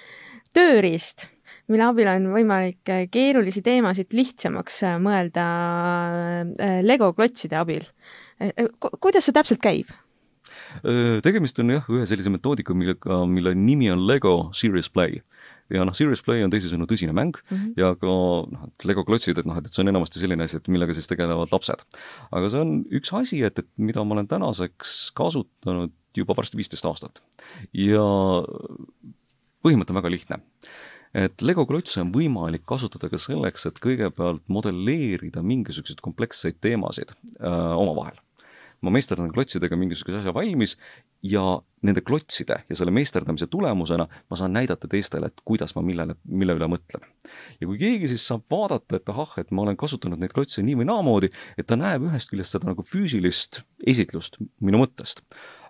tööriist, 0.57 1.29
mille 1.71 1.87
abil 1.89 2.11
on 2.13 2.31
võimalik 2.35 2.95
keerulisi 3.13 3.63
teemasid 3.67 4.15
lihtsamaks 4.17 4.83
mõelda 5.03 5.47
Lego 6.87 7.13
klotside 7.17 7.59
abil. 7.59 7.85
kuidas 9.01 9.27
see 9.27 9.37
täpselt 9.37 9.63
käib? 9.65 9.91
tegemist 11.25 11.59
on 11.61 11.73
jah, 11.75 11.89
ühe 11.93 12.07
sellise 12.09 12.31
metoodikaga, 12.33 12.77
millega, 12.79 13.19
mille 13.29 13.53
nimi 13.59 13.91
on 13.93 14.07
Lego 14.09 14.51
Serious 14.57 14.89
Play 14.93 15.21
ja 15.73 15.85
noh, 15.87 15.95
Serious 15.97 16.23
Play 16.25 16.45
on 16.47 16.53
teisisõnu 16.53 16.87
tõsine 16.89 17.15
mäng 17.17 17.37
mm 17.37 17.57
-hmm. 17.57 17.73
ja 17.81 17.93
ka 17.99 18.07
noh, 18.07 18.67
et 18.69 18.87
Lego 18.89 19.05
klotsid, 19.05 19.39
et 19.39 19.47
noh, 19.47 19.59
et 19.59 19.71
see 19.71 19.83
on 19.83 19.91
enamasti 19.91 20.23
selline 20.23 20.45
asi, 20.45 20.57
et 20.57 20.69
millega 20.69 20.95
siis 20.95 21.09
tegelevad 21.11 21.53
lapsed. 21.53 21.83
aga 22.31 22.51
see 22.51 22.61
on 22.61 22.85
üks 22.91 23.13
asi, 23.13 23.43
et, 23.43 23.59
et 23.59 23.69
mida 23.77 24.05
ma 24.05 24.15
olen 24.15 24.29
tänaseks 24.29 25.13
kasutanud 25.15 25.93
juba 26.23 26.37
varsti 26.37 26.59
viisteist 26.59 26.87
aastat. 26.89 27.23
Ja 27.77 28.05
põhimõte 29.65 29.95
on 29.95 30.01
väga 30.01 30.13
lihtne. 30.13 30.43
Et 31.17 31.43
Lego 31.43 31.65
klotse 31.69 32.03
on 32.03 32.13
võimalik 32.13 32.67
kasutada 32.69 33.09
ka 33.09 33.19
selleks, 33.21 33.65
et 33.69 33.81
kõigepealt 33.81 34.45
modelleerida 34.53 35.43
mingisuguseid 35.47 36.03
kompleksseid 36.05 36.59
teemasid 36.61 37.15
öö, 37.15 37.49
äh, 37.49 37.73
omavahel. 37.79 38.19
Ma 38.85 38.93
meisterdan 38.93 39.31
klotsidega 39.33 39.79
mingisuguse 39.81 40.21
asja 40.21 40.35
valmis 40.37 40.75
ja 41.25 41.43
nende 41.87 42.03
klotside 42.05 42.59
ja 42.69 42.77
selle 42.77 42.93
meisterdamise 42.93 43.49
tulemusena 43.49 44.05
ma 44.07 44.37
saan 44.37 44.53
näidata 44.53 44.89
teistele, 44.91 45.31
et 45.31 45.41
kuidas 45.49 45.73
ma 45.79 45.83
millele, 45.87 46.19
mille 46.29 46.57
üle 46.59 46.69
mõtlen. 46.71 47.07
ja 47.61 47.67
kui 47.67 47.79
keegi 47.81 48.11
siis 48.13 48.27
saab 48.29 48.45
vaadata, 48.53 49.01
et 49.01 49.09
ahah, 49.09 49.33
et 49.41 49.51
ma 49.51 49.65
olen 49.65 49.79
kasutanud 49.81 50.21
neid 50.21 50.35
klotse 50.37 50.63
nii 50.63 50.77
või 50.83 50.89
naamoodi, 50.91 51.33
et 51.57 51.67
ta 51.67 51.81
näeb 51.81 52.05
ühest 52.11 52.31
küljest 52.33 52.59
seda 52.59 52.69
nagu 52.69 52.85
füüsilist 52.85 53.63
esitlust 53.87 54.37
minu 54.61 54.85
mõttest, 54.85 55.25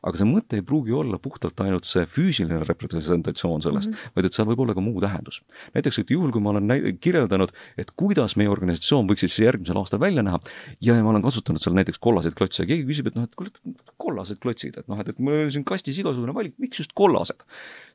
aga 0.07 0.21
see 0.21 0.29
mõte 0.29 0.61
ei 0.61 0.65
pruugi 0.67 0.95
olla 0.97 1.19
puhtalt 1.23 1.61
ainult 1.65 1.89
see 1.89 2.05
füüsiline 2.11 2.63
representatsioon 2.69 3.65
sellest 3.65 3.91
mm, 3.91 3.97
-hmm. 3.97 4.15
vaid 4.17 4.29
et 4.29 4.39
seal 4.39 4.49
võib 4.49 4.63
olla 4.65 4.77
ka 4.77 4.85
muu 4.85 5.03
tähendus. 5.03 5.43
näiteks, 5.75 6.01
et 6.03 6.15
juhul, 6.15 6.33
kui 6.35 6.43
ma 6.43 6.55
olen 6.55 6.99
kirjeldanud, 7.01 7.53
et 7.79 7.93
kuidas 7.97 8.37
meie 8.37 8.51
organisatsioon 8.53 9.11
võiks 9.11 9.27
siis 9.27 9.39
järgmisel 9.43 9.81
aastal 9.83 10.01
välja 10.01 10.23
näha 10.23 10.41
ja 10.81 10.97
ma 11.03 11.11
olen 11.11 11.27
kasutanud 11.27 11.63
seal 11.63 11.77
näiteks 11.79 11.99
kollaseid 11.99 12.39
klotse 12.39 12.63
ja 12.63 12.71
keegi 12.71 12.87
küsib, 12.89 13.11
et 13.11 13.19
noh, 13.19 13.27
et 13.27 13.35
kuule, 13.35 13.51
kollased 13.97 14.41
klotsid, 14.43 14.79
et 14.79 14.89
noh, 14.89 15.01
et, 15.01 15.09
et 15.09 15.19
mul 15.19 15.43
oli 15.43 15.55
siin 15.55 15.67
kastis 15.67 15.99
igasugune 15.99 16.35
valik, 16.35 16.55
miks 16.63 16.85
just 16.85 16.95
kollased? 16.95 17.47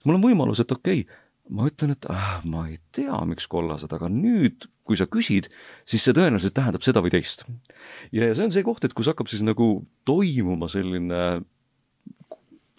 mul 0.05 0.18
on 0.18 0.26
võimalus, 0.26 0.62
et 0.64 0.72
okei 0.72 1.05
okay,, 1.05 1.20
ma 1.51 1.68
ütlen, 1.68 1.95
et 1.95 2.07
ah, 2.12 2.39
ma 2.47 2.66
ei 2.70 2.78
tea, 2.95 3.18
miks 3.28 3.47
kollased, 3.51 3.91
aga 3.95 4.09
nüüd, 4.12 4.68
kui 4.88 4.97
sa 4.99 5.07
küsid, 5.12 5.49
siis 5.88 6.03
see 6.05 6.16
tõenäoliselt 6.16 6.55
tähendab 6.57 6.86
seda 6.86 7.03
või 7.03 7.14
teist. 7.14 7.45
ja 8.16 8.32
see 8.36 8.47
on 8.47 8.53
see 8.55 8.66
koht, 8.66 8.86
et 8.86 8.95
kus 8.97 9.09
hakkab 9.12 9.32
siis 9.32 9.43
nagu 9.45 9.74
toimuma 10.07 10.70
selline 10.72 11.41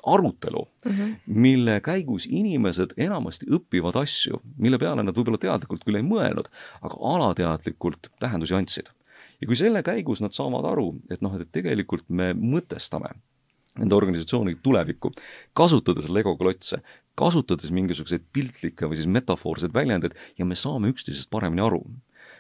arutelu 0.03 0.69
mm, 0.85 0.93
-hmm. 0.93 1.15
mille 1.27 1.81
käigus 1.81 2.27
inimesed 2.31 2.95
enamasti 2.97 3.47
õpivad 3.47 3.97
asju, 4.03 4.43
mille 4.59 4.79
peale 4.79 5.03
nad 5.03 5.17
võib-olla 5.17 5.39
teadlikult 5.39 5.85
küll 5.85 6.01
ei 6.01 6.07
mõelnud, 6.07 6.49
aga 6.83 6.97
alateadlikult 7.15 8.11
tähendusi 8.21 8.55
andsid. 8.55 8.91
ja 9.41 9.47
kui 9.47 9.57
selle 9.57 9.83
käigus 9.83 10.21
nad 10.21 10.33
saavad 10.33 10.65
aru, 10.73 11.01
et 11.11 11.23
noh, 11.23 11.35
et 11.41 11.53
tegelikult 11.53 12.05
me 12.09 12.33
mõtestame 12.35 13.15
enda 13.81 13.97
organisatsiooni 13.97 14.59
tulevikku, 14.63 15.13
kasutades 15.57 16.09
Lego 16.11 16.37
klotse, 16.37 16.83
kasutades 17.15 17.71
mingisuguseid 17.73 18.25
piltlikke 18.33 18.89
või 18.89 18.97
siis 18.97 19.09
metafoorseid 19.09 19.73
väljendeid 19.75 20.15
ja 20.39 20.45
me 20.45 20.55
saame 20.55 20.93
üksteisest 20.93 21.31
paremini 21.31 21.65
aru, 21.65 21.83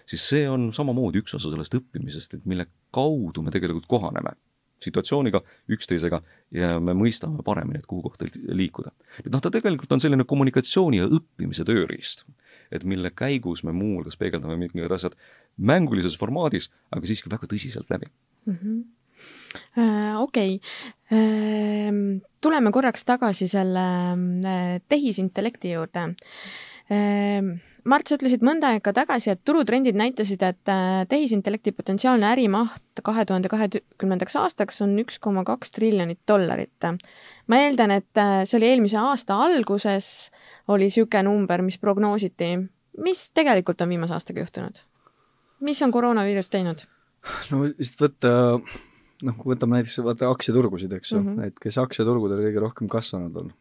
siis 0.06 0.28
see 0.28 0.48
on 0.50 0.72
samamoodi 0.76 1.22
üks 1.22 1.34
osa 1.38 1.48
sellest 1.48 1.74
õppimisest, 1.78 2.36
et 2.36 2.44
mille 2.44 2.66
kaudu 2.90 3.42
me 3.42 3.50
tegelikult 3.54 3.88
kohaneme 3.88 4.36
situatsiooniga, 4.84 5.40
üksteisega 5.72 6.22
ja 6.54 6.74
me 6.80 6.94
mõistame 6.98 7.42
paremini, 7.46 7.80
et 7.82 7.88
kuhu 7.88 8.08
kohta 8.08 8.28
liikuda. 8.32 8.92
et 9.24 9.30
noh, 9.32 9.40
ta 9.40 9.50
tegelikult 9.50 9.92
on 9.92 10.02
selline 10.02 10.26
kommunikatsiooni 10.28 11.02
ja 11.02 11.08
õppimise 11.08 11.66
tööriist, 11.68 12.26
et 12.72 12.84
mille 12.84 13.10
käigus 13.10 13.64
me 13.64 13.74
muuhulgas 13.76 14.18
peegeldame 14.20 14.56
mingid 14.56 14.92
asjad 14.92 15.16
mängulises 15.56 16.18
formaadis, 16.18 16.70
aga 16.90 17.06
siiski 17.06 17.32
väga 17.32 17.48
tõsiselt 17.50 17.90
läbi 17.92 18.10
mm. 18.46 18.58
-hmm. 18.58 18.82
Okei 20.18 20.56
okay. 20.56 21.18
äh,, 21.18 21.92
tuleme 22.42 22.72
korraks 22.72 23.04
tagasi 23.04 23.46
selle 23.48 23.84
äh, 24.12 24.80
tehisintellekti 24.88 25.76
juurde 25.76 26.08
äh, 26.90 27.60
Mart, 27.82 28.06
sa 28.06 28.14
ütlesid 28.14 28.44
mõnda 28.46 28.68
aega 28.70 28.92
tagasi, 28.94 29.32
et 29.32 29.40
turutrendid 29.42 29.96
näitasid, 29.98 30.42
et 30.46 30.70
äh, 30.70 31.02
tehisintellekti 31.10 31.72
potentsiaalne 31.74 32.28
ärimaht 32.30 33.02
kahe 33.02 33.24
tuhande 33.26 33.50
kahekümnendaks 33.50 34.36
aastaks 34.38 34.78
on 34.84 34.94
üks 35.02 35.18
koma 35.22 35.42
kaks 35.48 35.74
triljonit 35.74 36.20
dollarit. 36.28 36.86
ma 37.50 37.58
eeldan, 37.64 37.90
et 37.98 38.20
äh, 38.22 38.44
see 38.46 38.60
oli 38.60 38.68
eelmise 38.70 39.00
aasta 39.00 39.40
alguses, 39.48 40.30
oli 40.68 40.86
niisugune 40.86 41.24
number, 41.26 41.62
mis 41.62 41.78
prognoositi. 41.78 42.54
mis 43.02 43.30
tegelikult 43.34 43.80
on 43.80 43.88
viimase 43.88 44.14
aastaga 44.14 44.44
juhtunud? 44.44 44.84
mis 45.60 45.82
on 45.82 45.90
koroonaviirus 45.90 46.50
teinud? 46.54 46.86
no 47.50 47.64
lihtsalt 47.66 48.06
võtta 48.06 48.32
noh, 49.26 49.36
kui 49.40 49.54
võtame 49.54 49.80
näiteks 49.80 49.98
vaata 50.06 50.30
aktsiaturgusid, 50.30 50.92
eks 50.92 51.16
ju 51.16 51.18
mm, 51.18 51.34
-hmm. 51.34 51.50
et 51.50 51.58
kes 51.58 51.78
aktsiaturgudel 51.82 52.46
kõige 52.46 52.62
rohkem 52.62 52.88
kasvanud 52.90 53.42
on, 53.42 53.52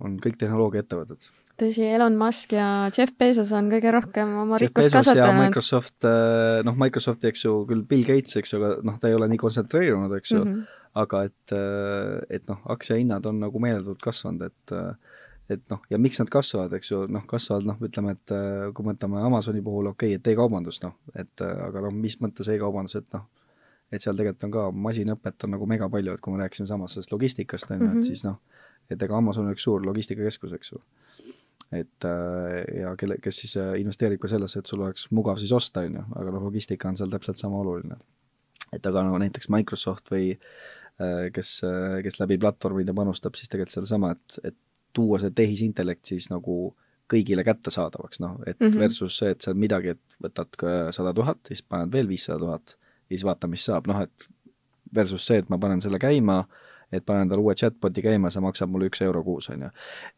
on 0.00 0.18
kõik 0.18 0.42
tehnoloogiaettevõtted 0.42 1.30
tõsi, 1.60 1.84
Elon 1.86 2.16
Musk 2.18 2.54
ja 2.56 2.66
Jeff 2.94 3.14
Bezos 3.20 3.52
on 3.56 3.70
kõige 3.72 3.92
rohkem 3.94 4.32
oma 4.42 4.58
rikkust 4.60 4.92
kasvatanud. 4.94 5.48
Microsoft, 5.48 5.96
äh, 6.08 6.60
noh, 6.66 6.76
Microsofti, 6.80 7.30
eks 7.30 7.46
ju, 7.46 7.54
küll 7.68 7.86
Bill 7.88 8.06
Gates, 8.08 8.36
eks 8.40 8.54
ju, 8.54 8.60
aga 8.60 8.84
noh, 8.86 8.98
ta 9.00 9.10
ei 9.10 9.16
ole 9.16 9.28
nii 9.30 9.40
kontsentreerunud, 9.40 10.14
eks 10.18 10.34
ju 10.34 10.42
mm, 10.42 10.52
-hmm. 10.52 10.76
aga 11.04 11.24
et, 11.28 11.56
äh, 11.56 12.36
et 12.38 12.46
noh, 12.48 12.60
aktsiahinnad 12.74 13.26
on 13.26 13.40
nagu 13.44 13.62
meeletult 13.62 14.00
kasvanud, 14.02 14.46
et 14.50 14.76
äh, 14.76 15.18
et 15.50 15.62
noh, 15.66 15.80
ja 15.90 15.98
miks 15.98 16.20
nad 16.20 16.28
kasvavad, 16.30 16.72
eks 16.78 16.92
ju, 16.92 17.00
noh, 17.10 17.24
kasvavad 17.26 17.66
noh, 17.66 17.78
ütleme, 17.82 18.12
et 18.14 18.32
kui 18.74 18.84
me 18.86 18.92
võtame 18.92 19.18
Amazoni 19.18 19.62
puhul, 19.66 19.88
okei 19.90 20.14
okay,, 20.14 20.20
et 20.20 20.28
e-kaubandus, 20.30 20.78
noh, 20.84 20.94
et 21.18 21.42
aga 21.42 21.80
noh, 21.88 21.90
mis 21.90 22.14
mõttes 22.22 22.46
e-kaubandus, 22.54 22.94
et 23.00 23.08
noh, 23.16 23.24
et 23.90 23.98
seal 23.98 24.14
tegelikult 24.14 24.46
on 24.46 24.52
ka 24.54 24.68
masinõpet 24.70 25.48
on 25.48 25.50
nagu 25.56 25.66
mega 25.66 25.88
palju, 25.90 26.14
et 26.14 26.22
kui 26.22 26.36
me 26.36 26.38
rääkisime 26.44 26.70
samas 26.70 26.94
sellest 26.94 27.10
logistikast, 27.10 27.66
on 27.70 27.80
ju, 27.80 27.88
et 27.88 27.94
mhm. 27.96 28.06
siis 28.06 28.22
noh, 28.22 28.38
et 28.90 29.02
ega 29.02 29.18
Amazon 29.18 29.48
on 29.48 29.56
üks 29.56 29.66
suur 29.66 29.82
logistikakeskus, 29.82 30.54
eks 30.54 30.70
ju 30.70 30.78
et 31.72 32.04
äh, 32.04 32.80
ja 32.80 32.94
kelle, 32.98 33.16
kes 33.22 33.42
siis 33.44 33.54
äh, 33.60 33.76
investeerib 33.80 34.20
ka 34.22 34.30
sellesse, 34.30 34.62
et 34.62 34.70
sul 34.70 34.82
oleks 34.82 35.06
mugav 35.14 35.38
siis 35.38 35.52
osta, 35.54 35.84
on 35.86 36.00
ju, 36.00 36.04
aga 36.18 36.34
noh, 36.34 36.48
logistika 36.48 36.90
on 36.90 36.98
seal 36.98 37.12
täpselt 37.12 37.38
sama 37.38 37.60
oluline. 37.62 37.98
et 38.74 38.86
aga 38.86 39.02
no 39.06 39.18
näiteks 39.18 39.50
Microsoft 39.50 40.10
või 40.10 40.32
äh, 40.34 41.30
kes, 41.34 41.60
kes 42.04 42.20
läbi 42.20 42.38
platvormide 42.42 42.94
panustab 42.94 43.38
siis 43.38 43.50
tegelikult 43.50 43.78
sedasama, 43.78 44.12
et, 44.16 44.40
et 44.50 44.58
tuua 44.94 45.20
see 45.22 45.34
tehisintellekt 45.34 46.10
siis 46.10 46.26
nagu 46.30 46.74
kõigile 47.10 47.42
kättesaadavaks, 47.46 48.20
noh, 48.22 48.36
et 48.46 48.58
mm 48.58 48.66
-hmm. 48.66 48.78
versus 48.78 49.16
see, 49.18 49.30
et 49.34 49.42
see 49.42 49.54
on 49.54 49.58
midagi, 49.58 49.94
et 49.94 50.18
võtad 50.22 50.66
sada 50.94 51.14
tuhat, 51.14 51.38
siis 51.46 51.62
paned 51.62 51.92
veel 51.92 52.08
viissada 52.08 52.38
tuhat 52.38 52.76
ja 52.76 53.16
siis 53.16 53.24
vaata, 53.26 53.50
mis 53.50 53.64
saab, 53.66 53.86
noh 53.90 54.02
et 54.02 54.28
versus 54.94 55.26
see, 55.26 55.38
et 55.38 55.48
ma 55.50 55.58
panen 55.58 55.80
selle 55.82 55.98
käima 55.98 56.38
äh, 56.40 56.69
et 56.92 57.04
panen 57.06 57.28
talle 57.28 57.42
uue 57.42 57.54
chatbot'i 57.54 58.02
käima, 58.02 58.30
see 58.30 58.42
maksab 58.42 58.70
mulle 58.70 58.88
üks 58.90 59.02
euro 59.06 59.22
kuus, 59.24 59.50
on 59.50 59.66
ju. 59.66 59.68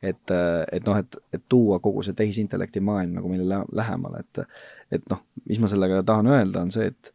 et, 0.02 0.34
et 0.72 0.86
noh, 0.86 0.96
et, 0.98 1.16
et 1.32 1.42
tuua 1.48 1.78
kogu 1.84 2.02
see 2.02 2.16
tehisintellekti 2.18 2.80
maailm 2.80 3.18
nagu 3.18 3.32
meile 3.32 3.64
lähemale, 3.72 4.24
et 4.24 4.44
et 4.92 5.04
noh, 5.10 5.22
mis 5.48 5.60
ma 5.60 5.68
sellega 5.72 6.02
tahan 6.06 6.30
öelda, 6.32 6.62
on 6.62 6.72
see, 6.74 6.86
et 6.92 7.12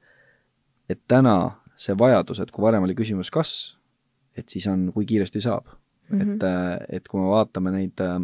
et 0.90 1.02
täna 1.08 1.38
see 1.78 1.98
vajadus, 1.98 2.40
et 2.42 2.52
kui 2.52 2.64
varem 2.64 2.86
oli 2.88 2.96
küsimus 2.98 3.32
kas, 3.34 3.52
et 4.38 4.50
siis 4.50 4.68
on, 4.72 4.88
kui 4.94 5.06
kiiresti 5.06 5.42
saab 5.42 5.68
mm. 6.10 6.20
-hmm. 6.20 6.36
et, 6.36 6.90
et 6.90 7.08
kui 7.08 7.22
me 7.22 7.28
vaatame 7.28 7.72
neid 7.72 8.02
äh, 8.02 8.22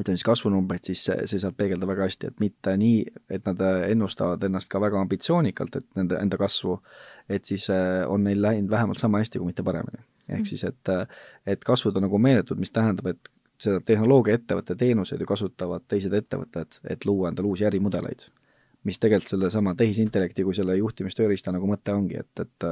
tehnoloogiaettevõtete 0.00 0.04
ütleme 0.04 0.16
siis 0.16 0.24
kasvunumbreid, 0.24 0.84
siis 0.84 1.04
see, 1.04 1.26
see 1.26 1.40
saab 1.42 1.56
peegelda 1.56 1.86
väga 1.88 2.06
hästi, 2.06 2.30
et 2.30 2.40
mitte 2.40 2.76
nii, 2.76 3.02
et 3.30 3.44
nad 3.46 3.60
ennustavad 3.88 4.42
ennast 4.46 4.70
ka 4.70 4.80
väga 4.80 5.00
ambitsioonikalt, 5.00 5.76
et 5.76 5.86
nende 5.96 6.18
enda 6.20 6.38
kasvu, 6.40 6.80
et 7.28 7.44
siis 7.44 7.68
äh, 7.70 8.04
on 8.08 8.24
neil 8.24 8.40
läinud 8.42 8.70
vähemalt 8.70 8.98
sama 8.98 9.20
hästi, 9.20 9.38
kui 9.38 9.50
mitte 9.50 9.62
paremini. 9.62 10.02
ehk 10.28 10.40
mm. 10.40 10.48
siis, 10.48 10.64
et, 10.64 10.88
äh, 10.88 11.06
et 11.46 11.64
kasvud 11.64 11.96
on 11.96 12.06
nagu 12.06 12.18
meeletud, 12.18 12.58
mis 12.58 12.70
tähendab, 12.70 13.06
et 13.06 13.30
seda 13.60 13.80
tehnoloogiaettevõtte 13.84 14.76
teenuseid 14.76 15.20
ju 15.20 15.26
kasutavad 15.28 15.84
teised 15.88 16.14
ettevõtted, 16.16 16.80
et 16.88 17.04
luua 17.04 17.28
endale 17.28 17.48
uusi 17.48 17.66
ärimudeleid. 17.68 18.30
mis 18.84 18.98
tegelikult 18.98 19.28
sellesama 19.28 19.74
tehisintellekti 19.76 20.44
kui 20.44 20.54
selle 20.56 20.76
juhtimistööriista 20.76 21.52
nagu 21.52 21.66
mõte 21.68 21.92
ongi, 21.92 22.16
et, 22.16 22.40
et 22.40 22.64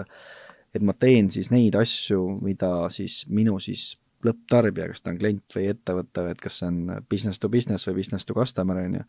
et 0.75 0.83
ma 0.83 0.93
teen 0.93 1.31
siis 1.31 1.51
neid 1.51 1.75
asju, 1.77 2.39
mida 2.45 2.89
siis 2.93 3.27
minu 3.29 3.59
siis 3.61 3.99
lõpptarbija, 4.27 4.89
kas 4.91 5.03
ta 5.03 5.13
on 5.13 5.19
klient 5.21 5.55
või 5.55 5.69
ettevõte, 5.71 6.25
et 6.33 6.41
kas 6.43 6.61
see 6.61 6.69
on 6.69 6.79
business 7.11 7.39
to 7.39 7.51
business 7.53 7.87
või 7.87 8.01
business 8.01 8.27
to 8.27 8.35
customer, 8.35 8.81
on 8.83 8.97
ju, 8.99 9.05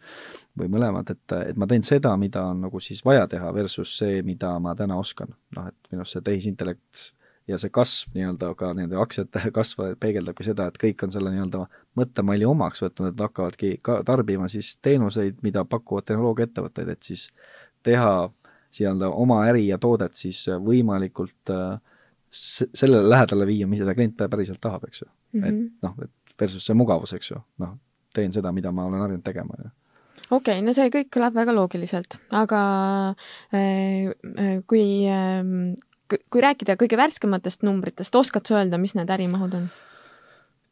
või 0.62 0.70
mõlemad, 0.76 1.10
et, 1.14 1.38
et 1.50 1.58
ma 1.58 1.68
teen 1.70 1.86
seda, 1.86 2.14
mida 2.22 2.44
on 2.52 2.62
nagu 2.68 2.82
siis 2.84 3.02
vaja 3.06 3.26
teha, 3.32 3.50
versus 3.56 3.96
see, 4.02 4.22
mida 4.26 4.52
ma 4.62 4.76
täna 4.78 5.00
oskan. 5.02 5.34
noh, 5.58 5.72
et 5.72 5.92
minu 5.92 6.06
arust 6.06 6.18
see 6.18 6.28
tehisintellekt 6.30 7.08
ja 7.50 7.58
see 7.58 7.74
kasv 7.74 8.14
nii-öelda 8.14 8.52
ka 8.58 8.72
nende 8.78 8.98
aktsiate 9.02 9.50
kasv 9.58 9.96
peegeldabki 10.02 10.46
seda, 10.46 10.70
et 10.70 10.78
kõik 10.82 11.06
on 11.06 11.14
selle 11.14 11.34
nii-öelda 11.34 11.66
mõttemalli 11.98 12.46
omaks 12.46 12.84
võtnud, 12.86 13.14
et 13.14 13.24
hakkavadki 13.26 13.78
ka 13.86 14.02
tarbima 14.06 14.50
siis 14.52 14.76
teenuseid, 14.86 15.42
mida 15.46 15.66
pakuvad 15.66 16.06
tehnoloogiaettevõtted, 16.10 16.94
et 16.94 17.10
siis 17.12 17.30
teha 17.84 18.30
nii-öelda 18.78 19.10
oma 19.10 19.42
äri 19.50 19.66
ja 19.72 19.80
toodet 19.82 20.20
siis 20.20 20.44
võimalikult 20.62 21.54
äh, 21.54 21.80
sellele 22.30 23.10
lähedale 23.10 23.48
viia, 23.50 23.68
mida 23.68 23.94
klient 23.98 24.18
päriselt 24.30 24.62
tahab, 24.62 24.84
eks 24.88 25.02
ju 25.02 25.08
mm. 25.08 25.42
-hmm. 25.42 25.48
et 25.48 25.84
noh, 25.84 25.96
et 26.04 26.42
versus 26.42 26.66
see 26.66 26.78
mugavus, 26.78 27.14
eks 27.14 27.32
ju, 27.32 27.42
noh, 27.58 27.78
teen 28.14 28.34
seda, 28.34 28.52
mida 28.52 28.72
ma 28.72 28.86
olen 28.86 29.02
harjunud 29.02 29.26
tegema, 29.26 29.56
ju 29.58 29.70
okei 30.30 30.60
okay,, 30.60 30.66
no 30.66 30.74
see 30.74 30.90
kõik 30.94 31.10
kõlab 31.16 31.34
väga 31.34 31.56
loogiliselt, 31.56 32.20
aga 32.32 32.62
äh, 33.54 34.14
äh 34.38 34.64
kui 34.68 35.08
äh, 35.10 35.76
kui 36.10 36.42
rääkida 36.42 36.76
kõige 36.80 36.98
värskematest 36.98 37.64
numbritest, 37.64 38.16
oskad 38.16 38.48
sa 38.48 38.60
öelda, 38.60 38.80
mis 38.82 38.96
need 38.98 39.10
ärimahud 39.14 39.54
on? 39.54 39.70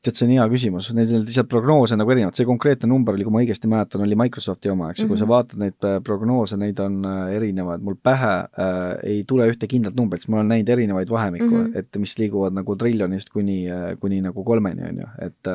Tead, 0.07 0.17
see 0.17 0.27
on 0.27 0.33
hea 0.35 0.45
küsimus, 0.51 0.89
neid 0.97 1.11
on 1.15 1.25
lihtsalt 1.25 1.49
prognoose 1.51 1.97
nagu 1.99 2.13
erinevad, 2.13 2.37
see 2.37 2.47
konkreetne 2.47 2.89
number 2.91 3.17
oli, 3.17 3.25
kui 3.27 3.35
ma 3.35 3.43
õigesti 3.43 3.71
mäletan, 3.71 4.03
oli 4.05 4.17
Microsofti 4.19 4.71
oma, 4.73 4.91
eks 4.91 5.01
ju 5.01 5.05
mm 5.05 5.07
-hmm., 5.07 5.13
kui 5.13 5.19
sa 5.21 5.25
mhm. 5.25 5.33
vaatad 5.33 5.63
neid 5.63 5.89
äh, 5.89 5.97
prognoose, 6.03 6.59
neid 6.61 6.79
on 6.83 6.99
äh, 7.05 7.35
erinevaid, 7.37 7.83
mul 7.83 7.99
pähe 8.09 8.33
äh, 8.37 8.87
ei 9.03 9.23
tule 9.27 9.49
ühte 9.51 9.69
kindlat 9.69 9.95
numbrit, 9.99 10.23
sest 10.23 10.33
ma 10.33 10.41
olen 10.41 10.53
näinud 10.55 10.73
erinevaid 10.77 11.09
vahemikku 11.09 11.51
mm, 11.51 11.65
-hmm. 11.65 11.77
et 11.79 12.01
mis 12.01 12.17
liiguvad 12.19 12.53
nagu 12.53 12.75
triljonist 12.75 13.29
kuni, 13.29 13.59
äh, 13.69 13.99
kuni 13.99 14.21
nagu 14.21 14.43
kolmeni, 14.43 14.89
on 14.89 15.05
ju, 15.05 15.07
et 15.27 15.53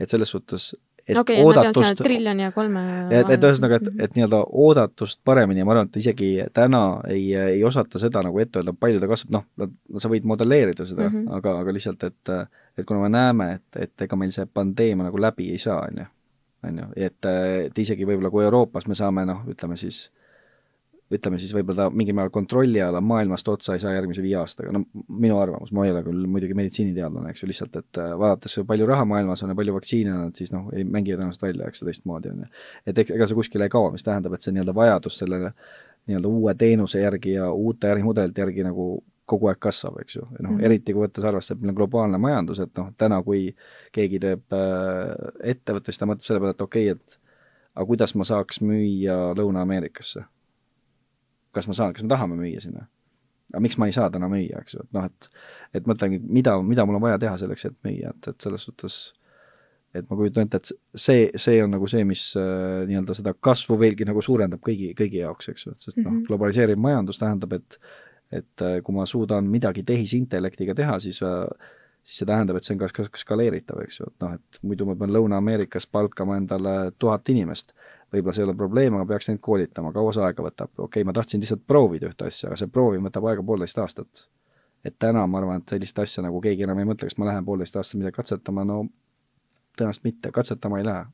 et 0.00 0.10
selles 0.10 0.30
suhtes 0.34 0.72
et 1.08 1.18
okay, 1.18 1.42
oodatust, 1.42 1.98
triljoni 1.98 2.44
ja 2.44 2.52
kolme 2.54 2.82
et, 3.10 3.30
et 3.34 3.44
ühesõnaga, 3.48 3.80
et, 3.80 3.90
et 4.06 4.16
nii-öelda 4.16 4.42
oodatust 4.64 5.20
paremini 5.26 5.62
ja 5.62 5.66
ma 5.66 5.74
arvan, 5.74 5.90
et 5.90 5.98
isegi 5.98 6.30
täna 6.54 6.82
ei, 7.10 7.32
ei 7.34 7.64
osata 7.66 7.98
seda 8.02 8.22
nagu 8.22 8.38
ette 8.42 8.60
öelda, 8.60 8.74
palju 8.78 9.02
ta 9.02 9.10
kasvab, 9.10 9.34
noh, 9.38 9.72
sa 10.02 10.10
võid 10.12 10.26
modelleerida 10.28 10.86
seda 10.88 11.08
mm, 11.08 11.14
-hmm. 11.16 11.36
aga, 11.38 11.56
aga 11.64 11.74
lihtsalt, 11.74 12.06
et 12.06 12.34
et 12.78 12.86
kuna 12.86 13.02
me 13.02 13.12
näeme, 13.12 13.52
et, 13.58 13.82
et 13.84 14.06
ega 14.06 14.16
meil 14.16 14.32
see 14.32 14.46
pandeemia 14.46 15.08
nagu 15.08 15.20
läbi 15.20 15.50
ei 15.52 15.58
saa, 15.60 15.82
on 15.90 16.02
ju, 16.04 16.08
on 16.68 16.78
ju, 16.78 16.88
et, 16.96 17.30
et 17.66 17.78
isegi 17.78 18.06
võib-olla 18.08 18.30
kui 18.30 18.44
Euroopas 18.44 18.86
me 18.88 18.94
saame 18.94 19.26
noh, 19.28 19.42
ütleme 19.50 19.76
siis 19.76 20.06
ütleme 21.16 21.38
siis 21.40 21.52
võib-olla 21.54 21.86
ta 21.86 21.94
mingil 21.94 22.16
määral 22.16 22.32
kontrolli 22.34 22.80
alla 22.82 23.00
maailmast 23.04 23.48
otsa 23.48 23.76
ei 23.76 23.82
saa 23.82 23.92
järgmise 23.94 24.22
viie 24.24 24.36
aastaga, 24.40 24.72
no 24.74 24.84
minu 25.08 25.38
arvamus, 25.40 25.72
ma 25.76 25.86
ei 25.86 25.92
ole 25.94 26.02
küll 26.06 26.26
muidugi 26.30 26.56
meditsiiniteadlane, 26.58 27.30
eks 27.32 27.44
ju, 27.44 27.50
lihtsalt 27.50 27.78
et 27.80 28.00
äh, 28.02 28.12
vaadates, 28.18 28.58
palju 28.68 28.88
raha 28.88 29.06
maailmas 29.08 29.44
on 29.44 29.52
ja 29.52 29.58
palju 29.58 29.76
vaktsiine 29.76 30.12
on, 30.14 30.32
et 30.32 30.42
siis 30.42 30.52
noh, 30.54 30.68
ei 30.76 30.84
mängi 30.88 31.14
tõenäoliselt 31.14 31.46
välja, 31.46 31.70
eks 31.70 31.82
ju, 31.82 31.88
teistmoodi 31.88 32.32
on 32.32 32.44
ju. 32.44 32.50
et 32.86 33.02
ega 33.04 33.28
see 33.28 33.38
kuskile 33.38 33.68
ei 33.68 33.72
kao, 33.72 33.90
mis 33.94 34.06
tähendab, 34.06 34.36
et 34.36 34.44
see 34.44 34.54
nii-öelda 34.56 34.74
vajadus 34.76 35.22
sellele 35.22 35.54
nii-öelda 36.10 36.28
uue 36.28 36.54
teenuse 36.58 37.00
järgi 37.02 37.36
ja 37.36 37.48
uute 37.52 37.90
ärimudelite 37.92 38.42
järgi 38.42 38.66
nagu 38.66 38.86
kogu 39.32 39.48
aeg 39.48 39.60
kasvab, 39.62 40.00
eks 40.02 40.16
ju, 40.16 40.26
noh 40.26 40.50
mm 40.50 40.58
-hmm. 40.58 40.64
eriti 40.66 40.92
kui 40.92 41.06
võttes 41.06 41.24
arvesse, 41.24 41.54
et 41.54 41.60
meil 41.62 41.72
on 41.72 41.80
globaalne 41.80 42.18
majandus, 42.18 42.60
et 42.60 42.72
noh, 42.76 42.90
täna 42.98 43.22
kui 43.22 43.54
keegi 43.92 44.18
teeb 44.20 44.56
äh, 44.56 45.12
ettevõtte, 45.54 45.92
siis 45.92 46.00
ta 46.02 46.08
mõtleb 46.10 46.26
selle 46.26 46.40
peale, 46.40 46.56
et 46.56 46.64
okei 46.66 46.90
okay,, 46.90 47.00
et 47.00 47.20
aga 47.74 47.86
kuidas 47.86 48.14
ma 48.14 48.24
saaks 48.28 48.60
müüa 48.60 49.32
Lõuna-Ameerikasse 49.38 50.24
kas 51.52 51.68
ma 51.68 51.76
saan, 51.76 51.94
kas 51.96 52.04
me 52.06 52.12
tahame 52.12 52.38
müüa 52.40 52.60
sinna? 52.64 52.86
aga 53.52 53.60
miks 53.60 53.76
ma 53.76 53.88
ei 53.88 53.92
saa 53.92 54.08
täna 54.10 54.28
müüa, 54.32 54.62
eks 54.64 54.76
ju, 54.76 54.84
et 54.84 54.94
noh, 54.96 55.08
et 55.08 55.80
et 55.80 55.88
mõtlengi, 55.88 56.22
mida, 56.24 56.54
mida 56.64 56.86
mul 56.88 56.96
on 56.96 57.04
vaja 57.04 57.18
teha 57.20 57.34
selleks, 57.40 57.66
et 57.68 57.76
müüa, 57.84 58.14
et, 58.14 58.30
et 58.32 58.46
selles 58.46 58.64
suhtes 58.68 59.00
et 59.92 60.08
ma 60.08 60.16
kujutan 60.16 60.48
ette, 60.48 60.56
et 60.62 61.00
see, 61.04 61.26
see 61.36 61.58
on 61.60 61.74
nagu 61.74 61.88
see, 61.90 62.04
mis 62.08 62.30
äh, 62.40 62.86
nii-öelda 62.88 63.16
seda 63.18 63.34
kasvu 63.48 63.76
veelgi 63.80 64.06
nagu 64.08 64.22
suurendab 64.24 64.62
kõigi, 64.64 64.94
kõigi 64.96 65.20
jaoks, 65.20 65.50
eks 65.52 65.66
ju, 65.66 65.74
et 65.74 65.84
sest 65.84 65.96
mm 65.96 66.00
-hmm. 66.00 66.06
noh, 66.06 66.16
mhm. 66.16 66.24
globaliseeriv 66.30 66.80
majandus 66.80 67.20
tähendab, 67.20 67.52
et 67.60 67.78
et 68.32 68.62
äh, 68.64 68.80
kui 68.82 68.94
ma 68.96 69.04
suudan 69.06 69.44
midagi 69.44 69.82
tehisintellektiga 69.84 70.74
teha, 70.74 70.98
siis 70.98 71.20
äh, 71.22 71.44
siis 72.02 72.22
see 72.22 72.26
tähendab, 72.26 72.56
et 72.56 72.64
see 72.64 72.74
on 72.74 72.80
ka, 72.80 72.88
ka 72.94 73.20
skaleeritav, 73.20 73.82
eks 73.84 74.00
ju, 74.00 74.06
et 74.08 74.24
noh, 74.24 74.32
et 74.38 74.62
muidu 74.62 74.86
ma 74.88 74.96
pean 74.98 75.12
Lõuna-Ameerikas 75.14 75.86
palkama 75.92 76.38
endale 76.40 76.92
tuhat 76.98 77.28
inimest 77.28 77.72
võib-olla 78.12 78.34
see 78.36 78.42
ei 78.42 78.48
ole 78.48 78.56
probleem, 78.56 78.96
aga 78.98 79.06
peaks 79.12 79.28
neid 79.30 79.40
koolitama, 79.44 79.92
kaua 79.92 80.12
see 80.12 80.24
aega 80.26 80.44
võtab, 80.44 80.70
okei 80.76 80.84
okay,, 80.84 81.06
ma 81.08 81.14
tahtsin 81.16 81.42
lihtsalt 81.42 81.64
proovida 81.66 82.10
ühte 82.10 82.28
asja, 82.28 82.50
aga 82.50 82.60
see 82.60 82.72
proovimine 82.72 83.08
võtab 83.08 83.28
aega 83.30 83.46
poolteist 83.46 83.78
aastat. 83.82 84.28
et 84.84 84.98
täna 84.98 85.26
ma 85.26 85.38
arvan, 85.38 85.62
et 85.62 85.74
sellist 85.74 85.98
asja 85.98 86.22
nagu 86.24 86.40
keegi 86.42 86.66
enam 86.66 86.78
ei 86.82 86.88
mõtle, 86.88 87.06
kas 87.08 87.18
ma 87.18 87.30
lähen 87.30 87.44
poolteist 87.44 87.76
aastat 87.76 88.00
midagi 88.00 88.16
katsetama, 88.18 88.64
no 88.64 88.84
tõenäoliselt 89.78 90.04
mitte, 90.04 90.32
katsetama 90.34 90.78
ei 90.78 90.84
lähe. 90.84 91.06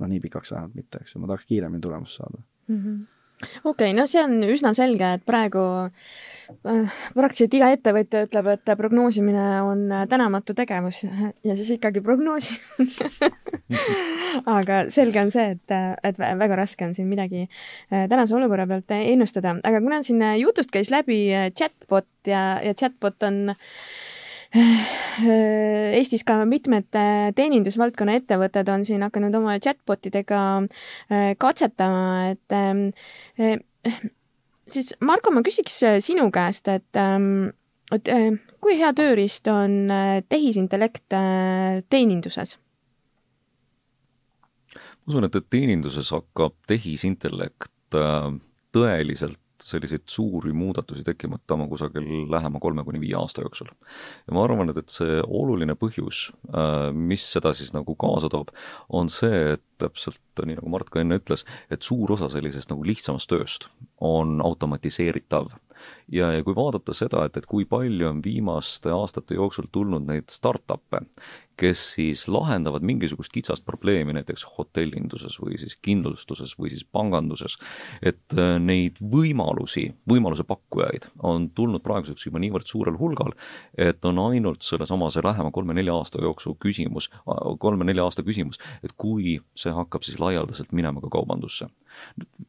noh, 0.00 0.08
nii 0.08 0.20
pikaks 0.20 0.52
vähemalt 0.52 0.74
mitte, 0.74 0.98
eks 1.02 1.14
ju, 1.14 1.20
ma 1.20 1.28
tahaks 1.28 1.46
kiiremini 1.46 1.80
tulemust 1.80 2.16
saada 2.16 2.42
mm. 2.68 2.76
-hmm 2.76 3.19
okei 3.64 3.90
okay,, 3.90 3.94
no 3.96 4.06
see 4.10 4.22
on 4.24 4.42
üsna 4.46 4.72
selge, 4.76 5.14
et 5.16 5.24
praegu 5.28 5.62
äh, 5.86 6.98
praktiliselt 7.16 7.56
iga 7.58 7.70
ettevõtja 7.74 8.24
ütleb, 8.26 8.50
et 8.54 8.72
prognoosimine 8.78 9.46
on 9.66 9.86
tänamatu 10.10 10.56
tegevus 10.58 11.02
ja 11.48 11.56
siis 11.56 11.72
ikkagi 11.76 12.02
prognoosi 12.04 12.58
aga 14.58 14.84
selge 14.92 15.24
on 15.24 15.34
see, 15.34 15.56
et, 15.56 15.76
et 16.06 16.20
väga 16.20 16.62
raske 16.62 16.86
on 16.86 16.94
siin 16.96 17.10
midagi 17.10 17.46
äh, 17.46 18.06
tänase 18.10 18.36
olukorra 18.36 18.68
pealt 18.70 18.96
ennustada, 19.00 19.56
aga 19.64 19.82
kuna 19.82 20.02
siin 20.06 20.24
jutust 20.40 20.72
käis 20.74 20.92
läbi 20.92 21.26
chatbot 21.56 22.08
ja, 22.28 22.60
ja 22.64 22.76
chatbot 22.76 23.28
on 23.28 23.54
äh, 23.54 23.56
Äh, 23.56 24.09
Eestis 24.50 26.24
ka 26.26 26.40
mitmed 26.48 26.96
äh, 26.98 27.28
teenindusvaldkonna 27.38 28.16
ettevõtted 28.18 28.70
on 28.72 28.84
siin 28.86 29.04
hakanud 29.06 29.34
oma 29.38 29.54
chatbot 29.62 30.08
idega 30.10 30.40
äh, 30.64 31.36
katsetama, 31.38 32.32
et 32.32 32.56
ähm, 32.56 32.88
siis 34.70 34.90
Marko, 35.06 35.30
ma 35.30 35.44
küsiks 35.46 35.76
sinu 36.02 36.26
käest, 36.34 36.70
et 36.72 36.98
ähm, 36.98 37.52
et 37.94 38.06
kui 38.62 38.76
hea 38.78 38.90
tööriist 38.94 39.48
on 39.50 39.90
tehisintellekt 40.30 41.10
teeninduses? 41.90 42.56
ma 45.00 45.10
usun, 45.10 45.26
et, 45.26 45.34
et 45.34 45.48
teeninduses 45.50 46.10
hakkab 46.14 46.54
tehisintellekt 46.70 47.98
tõeliselt 48.70 49.40
selliseid 49.64 50.06
suuri 50.10 50.52
muudatusi 50.56 51.04
tekkima 51.06 51.38
hakkama 51.40 51.68
kusagil 51.70 52.06
lähema 52.30 52.60
kolme 52.60 52.84
kuni 52.84 53.00
viie 53.02 53.16
aasta 53.18 53.44
jooksul. 53.44 53.70
ja 54.26 54.36
ma 54.36 54.44
arvan, 54.44 54.72
et, 54.72 54.80
et 54.82 54.92
see 54.92 55.20
oluline 55.26 55.76
põhjus, 55.78 56.28
äh, 56.52 56.90
mis 56.94 57.24
seda 57.32 57.54
siis 57.56 57.74
nagu 57.76 57.96
kaasa 58.00 58.30
toob, 58.32 58.52
on 58.88 59.10
see, 59.12 59.56
et 59.56 59.64
täpselt 59.80 60.20
nii, 60.44 60.58
nagu 60.58 60.70
Mart 60.72 60.90
ka 60.92 61.00
enne 61.00 61.20
ütles, 61.20 61.46
et 61.72 61.82
suur 61.86 62.12
osa 62.12 62.28
sellisest 62.32 62.72
nagu 62.72 62.84
lihtsamast 62.86 63.30
tööst 63.30 63.70
on 64.04 64.40
automatiseeritav 64.44 65.54
ja, 66.12 66.30
ja 66.32 66.44
kui 66.44 66.54
vaadata 66.56 66.94
seda, 66.96 67.24
et, 67.26 67.36
et 67.40 67.48
kui 67.48 67.66
palju 67.68 68.08
on 68.10 68.20
viimaste 68.24 68.92
aastate 68.94 69.38
jooksul 69.38 69.70
tulnud 69.72 70.06
neid 70.08 70.30
startup'e, 70.32 71.02
kes 71.60 71.82
siis 71.94 72.24
lahendavad 72.30 72.84
mingisugust 72.86 73.32
kitsast 73.34 73.66
probleemi 73.66 74.14
näiteks 74.16 74.46
hotellinduses 74.56 75.36
või 75.42 75.58
siis 75.60 75.76
kindlustuses 75.82 76.54
või 76.58 76.72
siis 76.72 76.84
panganduses, 76.84 77.56
et 78.02 78.36
äh, 78.36 78.56
neid 78.62 79.00
võimalusi, 79.00 79.86
võimaluse 80.08 80.46
pakkujaid 80.48 81.10
on 81.26 81.50
tulnud 81.56 81.84
praeguseks 81.84 82.26
juba 82.28 82.42
niivõrd 82.42 82.68
suurel 82.68 82.96
hulgal, 83.00 83.34
et 83.78 84.04
on 84.08 84.22
ainult 84.28 84.64
sellesamase 84.66 85.24
lähema 85.24 85.52
kolme-nelja 85.54 85.96
aasta 85.98 86.22
jooksul 86.24 86.56
küsimus, 86.60 87.10
kolme-nelja 87.60 88.06
aasta 88.08 88.24
küsimus, 88.26 88.60
et 88.84 88.94
kui 88.96 89.38
see 89.58 89.72
hakkab 89.74 90.06
siis 90.06 90.20
laialdaselt 90.22 90.72
minema 90.76 91.02
ka 91.04 91.12
kaubandusse, 91.12 91.68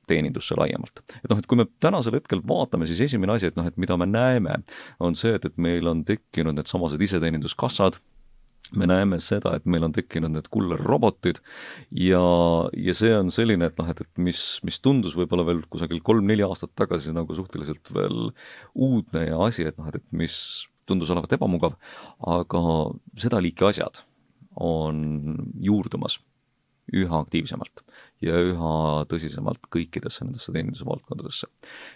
teenindusse 0.07 0.55
laiemalt. 0.57 1.03
et 1.23 1.29
noh, 1.29 1.39
et 1.41 1.49
kui 1.49 1.59
me 1.59 1.67
tänasel 1.83 2.19
hetkel 2.19 2.43
vaatame, 2.47 2.87
siis 2.89 3.01
esimene 3.07 3.35
asi, 3.35 3.49
et 3.51 3.59
noh, 3.59 3.67
et 3.67 3.77
mida 3.81 3.97
me 3.97 4.07
näeme, 4.07 4.61
on 4.99 5.17
see, 5.17 5.35
et, 5.35 5.45
et 5.45 5.57
meil 5.57 5.87
on 5.87 6.05
tekkinud 6.07 6.55
needsamased 6.57 7.01
iseteeninduskassad, 7.01 7.99
me 8.77 8.87
näeme 8.87 9.19
seda, 9.23 9.55
et 9.57 9.67
meil 9.69 9.83
on 9.87 9.93
tekkinud 9.95 10.31
need 10.33 10.47
kullerrobotid 10.53 11.41
ja, 11.97 12.23
ja 12.77 12.95
see 12.97 13.13
on 13.17 13.31
selline, 13.33 13.67
et 13.67 13.79
noh, 13.79 13.89
et, 13.91 14.03
et 14.05 14.21
mis, 14.29 14.41
mis 14.67 14.79
tundus 14.83 15.17
võib-olla 15.19 15.45
veel 15.47 15.63
kusagil 15.71 16.01
kolm-neli 16.05 16.45
aastat 16.47 16.73
tagasi 16.79 17.15
nagu 17.15 17.35
suhteliselt 17.37 17.91
veel 17.95 18.31
uudne 18.73 19.27
ja 19.27 19.39
asi, 19.47 19.67
et 19.67 19.79
noh, 19.79 19.89
et, 19.91 19.99
et 19.99 20.17
mis 20.23 20.37
tundus 20.89 21.11
olevat 21.13 21.35
ebamugav, 21.37 21.77
aga 22.27 22.63
seda 23.19 23.41
liiki 23.43 23.67
asjad 23.69 24.03
on 24.59 25.37
juurdumas 25.63 26.19
üha 26.91 27.21
aktiivsemalt 27.23 27.83
ja 28.21 28.37
üha 28.51 28.73
tõsisemalt 29.11 29.65
kõikidesse 29.73 30.25
nendesse 30.25 30.53
teeninduse 30.53 30.85
valdkondadesse. 30.87 31.49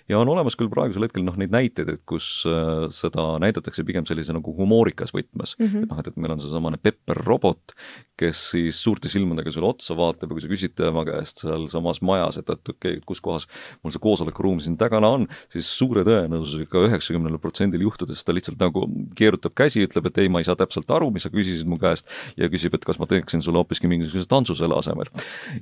ja 0.09 0.19
on 0.19 0.29
olemas 0.29 0.57
küll 0.57 0.71
praegusel 0.71 1.05
hetkel 1.07 1.25
noh, 1.25 1.37
neid 1.39 1.53
näiteid, 1.53 1.91
et 1.93 2.03
kus 2.09 2.43
äh, 2.49 2.87
seda 2.95 3.35
näidatakse 3.41 3.85
pigem 3.87 4.07
sellise 4.09 4.33
nagu 4.35 4.53
humoorikas 4.57 5.13
võtmes 5.15 5.55
mm, 5.59 5.65
-hmm. 5.65 5.83
et 5.83 5.93
noh, 5.93 6.01
et, 6.01 6.09
et 6.11 6.17
meil 6.17 6.35
on 6.35 6.43
seesamane 6.43 6.81
Pepper 6.81 7.21
robot, 7.25 7.75
kes 8.17 8.41
siis 8.53 8.79
suurte 8.81 9.09
silmadega 9.11 9.51
sulle 9.51 9.69
otsa 9.69 9.95
vaatab 9.97 10.31
ja 10.31 10.35
kui 10.35 10.43
sa 10.43 10.51
küsid 10.51 10.75
tema 10.77 11.05
käest 11.07 11.43
sealsamas 11.43 12.01
majas, 12.01 12.39
et, 12.41 12.49
et 12.49 12.73
okei 12.73 12.97
okay,, 12.97 13.03
kus 13.05 13.21
kohas 13.21 13.47
mul 13.83 13.93
see 13.93 14.03
koosolekuruum 14.03 14.61
siin 14.63 14.77
tagana 14.79 15.11
on, 15.17 15.27
siis 15.53 15.69
suure 15.77 16.05
tõenäosusega 16.07 16.85
üheksakümnel 16.89 17.37
protsendil 17.43 17.83
juhtudest 17.85 18.25
ta 18.25 18.35
lihtsalt 18.35 18.61
nagu 18.61 18.85
keerutab 19.17 19.55
käsi, 19.57 19.83
ütleb, 19.85 20.09
et 20.09 20.21
ei, 20.23 20.31
ma 20.31 20.41
ei 20.41 20.47
saa 20.47 20.57
täpselt 20.59 20.89
aru, 20.95 21.11
mis 21.13 21.25
sa 21.27 21.31
küsisid 21.33 21.67
mu 21.69 21.77
käest 21.81 22.09
ja 22.39 22.49
küsib, 22.51 22.75
et 22.77 22.85
kas 22.87 22.99
ma 23.01 23.07
teeksin 23.09 23.43
sulle 23.45 23.61
hoopiski 23.61 23.89
mingisuguse 23.91 24.29
tantsu 24.31 24.55
selle 24.57 24.77
asemel. 24.79 25.11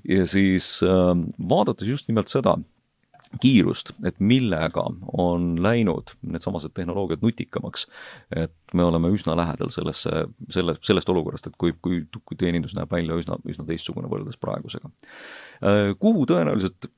ja 0.08 0.28
siis 0.30 0.53
siis 0.54 0.78
ähm, 0.88 1.28
vaadates 1.50 1.90
just 1.90 2.08
nimelt 2.08 2.32
seda, 2.32 2.56
kiirust, 3.42 3.94
et 4.06 4.20
millega 4.22 4.84
on 5.18 5.54
läinud 5.64 6.14
needsamased 6.22 6.74
tehnoloogiad 6.78 7.24
nutikamaks, 7.24 7.88
et 8.36 8.54
me 8.74 8.86
oleme 8.86 9.10
üsna 9.14 9.36
lähedal 9.38 9.72
sellesse, 9.74 10.26
selle, 10.54 10.76
sellest 10.86 11.10
olukorrast, 11.10 11.50
et 11.50 11.58
kui, 11.58 11.74
kui, 11.82 12.04
kui 12.14 12.40
teenindus 12.40 12.76
näeb 12.78 12.92
välja 12.94 13.18
üsna, 13.18 13.40
üsna 13.50 13.66
teistsugune 13.68 14.12
võrreldes 14.12 14.40
praegusega. 14.42 14.92
Äh, 15.64 15.94
kuhu 16.00 16.28
tõenäoliselt 16.30 16.90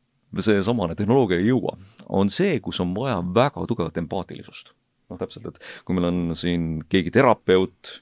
seesamane 0.43 0.97
tehnoloogia 0.99 1.39
ei 1.39 1.51
jõua, 1.51 1.78
on 2.12 2.32
see, 2.34 2.58
kus 2.64 2.82
on 2.84 2.91
vaja 2.97 3.22
väga 3.36 3.68
tugevat 3.70 4.03
empaatilisust. 4.03 4.74
noh, 5.06 5.20
täpselt, 5.22 5.45
et 5.51 5.86
kui 5.86 5.93
meil 5.93 6.10
on 6.10 6.22
siin 6.34 6.80
keegi 6.89 7.12
terapeut, 7.14 7.99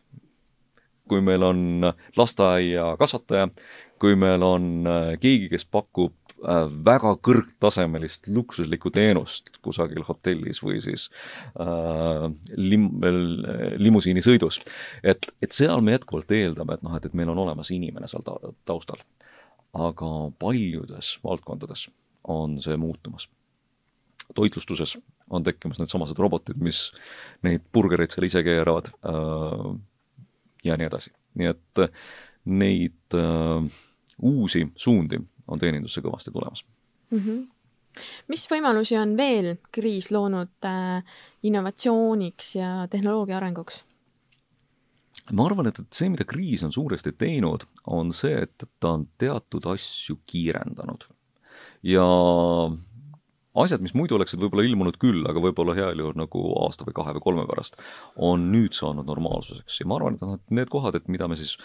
kui 1.11 1.19
meil 1.21 1.43
on 1.43 1.89
lasteaiakasvataja, 2.15 3.49
kui 4.03 4.17
meil 4.19 4.43
on 4.43 4.67
äh, 4.83 5.13
keegi, 5.21 5.47
kes 5.53 5.63
pakub 5.71 6.13
äh, 6.43 6.65
väga 6.85 7.13
kõrgtasemelist 7.23 8.27
luksuslikku 8.35 8.91
teenust 8.93 9.53
kusagil 9.63 10.03
hotellis 10.07 10.59
või 10.63 10.81
siis 10.83 11.07
äh, 11.55 12.27
lim-, 12.59 12.91
limusiinisõidus. 13.79 14.59
et, 15.03 15.29
et 15.41 15.55
seal 15.55 15.83
me 15.85 15.95
jätkuvalt 15.95 16.31
eeldame, 16.35 16.75
et 16.75 16.83
noh, 16.83 16.97
et, 16.99 17.07
et 17.07 17.15
meil 17.15 17.31
on 17.31 17.45
olemas 17.45 17.71
inimene 17.71 18.11
seal 18.11 18.25
ta-, 18.27 18.39
taustal. 18.67 18.99
aga 19.73 20.09
paljudes 20.39 21.17
valdkondades 21.23 21.87
on 22.23 22.59
see 22.61 22.75
muutumas. 22.77 23.29
toitlustuses 24.35 24.97
on 25.29 25.43
tekkimas 25.43 25.79
needsamased 25.79 26.19
robotid, 26.19 26.59
mis 26.59 26.91
neid 27.43 27.63
burgereid 27.73 28.11
seal 28.11 28.27
ise 28.27 28.43
keeravad 28.43 28.91
äh, 29.07 29.65
ja 30.63 30.77
nii 30.77 30.91
edasi. 30.91 31.11
nii 31.39 31.49
et 31.55 31.83
äh, 31.83 31.89
neid 32.45 33.17
äh, 33.17 33.67
uusi 34.21 34.67
suundi 34.75 35.19
on 35.47 35.59
teenindusse 35.59 36.01
kõvasti 36.01 36.31
tulemas 36.31 36.65
mm. 37.11 37.19
-hmm. 37.19 38.01
mis 38.27 38.45
võimalusi 38.51 38.97
on 38.99 39.17
veel 39.17 39.55
kriis 39.71 40.11
loonud 40.11 40.65
äh, 40.65 41.03
innovatsiooniks 41.43 42.55
ja 42.55 42.87
tehnoloogia 42.89 43.37
arenguks? 43.37 43.83
ma 45.31 45.45
arvan, 45.45 45.67
et, 45.67 45.79
et 45.79 45.93
see, 45.93 46.09
mida 46.09 46.25
kriis 46.27 46.63
on 46.63 46.73
suuresti 46.73 47.11
teinud, 47.11 47.63
on 47.87 48.13
see, 48.13 48.43
et 48.43 48.65
ta 48.79 48.95
on 48.97 49.07
teatud 49.17 49.65
asju 49.71 50.19
kiirendanud. 50.25 51.07
ja 51.83 52.07
asjad, 53.53 53.83
mis 53.85 53.93
muidu 53.97 54.17
oleksid 54.17 54.41
võib-olla 54.41 54.65
ilmunud 54.65 54.97
küll, 55.01 55.21
aga 55.29 55.41
võib-olla 55.43 55.75
heal 55.77 56.01
juhul 56.01 56.17
nagu 56.17 56.41
aasta 56.63 56.87
või 56.87 56.95
kahe 56.97 57.13
või 57.17 57.25
kolme 57.27 57.45
pärast, 57.49 57.77
on 58.17 58.47
nüüd 58.53 58.75
saanud 58.77 59.07
normaalsuseks. 59.09 59.79
Ja 59.81 59.89
ma 59.89 59.99
arvan, 59.99 60.17
et 60.17 60.25
noh, 60.25 60.35
et 60.39 60.55
need 60.59 60.71
kohad, 60.73 60.97
et 60.97 61.09
mida 61.13 61.29
me 61.29 61.37
siis 61.39 61.55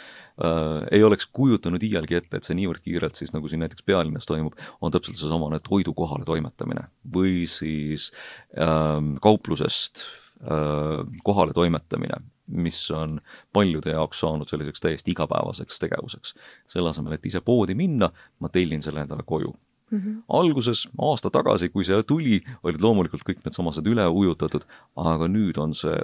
äh, 0.45 0.85
ei 0.95 1.05
oleks 1.07 1.29
kujutanud 1.33 1.85
iialgi 1.89 2.21
ette, 2.21 2.41
et 2.41 2.49
see 2.49 2.57
niivõrd 2.59 2.85
kiirelt 2.85 3.19
siis 3.19 3.33
nagu 3.35 3.49
siin 3.49 3.65
näiteks 3.65 3.87
pealinnas 3.89 4.29
toimub, 4.29 4.57
on 4.85 4.95
täpselt 4.95 5.21
seesamane 5.21 5.61
toidu 5.65 5.95
kohale 5.97 6.29
toimetamine. 6.29 6.89
Või 7.15 7.47
siis 7.51 8.11
äh, 8.59 8.99
kauplusest 9.25 10.05
äh, 10.45 11.07
kohale 11.25 11.57
toimetamine 11.57 12.21
mis 12.49 12.79
on 12.97 13.19
paljude 13.53 13.93
jaoks 13.93 14.23
saanud 14.23 14.49
selliseks 14.49 14.81
täiesti 14.81 15.13
igapäevaseks 15.13 15.83
tegevuseks. 15.83 16.31
selle 16.73 16.89
asemel, 16.89 17.19
et 17.19 17.27
ise 17.29 17.43
poodi 17.45 17.77
minna, 17.77 18.09
ma 18.41 18.49
tellin 18.49 18.81
selle 18.81 19.05
endale 19.05 19.27
koju 19.29 19.53
Mm 19.91 19.99
-hmm. 19.99 20.23
alguses, 20.29 20.89
aasta 21.01 21.31
tagasi, 21.31 21.69
kui 21.69 21.85
see 21.85 22.03
tuli, 22.03 22.43
olid 22.63 22.81
loomulikult 22.81 23.23
kõik 23.25 23.41
needsamased 23.45 23.87
üle 23.87 24.05
ujutatud, 24.09 24.67
aga 24.97 25.29
nüüd 25.29 25.59
on 25.59 25.75
see 25.75 25.97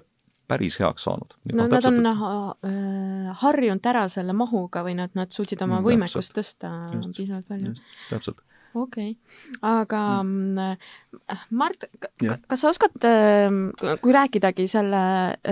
päris 0.49 0.79
heaks 0.81 1.05
saanud. 1.05 1.37
no 1.53 1.67
nad 1.69 1.85
on 1.85 2.07
äh, 2.07 2.17
harjunud 3.43 3.87
ära 3.87 4.09
selle 4.09 4.33
mahuga 4.33 4.85
või 4.85 4.97
nad, 4.97 5.11
nad 5.15 5.33
suutsid 5.33 5.63
oma 5.63 5.81
mm, 5.81 5.87
võimekust 5.89 6.37
tõsta 6.37 6.73
piisavalt 7.17 7.49
palju. 7.49 7.75
täpselt 8.11 8.43
okei 8.75 9.11
okay., 9.11 9.17
aga 9.63 10.03
mm. 10.23 10.59
Äh, 11.31 11.45
Mart, 11.55 11.87
kas 12.49 12.61
sa 12.61 12.69
oskad, 12.69 12.97
ähm, 13.07 13.71
kui 14.03 14.13
rääkidagi 14.13 14.67
selle, 14.69 15.03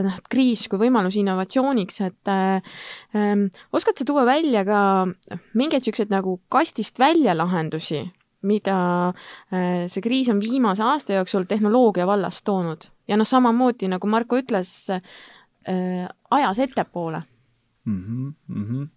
noh, 0.04 0.16
kriis 0.30 0.66
kui 0.68 0.80
võimalus 0.80 1.16
innovatsiooniks, 1.20 2.00
et 2.08 2.32
ähm, 2.32 3.46
oskad 3.72 3.96
sa 3.96 4.06
tuua 4.08 4.26
välja 4.28 4.64
ka 4.68 4.80
mingeid 5.54 5.80
niisuguseid 5.80 6.12
nagu 6.12 6.36
kastist 6.52 6.98
välja 7.00 7.36
lahendusi, 7.38 8.02
mida 8.42 8.78
äh, 9.08 9.84
see 9.90 10.02
kriis 10.04 10.30
on 10.32 10.40
viimase 10.42 10.82
aasta 10.86 11.18
jooksul 11.18 11.46
tehnoloogia 11.48 12.06
vallas 12.06 12.42
toonud. 12.42 12.88
ja 13.08 13.18
noh, 13.18 13.28
samamoodi 13.28 13.90
nagu 13.92 14.06
Marko 14.06 14.38
ütles, 14.40 14.72
äh, 14.90 16.08
ajas 16.30 16.58
ettepoole 16.58 17.22
mm. 17.84 18.00
-hmm, 18.00 18.32
mm 18.48 18.64
-hmm. 18.64 18.88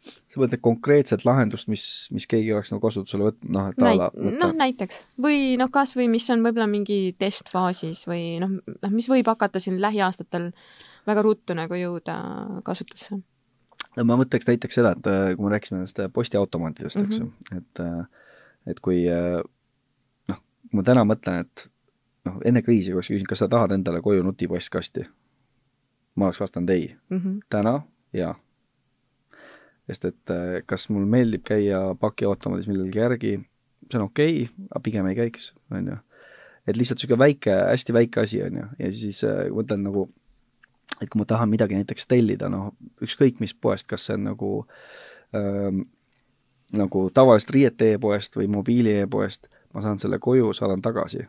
sa 0.00 0.40
mõtled 0.40 0.60
konkreetset 0.60 1.24
lahendust, 1.24 1.68
mis, 1.68 2.08
mis 2.10 2.26
keegi 2.26 2.52
oleks 2.52 2.72
nagu 2.72 2.84
kasutusele 2.86 3.30
võtnud, 3.30 3.50
noh, 3.56 3.70
et 3.70 3.80
Näit, 3.82 4.00
võtta... 4.00 4.36
noh, 4.46 4.54
näiteks. 4.64 5.00
või 5.22 5.56
noh, 5.60 5.70
kas 5.70 5.96
või 5.96 6.08
mis 6.08 6.30
on 6.30 6.44
võib-olla 6.44 6.68
mingi 6.70 7.16
testfaasis 7.18 8.06
või 8.08 8.38
noh, 8.40 8.60
noh, 8.66 8.92
mis 8.92 9.08
võib 9.08 9.26
hakata 9.26 9.60
siin 9.60 9.80
lähiaastatel 9.80 10.52
väga 11.06 11.22
ruttu 11.22 11.54
nagu 11.54 11.74
jõuda 11.74 12.20
kasutusse 12.64 13.22
ma 14.04 14.16
mõtleks 14.18 14.48
näiteks 14.48 14.78
seda, 14.80 14.92
et 14.96 15.08
äh, 15.10 15.32
kui 15.36 15.46
me 15.46 15.52
rääkisime 15.54 15.80
nendest 15.80 16.00
äh, 16.02 16.10
postiautomaatidest, 16.12 17.00
eks 17.02 17.18
ju 17.18 17.24
mm 17.24 17.32
-hmm., 17.32 17.58
et 17.58 17.80
äh, 17.80 18.06
et 18.66 18.80
kui 18.84 19.04
noh, 20.28 20.40
ma 20.72 20.82
täna 20.84 21.04
mõtlen, 21.08 21.40
et 21.40 21.68
noh, 22.28 22.36
enne 22.44 22.62
kriisi, 22.62 22.92
kui 22.92 23.02
sa 23.02 23.14
küsid, 23.14 23.28
kas 23.28 23.38
sa 23.38 23.48
tahad 23.48 23.72
endale 23.72 24.02
koju 24.04 24.22
nutipostkasti, 24.22 25.06
ma 26.14 26.28
oleks 26.28 26.40
vastanud 26.40 26.70
ei 26.70 26.96
mm. 27.10 27.18
-hmm. 27.18 27.40
täna 27.48 27.80
jaa. 28.12 28.34
sest 29.86 30.04
et 30.04 30.30
kas 30.66 30.90
mul 30.90 31.06
meeldib 31.06 31.42
käia 31.42 31.94
pakiautomaadis 32.00 32.68
millalgi 32.68 32.98
järgi, 32.98 33.40
see 33.90 34.00
on 34.00 34.04
okei 34.04 34.42
okay,, 34.42 34.66
aga 34.70 34.80
pigem 34.80 35.06
ei 35.06 35.14
käiks, 35.14 35.54
on 35.70 35.86
ju. 35.86 35.96
et 36.66 36.76
lihtsalt 36.76 36.98
niisugune 36.98 37.18
väike, 37.18 37.50
hästi 37.50 37.92
väike 37.92 38.20
asi, 38.20 38.42
on 38.42 38.56
ju, 38.56 38.64
ja 38.78 38.92
siis 38.92 39.24
mõtlen 39.50 39.82
nagu 39.82 40.10
et 41.02 41.08
kui 41.08 41.20
ma 41.20 41.26
tahan 41.28 41.50
midagi 41.50 41.78
näiteks 41.78 42.08
tellida, 42.10 42.48
noh, 42.52 42.72
ükskõik 43.04 43.40
mis 43.40 43.54
poest, 43.54 43.86
kas 43.90 44.08
see 44.08 44.18
on 44.18 44.28
nagu 44.32 44.52
ähm, 45.36 45.86
nagu 46.76 47.08
tavalisest 47.14 47.54
riiete 47.54 47.94
e-poest 47.94 48.36
või 48.36 48.48
mobiili 48.52 48.98
e-poest, 49.02 49.48
ma 49.74 49.84
saan 49.84 50.00
selle 50.02 50.18
koju, 50.20 50.52
saadan 50.56 50.82
tagasi 50.84 51.24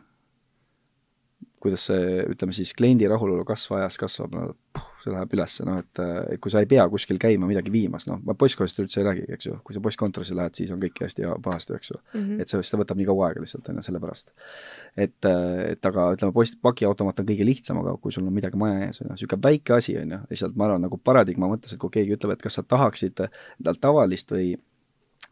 kuidas 1.60 1.84
see, 1.90 2.22
ütleme 2.32 2.54
siis 2.56 2.72
kliendi 2.76 3.08
rahulolu 3.10 3.44
kasv 3.48 3.76
ajas 3.76 3.98
kasvab, 4.00 4.32
no 4.32 4.44
puh, 4.72 4.86
see 5.04 5.12
läheb 5.12 5.34
ülesse, 5.36 5.64
noh 5.68 5.80
et, 5.82 6.00
et 6.32 6.40
kui 6.40 6.52
sa 6.52 6.62
ei 6.62 6.68
pea 6.70 6.86
kuskil 6.92 7.20
käima 7.20 7.48
midagi 7.48 7.72
viimas, 7.72 8.06
noh, 8.08 8.20
ma 8.24 8.36
postkontorist 8.38 8.80
üldse 8.80 9.02
ei 9.02 9.06
räägigi, 9.06 9.34
eks 9.36 9.48
ju, 9.50 9.56
kui 9.66 9.76
sa 9.76 9.82
postkontorisse 9.84 10.36
lähed, 10.38 10.56
siis 10.56 10.72
on 10.72 10.80
kõik 10.80 11.02
hästi 11.04 11.28
pahasti, 11.44 11.76
eks 11.76 11.92
ju 11.92 11.98
mm. 11.98 12.22
-hmm. 12.22 12.40
et 12.40 12.52
see, 12.52 12.62
seda 12.70 12.80
võtab 12.82 13.00
nii 13.00 13.08
kaua 13.10 13.28
aega 13.28 13.44
lihtsalt, 13.44 13.68
on 13.68 13.80
ju, 13.80 13.86
sellepärast. 13.90 14.32
et, 14.96 15.28
et 15.66 15.90
aga 15.92 16.06
ütleme, 16.16 16.32
post, 16.36 16.56
pakiautomaat 16.62 17.20
on 17.20 17.28
kõige 17.28 17.46
lihtsam, 17.46 17.82
aga 17.84 17.96
kui 18.00 18.12
sul 18.12 18.26
on 18.26 18.32
midagi 18.32 18.60
maja 18.60 18.86
ees, 18.86 19.02
on 19.02 19.10
ju, 19.10 19.18
niisugune 19.18 19.48
väike 19.50 19.76
asi, 19.76 19.98
on 20.00 20.16
ju, 20.16 20.22
lihtsalt 20.32 20.56
ma 20.56 20.68
arvan, 20.70 20.88
nagu 20.88 21.00
paradigma 21.12 21.52
mõttes, 21.52 21.76
et 21.76 21.82
kui 21.82 21.92
keegi 21.92 22.16
ütleb, 22.16 22.36
et 22.38 22.42
kas 22.42 22.56
sa 22.60 22.64
tahaksid 22.64 23.20
tavalist 23.80 24.32
või 24.32 24.54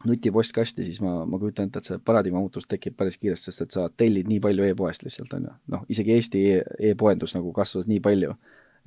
nutipostkasti, 0.07 0.83
siis 0.87 1.01
ma, 1.03 1.25
ma 1.27 1.39
kujutan 1.39 1.67
ette, 1.67 1.81
et 1.81 1.89
see 1.89 1.99
paradigma 2.05 2.39
muutus 2.39 2.67
tekib 2.69 2.95
päris 2.99 3.17
kiiresti, 3.19 3.51
sest 3.51 3.65
et 3.65 3.75
sa 3.75 3.89
tellid 3.89 4.29
nii 4.31 4.39
palju 4.43 4.69
e-poest 4.69 5.03
lihtsalt, 5.03 5.33
on 5.35 5.49
ju. 5.49 5.55
noh, 5.75 5.83
isegi 5.91 6.15
Eesti 6.15 6.43
e 6.53 6.61
e-poendus 6.91 7.35
nagu 7.35 7.51
kasvas 7.55 7.89
nii 7.89 7.99
palju, 8.05 8.35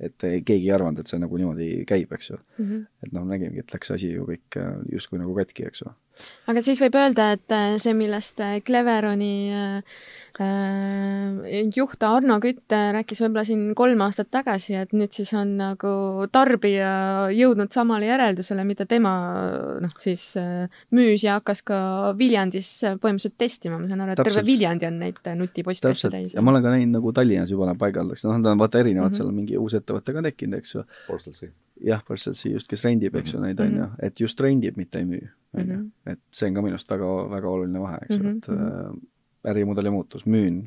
et 0.03 0.17
keegi 0.25 0.65
ei 0.65 0.73
arvanud, 0.73 0.99
et 0.99 1.11
see 1.11 1.21
nagu 1.21 1.37
niimoodi 1.37 1.69
käib, 1.89 2.11
eks 2.17 2.31
ju 2.31 2.37
mm. 2.37 2.65
-hmm. 2.65 2.85
et 3.05 3.13
noh, 3.13 3.27
nägimegi, 3.29 3.61
et 3.61 3.73
läks 3.75 3.93
asi 3.93 4.09
ju 4.15 4.25
kõik 4.25 4.57
äh, 4.57 4.73
justkui 4.91 5.21
nagu 5.21 5.35
katki, 5.37 5.67
eks 5.69 5.85
ju. 5.85 5.93
Aga 6.47 6.63
siis 6.65 6.81
võib 6.83 6.97
öelda, 6.99 7.31
et 7.37 7.55
äh, 7.55 7.77
see, 7.81 7.95
millest 7.97 8.41
äh, 8.43 8.59
Cleveroni 8.65 9.33
äh, 9.53 9.97
Äh, 10.33 11.69
juht 11.75 12.01
Arno 12.01 12.39
Kütt 12.41 12.73
rääkis 12.73 13.19
võib-olla 13.21 13.43
siin 13.45 13.75
kolm 13.77 13.99
aastat 14.01 14.31
tagasi, 14.33 14.73
et 14.81 14.95
nüüd 14.97 15.13
siis 15.13 15.29
on 15.37 15.51
nagu 15.59 15.91
tarbija 16.33 16.93
jõudnud 17.37 17.69
samale 17.73 18.07
järeldusele, 18.09 18.65
mida 18.65 18.87
tema 18.89 19.11
noh, 19.83 19.93
siis 20.01 20.31
müüs 20.89 21.27
ja 21.27 21.37
hakkas 21.37 21.61
ka 21.67 21.77
Viljandis 22.17 22.71
põhimõtteliselt 22.81 23.37
testima, 23.37 23.77
ma 23.77 23.91
saan 23.91 24.01
aru, 24.07 24.15
et 24.15 24.23
terve 24.25 24.45
Viljandi 24.47 24.89
on 24.89 24.97
neid 25.03 25.21
nutipostkasti 25.37 26.11
täis. 26.15 26.33
ja 26.33 26.41
ma 26.41 26.55
olen 26.55 26.65
ka 26.65 26.73
näinud 26.73 26.97
nagu 26.97 27.13
Tallinnas 27.13 27.53
juba 27.53 27.69
nad 27.69 27.77
paigaldatakse, 27.77 28.25
noh, 28.31 28.41
nad 28.41 28.55
on 28.55 28.65
vaata 28.65 28.81
erinevad 28.81 29.11
mm, 29.11 29.13
-hmm. 29.13 29.19
seal 29.21 29.29
on 29.29 29.37
mingi 29.37 29.61
uus 29.61 29.77
ettevõte 29.77 30.17
ka 30.17 30.25
tekkinud, 30.31 30.57
eks 30.63 30.75
ju. 30.79 30.87
Jah, 31.81 32.03
Parcelsi 32.07 32.51
just, 32.53 32.69
kes 32.69 32.83
rendib, 32.85 33.15
eks 33.15 33.33
ju, 33.33 33.39
neid 33.41 33.59
on 33.63 33.79
ju, 33.79 33.87
et 34.03 34.19
just 34.19 34.39
rendib, 34.41 34.77
mitte 34.77 35.01
ei 35.01 35.07
müü, 35.09 35.31
on 35.57 35.73
ju. 35.73 35.79
et 36.11 36.21
see 36.31 36.49
on 36.49 36.59
ka 36.59 36.65
minu 36.65 36.77
arust 36.77 36.91
väga, 36.91 37.09
väga 37.31 37.49
oluline 37.49 37.81
vahe, 37.81 38.03
eks 38.05 38.19
ju, 38.19 38.35
et 38.35 38.51
mhm 38.53 39.01
ärimudeli 39.43 39.89
muutus, 39.89 40.25
müün 40.25 40.63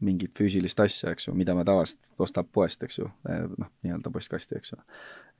mingit 0.00 0.38
füüsilist 0.38 0.80
asja, 0.80 1.10
eks 1.10 1.28
ju, 1.28 1.34
mida 1.34 1.54
me 1.56 1.64
tavaliselt 1.64 2.00
ostab 2.20 2.48
poest, 2.52 2.82
eks 2.84 2.98
ju, 2.98 3.08
eh, 3.28 3.44
noh, 3.58 3.70
nii-öelda 3.82 4.12
postkasti, 4.12 4.58
eks 4.60 4.72
ju. 4.72 4.80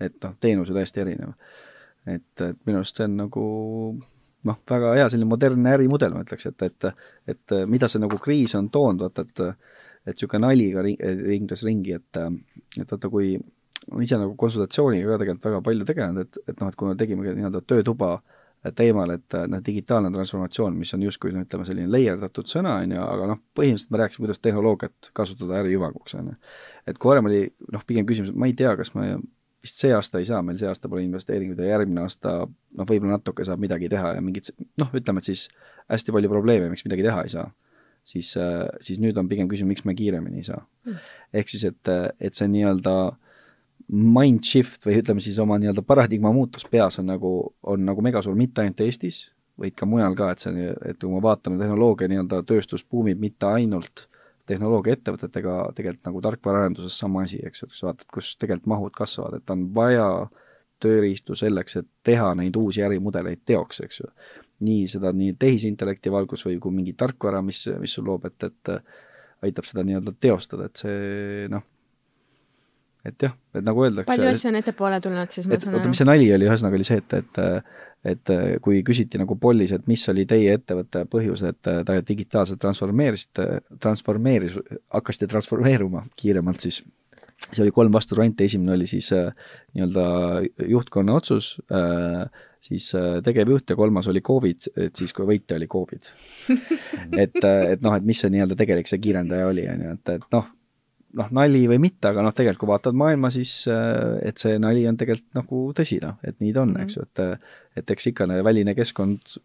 et 0.01 0.17
noh, 0.25 0.37
teenus 0.41 0.71
ju 0.71 0.77
täiesti 0.77 1.03
erinev. 1.05 1.35
et, 2.07 2.41
et 2.41 2.59
minu 2.67 2.81
arust 2.81 2.97
see 2.97 3.05
on 3.05 3.17
nagu 3.21 3.43
noh, 4.47 4.63
väga 4.71 4.95
hea 4.97 5.09
selline 5.13 5.29
modernne 5.29 5.75
ärimudel, 5.77 6.15
ma 6.15 6.25
ütleks, 6.25 6.49
et, 6.49 6.63
et 6.63 6.89
et 7.35 7.57
mida 7.67 7.89
see 7.89 8.01
nagu 8.01 8.19
kriis 8.23 8.55
on 8.55 8.71
toonud, 8.71 9.05
vaata 9.05 9.27
et 9.27 9.45
et 10.07 10.15
niisugune 10.15 10.47
nali 10.47 10.71
ka 10.73 10.85
ringles 10.87 11.65
ringi, 11.67 11.97
et 11.99 12.21
et 12.81 12.91
vaata, 12.93 13.11
kui 13.11 13.35
ma 13.93 14.03
ise 14.03 14.19
nagu 14.19 14.35
konsultatsiooniga 14.39 15.13
ka 15.13 15.21
tegelikult 15.23 15.51
väga 15.51 15.63
palju 15.69 15.87
tegelenud, 15.89 16.27
et, 16.27 16.41
et 16.51 16.61
noh, 16.61 16.73
et 16.73 16.79
kui 16.79 16.89
me 16.89 16.97
tegime 16.99 17.27
nii-öelda 17.27 17.63
töötuba 17.69 18.15
äh, 18.17 18.37
teemal, 18.75 19.13
et 19.15 19.37
noh, 19.51 19.61
digitaalne 19.65 20.11
transformatsioon, 20.15 20.77
mis 20.79 20.93
on 20.97 21.05
justkui 21.07 21.33
no 21.35 21.43
ütleme, 21.45 21.67
selline 21.69 21.91
leierdatud 21.93 22.49
sõna, 22.51 22.77
on 22.83 22.95
ju, 22.97 23.03
aga 23.03 23.29
noh, 23.33 23.41
põhimõtteliselt 23.57 23.93
me 23.93 24.01
rääkisime, 24.01 24.25
kuidas 24.25 24.43
tehnoloogiat 24.43 25.11
kasutada 25.17 25.61
äri 25.61 25.77
hüvanguks, 25.77 26.17
on 26.19 26.33
ju. 26.33 26.37
et 26.91 26.99
kui 26.99 27.13
varem 27.13 27.29
oli 27.31 27.43
noh, 27.73 27.85
pigem 27.87 28.09
küsimus, 28.09 28.33
et 28.33 28.41
ma 28.41 28.49
ei 28.51 28.57
tea, 28.59 28.73
kas 28.79 28.93
ma 28.97 29.07
vist 29.67 29.83
see 29.83 29.93
aasta 29.95 30.23
ei 30.23 30.29
saa, 30.29 30.41
meil 30.47 30.59
see 30.61 30.71
aasta 30.71 30.91
pole 30.91 31.05
investeeringuid 31.05 31.61
ja 31.63 31.75
järgmine 31.75 32.07
aasta 32.07 32.39
noh, 32.47 32.89
võib-olla 32.89 33.19
natuke 33.19 33.47
saab 33.47 33.63
midagi 33.63 33.91
teha 33.93 34.17
ja 34.17 34.25
mingid 34.25 34.51
noh, 34.81 34.91
ütleme, 34.95 35.23
et 35.23 35.31
siis 35.31 35.47
hästi 35.93 36.15
palju 36.17 36.33
probleeme, 36.33 36.71
miks 36.73 36.87
midagi 36.87 37.07
teha 37.07 37.27
ei 37.27 37.35
saa, 37.37 37.47
siis, 38.07 38.33
siis 38.81 39.03
nüüd 39.03 39.19
on 39.21 39.31
pigem 39.31 39.51
küsimus, 39.51 39.77
miks 39.77 39.87
me 39.87 39.95
kiiremini 39.99 40.43
ei 40.43 40.51
saa. 40.51 40.65
Mm.. 40.87 40.99
ehk 41.43 41.55
siis, 41.55 41.67
et, 41.71 41.95
et 42.23 42.35
see 42.35 42.51
nii-öelda 42.51 42.97
mind 43.93 44.45
shift 44.47 44.87
või 44.87 44.99
ütleme 45.01 45.23
siis 45.23 45.39
oma 45.43 45.59
nii-öelda 45.61 45.83
paradigma 45.87 46.33
muutus 46.35 46.67
peas 46.71 46.99
on 46.99 47.07
nagu, 47.13 47.33
on 47.63 47.85
nagu 47.87 48.03
megasuur 48.03 48.35
mitte 48.39 48.65
ainult 48.65 48.83
Eestis, 48.83 49.27
vaid 49.61 49.77
ka 49.79 49.87
mujal 49.89 50.17
ka, 50.19 50.33
et 50.33 50.43
see, 50.43 50.69
et 50.91 50.99
kui 51.01 51.13
me 51.13 51.23
vaatame 51.23 51.61
tehnoloogia 51.61 52.09
nii-öelda 52.11 52.43
tööstus 52.49 52.85
buumib 52.85 53.21
mitte 53.23 53.49
ainult 53.49 54.07
tehnoloogiaettevõtetega, 54.47 55.55
tegelikult 55.75 56.09
nagu 56.11 56.23
tarkvaraarenduses 56.23 56.99
sama 57.03 57.25
asi, 57.27 57.41
eks 57.47 57.65
ju, 57.65 57.71
sa 57.75 57.89
vaatad, 57.89 58.09
kus 58.15 58.35
tegelikult 58.39 58.71
mahud 58.75 58.95
kasvavad, 58.95 59.41
et 59.41 59.55
on 59.55 59.65
vaja 59.75 60.09
tööriistu 60.83 61.35
selleks, 61.39 61.81
et 61.81 61.89
teha 62.07 62.33
neid 62.39 62.57
uusi 62.59 62.85
ärimudeleid 62.87 63.43
teoks, 63.49 63.81
eks 63.87 64.03
ju. 64.03 64.11
nii 64.67 64.87
seda 64.89 65.11
nii 65.13 65.35
tehisintellekti 65.37 66.11
valgus 66.13 66.47
või 66.47 66.59
kui 66.61 66.73
mingi 66.73 66.95
tarkvara, 66.97 67.43
mis, 67.45 67.67
mis 67.81 67.93
sul 67.93 68.07
loob, 68.09 68.25
et, 68.25 68.47
et 68.47 68.71
aitab 69.45 69.67
seda 69.69 69.85
nii-öelda 69.85 70.15
teostada, 70.21 70.69
et 70.69 70.81
see 70.81 71.49
noh, 71.53 71.65
et 73.07 73.27
jah, 73.27 73.35
et 73.57 73.65
nagu 73.65 73.85
öeldakse 73.87 74.11
palju 74.11 74.31
asju 74.31 74.51
on 74.51 74.61
ettepoole 74.61 75.01
tulnud 75.05 75.35
siis, 75.35 75.49
ma 75.49 75.59
saan 75.59 75.75
aru? 75.75 75.81
oota, 75.81 75.93
mis 75.93 76.03
see 76.03 76.09
nali 76.09 76.29
oli, 76.37 76.49
ühesõnaga 76.49 76.81
oli 76.81 76.89
see, 76.89 77.03
et, 77.03 77.19
et 77.21 77.43
et 78.07 78.31
kui 78.63 78.83
küsiti 78.87 79.19
nagu 79.19 79.35
Pollis, 79.41 79.73
et 79.75 79.87
mis 79.91 80.03
oli 80.13 80.23
teie 80.31 80.53
ettevõtte 80.55 81.07
põhjus, 81.11 81.43
et 81.49 81.59
ta 81.67 81.97
digitaalselt 82.07 82.61
transformeerisite, 82.63 83.47
transformeeris, 83.83 84.61
hakkasite 84.95 85.27
transformeeruma 85.33 86.05
kiiremalt, 86.15 86.63
siis 86.63 86.85
see 87.37 87.63
oli 87.65 87.73
kolm 87.75 87.95
vasturvarianti, 87.95 88.47
esimene 88.49 88.75
oli 88.77 88.87
siis 88.91 89.11
äh, 89.15 89.31
nii-öelda 89.77 90.05
juhtkonna 90.71 91.17
otsus 91.21 91.57
äh,, 91.71 92.27
siis 92.61 92.89
äh, 92.95 93.21
tegevjuht 93.25 93.71
ja 93.71 93.77
kolmas 93.77 94.09
oli 94.09 94.23
Covid, 94.25 94.71
et 94.87 94.97
siis, 94.97 95.13
kui 95.15 95.29
võitja 95.29 95.59
oli 95.59 95.69
Covid. 95.71 96.11
Et, 97.23 97.37
et 97.45 97.83
noh, 97.85 97.95
et 97.95 98.05
mis 98.07 98.19
see 98.19 98.33
nii-öelda 98.33 98.57
tegelik 98.59 98.89
see 98.91 98.99
kiirendaja 99.03 99.47
oli, 99.47 99.67
on 99.71 99.83
ju, 99.85 99.93
et, 99.95 100.11
et 100.17 100.25
noh, 100.35 100.49
noh, 101.17 101.29
nali 101.39 101.65
või 101.71 101.79
mitte, 101.83 102.11
aga 102.11 102.25
noh, 102.25 102.35
tegelikult 102.35 102.65
kui 102.65 102.73
vaatad 102.73 102.99
maailma, 102.99 103.31
siis 103.35 103.53
äh, 103.73 104.17
et 104.29 104.39
see 104.43 104.59
nali 104.63 104.87
on 104.89 104.99
tegelikult 105.01 105.39
nagu 105.39 105.63
tõsi, 105.77 106.01
noh, 106.03 106.19
et 106.27 106.39
nii 106.41 106.53
ta 106.53 106.65
on 106.65 106.73
mm, 106.73 106.77
-hmm. 106.77 106.85
eks 106.85 106.97
ju, 106.97 107.03
et 107.03 107.81
et 107.83 107.91
eks 107.91 108.07
ikka 108.13 108.27
väline 108.45 108.75
keskkond 108.75 109.37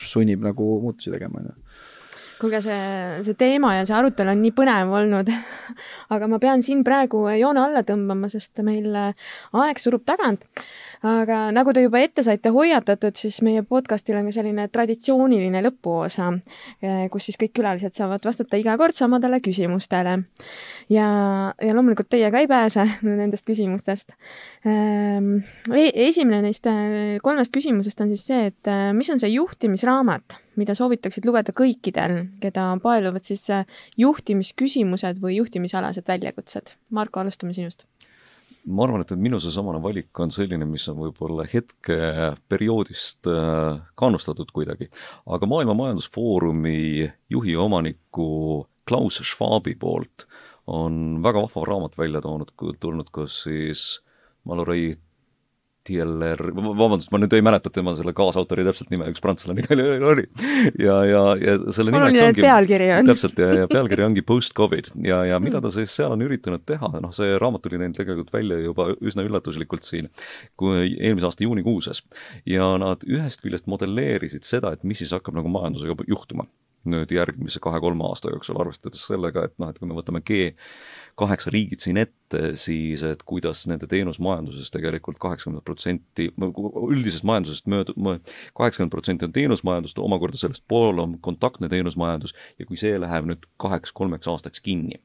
sunnib 0.00 0.40
nagu 0.42 0.80
muutusi 0.80 1.10
tegema, 1.10 1.40
on 1.40 1.50
ju 1.50 1.54
kuulge, 2.42 2.62
see, 2.64 2.78
see 3.26 3.38
teema 3.38 3.76
ja 3.78 3.86
see 3.88 3.96
arutelu 3.96 4.34
on 4.34 4.42
nii 4.42 4.54
põnev 4.56 4.92
olnud 5.00 5.30
aga 6.14 6.30
ma 6.30 6.40
pean 6.42 6.64
siin 6.66 6.82
praegu 6.86 7.24
joone 7.38 7.62
alla 7.62 7.84
tõmbama, 7.86 8.30
sest 8.32 8.60
meil 8.66 8.90
aeg 8.96 9.82
surub 9.82 10.04
tagant 10.08 10.44
aga 11.02 11.48
nagu 11.54 11.72
te 11.74 11.82
juba 11.82 12.00
ette 12.02 12.22
saite 12.22 12.52
hoiatatud, 12.54 13.16
siis 13.18 13.40
meie 13.42 13.64
podcastil 13.66 14.18
on 14.18 14.28
ka 14.28 14.34
selline 14.36 14.68
traditsiooniline 14.72 15.62
lõpuosa, 15.66 16.28
eh, 16.82 17.08
kus 17.12 17.28
siis 17.28 17.38
kõik 17.40 17.54
külalised 17.58 17.98
saavad 17.98 18.22
vastata 18.26 18.60
iga 18.60 18.76
kord 18.78 18.94
samadele 18.94 19.40
küsimustele. 19.42 20.18
ja, 20.88 21.08
ja 21.58 21.74
loomulikult 21.74 22.08
teie 22.10 22.30
ka 22.30 22.42
ei 22.42 22.48
pääse 22.48 22.86
nendest 23.02 23.46
küsimustest. 23.46 24.14
Ehm, 24.64 25.42
e-, 25.74 25.92
esimene 26.06 26.42
neist 26.46 26.66
eh, 26.70 27.18
kolmest 27.22 27.52
küsimusest 27.54 28.00
on 28.00 28.14
siis 28.14 28.26
see, 28.26 28.46
et 28.52 28.72
mis 28.94 29.10
on 29.10 29.18
see 29.18 29.34
juhtimisraamat, 29.34 30.38
mida 30.60 30.74
soovitaksid 30.76 31.26
lugeda 31.28 31.54
kõikidel, 31.56 32.18
keda 32.42 32.68
paeluvad 32.82 33.24
siis 33.26 33.46
juhtimisküsimused 34.00 35.20
või 35.22 35.38
juhtimisalased 35.38 36.08
väljakutsed? 36.08 36.76
Marko, 36.90 37.22
alustame 37.22 37.56
sinust 37.56 37.86
ma 38.66 38.84
arvan, 38.86 39.02
et, 39.02 39.12
et 39.14 39.18
minu 39.22 39.40
seesamane 39.42 39.80
valik 39.82 40.18
on 40.22 40.30
selline, 40.34 40.66
mis 40.68 40.84
on 40.90 40.98
võib-olla 41.00 41.46
hetkeperioodist 41.50 43.26
äh, 43.30 43.80
kannustatud 43.98 44.52
kuidagi. 44.54 44.88
aga 45.26 45.48
Maailma 45.50 45.74
Majandusfoorumi 45.78 47.08
juhi 47.32 47.56
omaniku 47.58 48.66
Klaus 48.88 49.20
Schwabi 49.22 49.74
poolt 49.78 50.26
on 50.70 51.22
väga 51.22 51.42
vahva 51.46 51.66
raamat 51.66 51.98
välja 51.98 52.22
toonud, 52.22 52.54
tulnud, 52.80 53.10
kus 53.14 53.42
siis 53.48 53.86
Mallory 54.46 54.94
Tieler, 55.82 56.38
vabandust, 56.54 57.10
ma 57.10 57.18
nüüd 57.18 57.32
ei 57.34 57.42
mäleta 57.42 57.70
tema 57.74 57.90
selle 57.98 58.12
kaasautori 58.14 58.62
täpselt 58.66 58.92
nime, 58.92 59.08
üks 59.10 59.22
prantslane 59.24 59.64
igal 59.64 59.80
juhul 59.82 60.06
oli. 60.12 60.24
ja, 60.78 61.00
ja, 61.08 61.22
ja 61.40 61.56
selle 61.74 61.90
nimeks 61.94 62.20
ongi 62.22 62.44
pealkiri 62.44 62.90
on. 62.98 63.10
täpselt, 63.10 63.42
ja, 63.42 63.48
ja 63.62 63.70
pealkiri 63.70 64.06
ongi 64.06 64.22
Post-Covid 64.30 64.92
ja, 65.08 65.22
ja 65.26 65.40
mida 65.42 65.58
ta 65.64 65.72
siis 65.74 65.94
seal 65.98 66.14
on 66.14 66.22
üritanud 66.22 66.62
teha, 66.68 66.92
noh, 67.02 67.10
see 67.16 67.34
raamat 67.42 67.64
tuli 67.66 67.82
neil 67.82 67.96
tegelikult 67.96 68.30
välja 68.34 68.60
juba 68.62 68.92
üsna 69.02 69.26
üllatuslikult 69.26 69.86
siin, 69.88 70.12
kui 70.60 70.92
eelmise 70.94 71.26
aasta 71.30 71.48
juunikuuses. 71.48 72.04
ja 72.46 72.70
nad 72.78 73.02
ühest 73.08 73.42
küljest 73.42 73.66
modelleerisid 73.70 74.46
seda, 74.46 74.76
et 74.76 74.86
mis 74.86 75.02
siis 75.02 75.14
hakkab 75.16 75.34
nagu 75.40 75.50
majandusega 75.50 75.98
juhtuma 76.06 76.46
nüüd 76.88 77.12
järgmise 77.14 77.60
kahe-kolme 77.62 78.06
aasta 78.08 78.32
jooksul, 78.32 78.58
arvestades 78.62 79.04
sellega, 79.06 79.46
et 79.46 79.54
noh, 79.62 79.70
et 79.70 79.78
kui 79.78 79.88
me 79.88 79.96
võtame 79.98 80.22
G 80.26 80.52
kaheksa 81.18 81.52
riigid 81.52 81.82
siin 81.82 82.00
ette, 82.00 82.40
siis 82.58 83.02
et 83.06 83.22
kuidas 83.28 83.66
nende 83.70 83.86
teenusmajanduses 83.90 84.72
tegelikult 84.72 85.20
kaheksakümmend 85.22 85.64
protsenti, 85.66 86.30
üldisest 86.38 87.26
majandusest 87.28 87.68
mööda, 87.70 87.94
kaheksakümmend 88.58 88.94
protsenti 88.94 89.28
on 89.28 89.36
teenusmajandust, 89.36 90.00
omakorda 90.02 90.40
sellest 90.40 90.64
pool 90.68 91.02
on 91.02 91.18
kontaktne 91.20 91.70
teenusmajandus 91.72 92.36
ja 92.58 92.68
kui 92.68 92.80
see 92.80 92.98
läheb 93.00 93.28
nüüd 93.28 93.48
kaheks-kolmeks 93.62 94.30
aastaks 94.32 94.64
kinni 94.64 95.02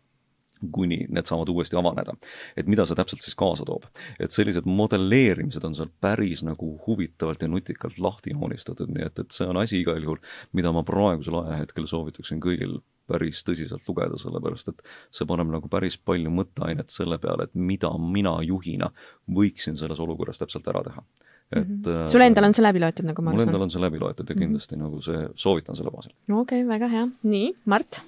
kuni 0.71 1.03
need 1.09 1.25
saavad 1.29 1.49
uuesti 1.53 1.77
avaneda. 1.77 2.15
et 2.57 2.67
mida 2.67 2.85
see 2.85 2.97
täpselt 2.97 3.21
siis 3.21 3.35
kaasa 3.37 3.65
toob. 3.65 3.85
et 4.19 4.31
sellised 4.33 4.65
modelleerimised 4.65 5.63
on 5.63 5.75
seal 5.75 5.91
päris 6.01 6.43
nagu 6.43 6.71
huvitavalt 6.87 7.41
ja 7.41 7.47
nutikalt 7.47 7.99
lahti 7.99 8.33
joonistatud, 8.33 8.89
nii 8.89 9.05
et, 9.05 9.19
et 9.19 9.31
see 9.31 9.47
on 9.47 9.57
asi 9.61 9.81
igal 9.81 10.01
juhul, 10.01 10.21
mida 10.53 10.71
ma 10.73 10.83
praegusel 10.83 11.41
ajahetkel 11.43 11.85
soovitaksin 11.85 12.41
kõigil 12.41 12.79
päris 13.07 13.43
tõsiselt 13.47 13.87
lugeda, 13.87 14.19
sellepärast 14.21 14.73
et 14.73 14.83
see 15.13 15.27
paneb 15.29 15.51
nagu 15.53 15.69
päris 15.71 15.97
palju 15.97 16.31
mõtteainet 16.33 16.93
selle 16.93 17.19
peale, 17.23 17.47
et 17.47 17.55
mida 17.55 17.91
mina 18.01 18.37
juhina 18.45 18.91
võiksin 19.39 19.79
selles 19.79 20.01
olukorras 20.03 20.41
täpselt 20.43 20.67
ära 20.67 20.83
teha. 20.83 21.03
et 21.51 21.67
mm 21.67 21.83
-hmm. 21.83 22.07
sul 22.11 22.21
endal 22.21 22.43
on 22.43 22.53
see 22.53 22.63
läbi 22.63 22.79
loetud, 22.79 23.05
nagu 23.05 23.21
ma 23.21 23.31
aru 23.31 23.39
saan? 23.39 23.47
mul 23.47 23.53
endal 23.53 23.61
on 23.61 23.69
see 23.69 23.81
läbi 23.81 23.99
loetud 23.99 24.29
ja 24.29 24.35
mhm. 24.35 24.43
kindlasti 24.43 24.75
mm 24.75 24.81
-hmm. 24.81 24.89
nagu 24.89 25.01
see, 25.01 25.29
soovitan 25.35 25.75
selle 25.75 25.91
baasil. 25.91 26.11
okei 26.31 26.63
okay,, 26.63 26.67
väga 26.67 26.87
hea. 26.87 27.07
nii, 27.23 27.55
Mart? 27.65 28.01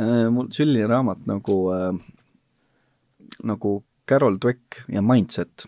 Äh, 0.00 0.30
mul 0.30 0.48
selline 0.50 0.86
raamat 0.86 1.26
nagu 1.26 1.56
äh,, 1.72 1.94
nagu 3.44 3.84
Carol 4.08 4.38
Dweck 4.42 4.82
ja 4.88 5.02
Mindset 5.02 5.66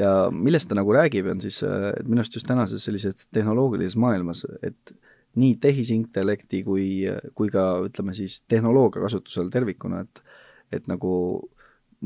ja 0.00 0.10
millest 0.32 0.68
ta 0.70 0.76
nagu 0.78 0.92
räägib, 0.94 1.28
on 1.30 1.40
siis, 1.40 1.62
äh, 1.66 1.92
et 1.98 2.08
minu 2.08 2.22
arust 2.22 2.36
just 2.36 2.48
tänases 2.48 2.84
sellises 2.84 3.26
tehnoloogilises 3.34 3.96
maailmas, 4.00 4.44
et 4.62 4.94
nii 5.38 5.56
tehisintellekti 5.62 6.62
kui, 6.66 6.86
kui 7.38 7.50
ka 7.52 7.64
ütleme 7.86 8.14
siis 8.16 8.40
tehnoloogia 8.50 9.02
kasutusel 9.06 9.50
tervikuna, 9.52 10.04
et 10.06 10.22
et 10.70 10.86
nagu 10.86 11.12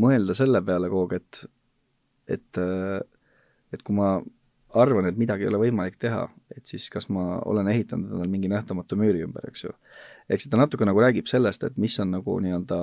mõelda 0.01 0.35
selle 0.37 0.63
peale 0.65 0.89
kogu 0.93 1.15
aeg, 1.15 1.21
et 1.21 2.39
et 2.39 2.63
et 3.75 3.83
kui 3.83 3.97
ma 3.97 4.17
arvan, 4.75 5.07
et 5.07 5.19
midagi 5.19 5.45
ei 5.45 5.51
ole 5.51 5.61
võimalik 5.63 5.99
teha, 6.03 6.25
et 6.57 6.67
siis 6.67 6.89
kas 6.91 7.09
ma 7.13 7.39
olen 7.47 7.69
ehitanud 7.71 8.11
endale 8.11 8.31
mingi 8.31 8.51
nähtamatu 8.51 8.99
müüri 8.99 9.23
ümber, 9.27 9.47
eks 9.49 9.65
ju. 9.67 9.75
siis 10.31 10.51
ta 10.51 10.59
natuke 10.59 10.87
nagu 10.89 11.01
räägib 11.01 11.31
sellest, 11.31 11.65
et 11.65 11.79
mis 11.79 11.95
on 12.03 12.11
nagu 12.17 12.39
nii-öelda 12.43 12.81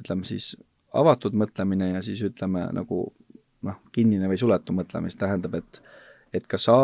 ütleme 0.00 0.28
siis 0.28 0.54
avatud 0.96 1.36
mõtlemine 1.36 1.92
ja 1.92 2.02
siis 2.04 2.22
ütleme 2.24 2.66
nagu 2.72 3.02
noh, 3.66 3.78
kinnine 3.92 4.30
või 4.30 4.40
suletu 4.40 4.74
mõtlemine, 4.76 5.10
mis 5.10 5.18
tähendab, 5.20 5.58
et 5.60 5.80
et 6.36 6.46
kas 6.50 6.68
A, 6.72 6.78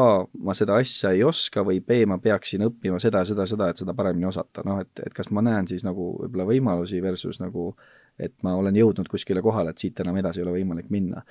ma 0.44 0.55
seda 0.57 0.76
asja 0.80 1.12
ei 1.14 1.24
oska 1.26 1.64
või 1.66 1.80
B, 1.84 2.03
ma 2.09 2.18
peaksin 2.22 2.66
õppima 2.68 3.00
seda 3.03 3.24
seda, 3.28 3.46
seda, 3.48 3.70
et 3.70 3.82
seda 3.82 3.94
paremini 3.96 4.28
osata, 4.28 4.64
noh 4.66 4.82
et, 4.82 4.92
et 5.07 5.14
kas 5.16 5.30
ma 5.30 5.44
näen 5.44 5.68
siis 5.70 5.84
nagu 5.86 6.12
võib-olla 6.20 6.48
võimalusi 6.48 7.03
versus 7.05 7.40
nagu 7.42 7.72
et 8.20 8.34
ma 8.44 8.55
olen 8.59 8.76
jõudnud 8.76 9.09
kuskile 9.09 9.42
kohale, 9.44 9.72
et 9.72 9.82
siit 9.82 10.00
enam 10.03 10.16
edasi 10.20 10.40
ei 10.40 10.46
ole 10.46 10.55
võimalik 10.59 10.90
minna. 10.92 11.22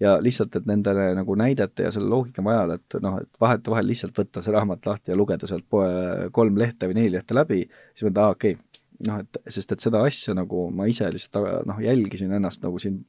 ja 0.00 0.16
lihtsalt, 0.20 0.56
et 0.58 0.66
nendele 0.66 1.12
nagu 1.14 1.36
näidete 1.38 1.86
ja 1.86 1.90
selle 1.94 2.10
loogika 2.10 2.42
majal, 2.42 2.74
et 2.74 2.96
noh, 3.02 3.20
et 3.22 3.40
vahetevahel 3.40 3.86
lihtsalt 3.86 4.16
võtta 4.18 4.42
see 4.42 4.54
raamat 4.54 4.86
lahti 4.86 5.12
ja 5.12 5.16
lugeda 5.16 5.46
sealt 5.46 5.66
poe 5.70 6.28
kolm 6.34 6.58
lehte 6.58 6.90
või 6.90 6.98
neli 6.98 7.14
lehte 7.14 7.36
läbi, 7.36 7.62
siis 7.94 8.08
mõelda, 8.08 8.26
aa 8.26 8.34
okei 8.34 8.56
okay,, 8.56 8.80
noh 9.08 9.22
et 9.22 9.38
sest, 9.54 9.72
et 9.74 9.86
seda 9.86 10.02
asja 10.06 10.34
nagu 10.34 10.68
ma 10.74 10.88
ise 10.90 11.06
lihtsalt 11.10 11.66
noh, 11.70 11.78
jälgisin 11.82 12.34
ennast 12.34 12.62
nagu 12.66 12.82
siin 12.82 13.04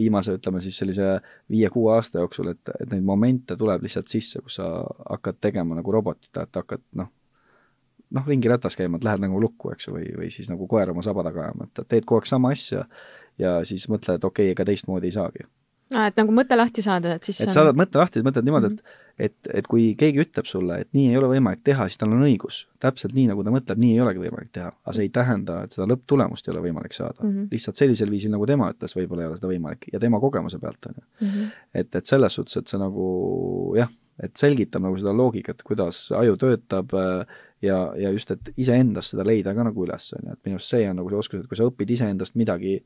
viimase, 0.00 0.34
ütleme 0.40 0.62
siis 0.64 0.80
sellise 0.80 1.12
viie-kuue 1.52 1.94
aasta 1.94 2.22
jooksul, 2.22 2.54
et, 2.54 2.72
et 2.80 2.90
neid 2.94 3.06
momente 3.06 3.56
tuleb 3.60 3.84
lihtsalt 3.86 4.10
sisse, 4.10 4.42
kus 4.44 4.58
sa 4.60 4.68
hakkad 5.10 5.40
tegema 5.40 5.78
nagu 5.78 5.94
robotit, 5.94 6.32
et 6.40 6.60
hakkad 6.60 6.84
noh, 6.98 7.12
noh, 8.16 8.26
ringi 8.26 8.50
ratas 8.50 8.78
käima, 8.78 8.98
et 8.98 9.06
lähed 9.06 9.24
nagu 9.26 9.40
lukku, 9.42 9.74
eks 9.74 9.88
ju, 9.88 9.96
või, 9.98 10.10
või 10.18 10.32
siis 10.34 10.50
nagu 10.50 10.66
koer 10.70 10.92
oma 10.94 11.04
saba 11.06 11.24
taga 11.26 11.46
ajama, 11.46 11.68
et 11.68 11.84
teed 11.86 12.06
kogu 12.08 12.22
aeg 12.22 12.30
sama 12.30 12.52
asja 12.56 12.84
ja 13.40 13.58
siis 13.68 13.86
mõtled, 13.92 14.24
okei 14.24 14.50
okay,, 14.50 14.56
ega 14.56 14.66
teistmoodi 14.68 15.10
ei 15.10 15.16
saagi 15.16 15.46
aa, 15.94 16.08
et 16.10 16.18
nagu 16.20 16.34
mõte 16.34 16.58
lahti 16.58 16.84
saada, 16.84 17.16
et 17.18 17.28
siis 17.28 17.40
et 17.44 17.54
saadad 17.54 17.78
mõtte 17.78 18.00
lahti, 18.00 18.22
mõtled 18.26 18.46
niimoodi 18.46 18.68
mm, 18.70 18.76
-hmm. 18.76 18.90
et 18.90 19.10
et, 19.20 19.36
et 19.60 19.66
kui 19.68 19.90
keegi 19.98 20.22
ütleb 20.22 20.48
sulle, 20.48 20.80
et 20.82 20.88
nii 20.96 21.10
ei 21.12 21.18
ole 21.18 21.28
võimalik 21.34 21.62
teha, 21.66 21.86
siis 21.88 22.00
tal 22.00 22.12
on 22.14 22.24
õigus. 22.24 22.62
täpselt 22.80 23.12
nii, 23.16 23.26
nagu 23.28 23.44
ta 23.44 23.52
mõtleb, 23.52 23.80
nii 23.82 23.96
ei 23.96 24.00
olegi 24.04 24.22
võimalik 24.22 24.52
teha. 24.54 24.70
aga 24.72 24.94
see 24.96 25.06
ei 25.08 25.12
tähenda, 25.14 25.58
et 25.66 25.76
seda 25.76 25.88
lõpptulemust 25.90 26.48
ei 26.48 26.54
ole 26.54 26.62
võimalik 26.68 26.96
saada 26.96 27.18
mm. 27.22 27.32
-hmm. 27.32 27.48
lihtsalt 27.52 27.80
sellisel 27.80 28.10
viisil, 28.10 28.32
nagu 28.32 28.46
tema 28.48 28.70
ütles, 28.72 28.96
võib-olla 28.96 29.26
ei 29.26 29.30
ole 29.30 29.40
seda 29.40 29.50
võimalik 29.52 29.90
ja 29.92 30.00
tema 30.00 30.20
kogemuse 30.20 30.58
pealt, 30.62 30.86
on 30.86 30.94
ju. 30.96 31.04
Mhm. 31.26 31.50
et, 31.74 31.94
et 31.94 32.06
selles 32.06 32.38
suhtes, 32.38 32.56
et 32.56 32.72
see 32.72 32.80
nagu 32.80 33.10
jah, 33.76 33.92
et 34.22 34.36
selgitab 34.36 34.82
nagu 34.82 34.96
seda 35.00 35.12
loogikat, 35.16 35.62
kuidas 35.66 36.06
aju 36.16 36.36
töötab 36.40 36.94
äh, 36.94 37.36
ja, 37.62 37.92
ja 37.96 38.10
just, 38.10 38.30
et 38.30 38.52
iseendast 38.56 39.14
seda 39.14 39.26
leida 39.26 39.54
ka 39.56 39.64
nagu 39.68 39.84
üles, 39.84 40.12
on 40.16 40.30
ju, 40.30 40.32
et 40.32 40.48
minu 40.48 40.60
arust 40.60 40.76
see 40.76 40.88
on 40.88 40.96
nagu 41.00 41.12
see 41.12 41.22
oskus, 41.24 41.44
et 41.44 41.50
kui 41.50 41.60
sa 41.60 41.68
õpid 41.68 41.94
iseendast 41.96 42.36
midagi 42.40 42.78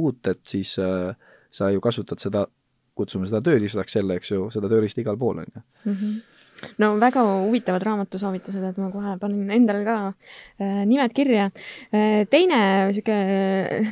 uut, 0.00 0.26
et 0.26 0.40
siis 0.48 0.78
äh, 0.80 1.12
sa 1.52 1.70
ju 1.72 1.80
kasutad 1.84 2.20
seda 2.22 2.46
kutsume 2.98 3.28
seda 3.28 3.40
tööriistaks 3.44 3.96
jälle, 3.96 4.18
eks 4.20 4.34
ju, 4.34 4.46
seda 4.52 4.68
tööriista 4.72 5.02
igal 5.02 5.18
pool, 5.20 5.42
on 5.42 5.48
ju 5.48 5.62
Mhm. 5.90 6.20
no 6.78 6.92
väga 7.00 7.22
huvitavad 7.46 7.82
raamatusoovitused, 7.82 8.62
et 8.62 8.76
ma 8.78 8.90
kohe 8.92 9.16
panin 9.18 9.50
endale 9.50 9.84
ka 9.84 9.96
äh, 10.60 10.84
nimed 10.86 11.12
kirja 11.16 11.50
äh,. 11.92 12.26
teine 12.30 12.92
sihuke 12.92 13.16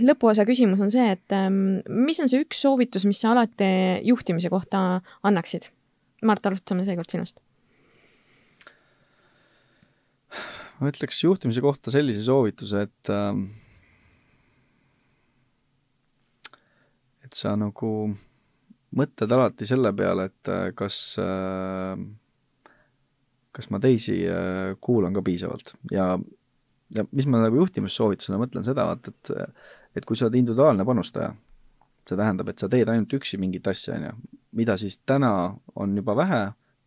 lõpuosa 0.04 0.46
küsimus 0.46 0.80
on 0.80 0.90
see, 0.92 1.08
et 1.16 1.32
ähm, 1.34 1.80
mis 1.88 2.20
on 2.20 2.28
see 2.28 2.44
üks 2.44 2.60
soovitus, 2.60 3.06
mis 3.08 3.20
sa 3.20 3.32
alati 3.32 3.70
juhtimise 4.06 4.52
kohta 4.52 5.00
annaksid? 5.22 5.70
Mart, 6.22 6.44
alustame 6.46 6.84
seekord 6.84 7.10
sinust. 7.10 7.40
ma 10.80 10.92
ütleks 10.92 11.24
juhtimise 11.24 11.60
kohta 11.64 11.92
sellise 11.92 12.22
soovituse, 12.24 12.86
et 12.88 13.12
ähm, 13.12 13.48
et 17.30 17.38
sa 17.38 17.54
nagu 17.54 18.10
mõtled 18.98 19.34
alati 19.36 19.68
selle 19.68 19.92
peale, 19.94 20.26
et 20.30 20.50
äh, 20.50 20.70
kas 20.74 20.98
äh, 21.22 21.94
kas 23.54 23.70
ma 23.70 23.80
teisi 23.82 24.22
äh, 24.26 24.74
kuulan 24.82 25.14
ka 25.14 25.22
piisavalt 25.26 25.74
ja, 25.94 26.12
ja 26.94 27.04
mis 27.12 27.28
ma 27.30 27.42
nagu 27.44 27.60
juhtimissoovitusena 27.62 28.38
mõtlen 28.40 28.66
seda, 28.66 28.88
vaata, 28.90 29.14
et 29.14 29.98
et 29.98 30.06
kui 30.06 30.18
sa 30.18 30.26
oled 30.26 30.38
individuaalne 30.38 30.84
panustaja, 30.86 31.32
see 32.06 32.18
tähendab, 32.18 32.50
et 32.50 32.62
sa 32.62 32.68
teed 32.70 32.90
ainult 32.90 33.14
üksi 33.18 33.38
mingit 33.42 33.66
asja, 33.70 33.96
on 33.98 34.04
ju, 34.06 34.12
mida 34.58 34.76
siis 34.78 35.00
täna 35.06 35.30
on 35.74 35.96
juba 35.98 36.14
vähe, 36.18 36.40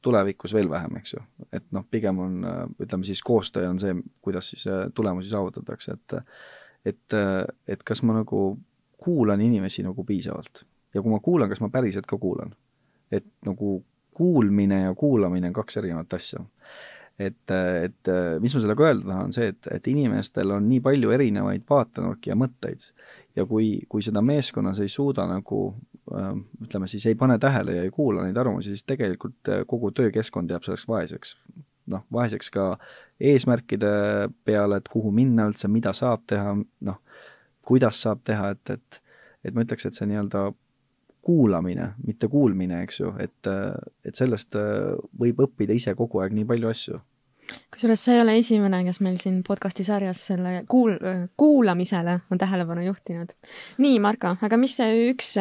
tulevikus 0.04 0.54
veel 0.56 0.70
vähem, 0.72 0.96
eks 1.00 1.16
ju. 1.16 1.24
et 1.52 1.66
noh, 1.76 1.84
pigem 1.92 2.20
on, 2.24 2.38
ütleme 2.80 3.08
siis 3.08 3.20
koostöö 3.24 3.70
on 3.70 3.80
see, 3.80 3.96
kuidas 4.24 4.52
siis 4.52 4.68
tulemusi 4.96 5.32
saavutatakse, 5.32 5.96
et 6.00 6.18
et, 6.84 7.16
et 7.68 7.84
kas 7.88 8.04
ma 8.04 8.16
nagu 8.18 8.40
kuulan 9.04 9.42
inimesi 9.42 9.84
nagu 9.84 10.06
piisavalt 10.08 10.64
ja 10.94 11.02
kui 11.02 11.12
ma 11.12 11.20
kuulan, 11.24 11.52
kas 11.52 11.62
ma 11.64 11.70
päriselt 11.74 12.08
ka 12.10 12.18
kuulan. 12.18 12.56
et 13.12 13.26
nagu 13.46 13.84
kuulmine 14.14 14.82
ja 14.82 14.94
kuulamine 14.96 15.48
on 15.48 15.54
kaks 15.54 15.78
erinevat 15.78 16.14
asja. 16.14 16.40
et, 17.20 17.52
et 17.84 18.14
mis 18.42 18.56
ma 18.56 18.62
sellega 18.62 18.88
öelda 18.88 19.06
tahan, 19.06 19.26
on 19.30 19.34
see, 19.36 19.52
et, 19.54 19.68
et 19.72 19.88
inimestel 19.88 20.52
on 20.52 20.66
nii 20.70 20.80
palju 20.82 21.12
erinevaid 21.14 21.66
vaatenurki 21.70 22.32
ja 22.32 22.38
mõtteid 22.40 22.88
ja 23.36 23.46
kui, 23.46 23.76
kui 23.90 24.02
seda 24.06 24.22
meeskonnas 24.26 24.82
ei 24.82 24.90
suuda 24.90 25.28
nagu 25.30 25.60
ütleme 26.64 26.88
siis, 26.92 27.06
ei 27.08 27.16
pane 27.16 27.38
tähele 27.40 27.78
ja 27.78 27.84
ei 27.86 27.92
kuula 27.94 28.26
neid 28.26 28.38
arvamusi, 28.38 28.74
siis 28.74 28.84
tegelikult 28.84 29.52
kogu 29.68 29.92
töökeskkond 29.96 30.52
jääb 30.52 30.66
selleks 30.66 30.88
vaeseks. 30.88 31.38
noh, 31.92 32.06
vaeseks 32.12 32.50
ka 32.50 32.66
eesmärkide 33.20 33.90
peale, 34.48 34.78
et 34.80 34.88
kuhu 34.88 35.12
minna 35.12 35.50
üldse, 35.50 35.68
mida 35.68 35.92
saab 35.94 36.22
teha, 36.28 36.54
noh, 36.88 37.00
kuidas 37.66 38.02
saab 38.04 38.24
teha, 38.28 38.54
et, 38.56 38.70
et 38.78 39.00
et 39.44 39.56
ma 39.56 39.64
ütleks, 39.66 39.86
et 39.88 39.98
see 39.98 40.08
nii-öelda 40.08 40.46
kuulamine, 41.24 41.90
mitte 42.04 42.28
kuulmine, 42.32 42.82
eks 42.84 43.00
ju, 43.00 43.14
et, 43.24 43.50
et 44.08 44.20
sellest 44.20 44.56
võib 45.20 45.42
õppida 45.46 45.76
ise 45.76 45.94
kogu 46.00 46.22
aeg 46.24 46.36
nii 46.36 46.48
palju 46.48 46.72
asju. 46.72 47.00
Kusjuures 47.74 48.04
sa 48.06 48.14
ei 48.14 48.22
ole 48.22 48.36
esimene, 48.40 48.82
kes 48.86 49.00
meil 49.06 49.18
siin 49.22 49.42
podcasti 49.46 49.86
sarjas 49.88 50.22
selle 50.30 50.64
kuul-, 50.70 51.00
kuulamisele 51.40 52.20
on 52.32 52.42
tähelepanu 52.42 52.86
juhtinud. 52.86 53.34
nii, 53.84 54.00
Marko, 54.04 54.36
aga 54.46 54.60
mis 54.62 54.78
see 54.80 55.10
üks 55.12 55.34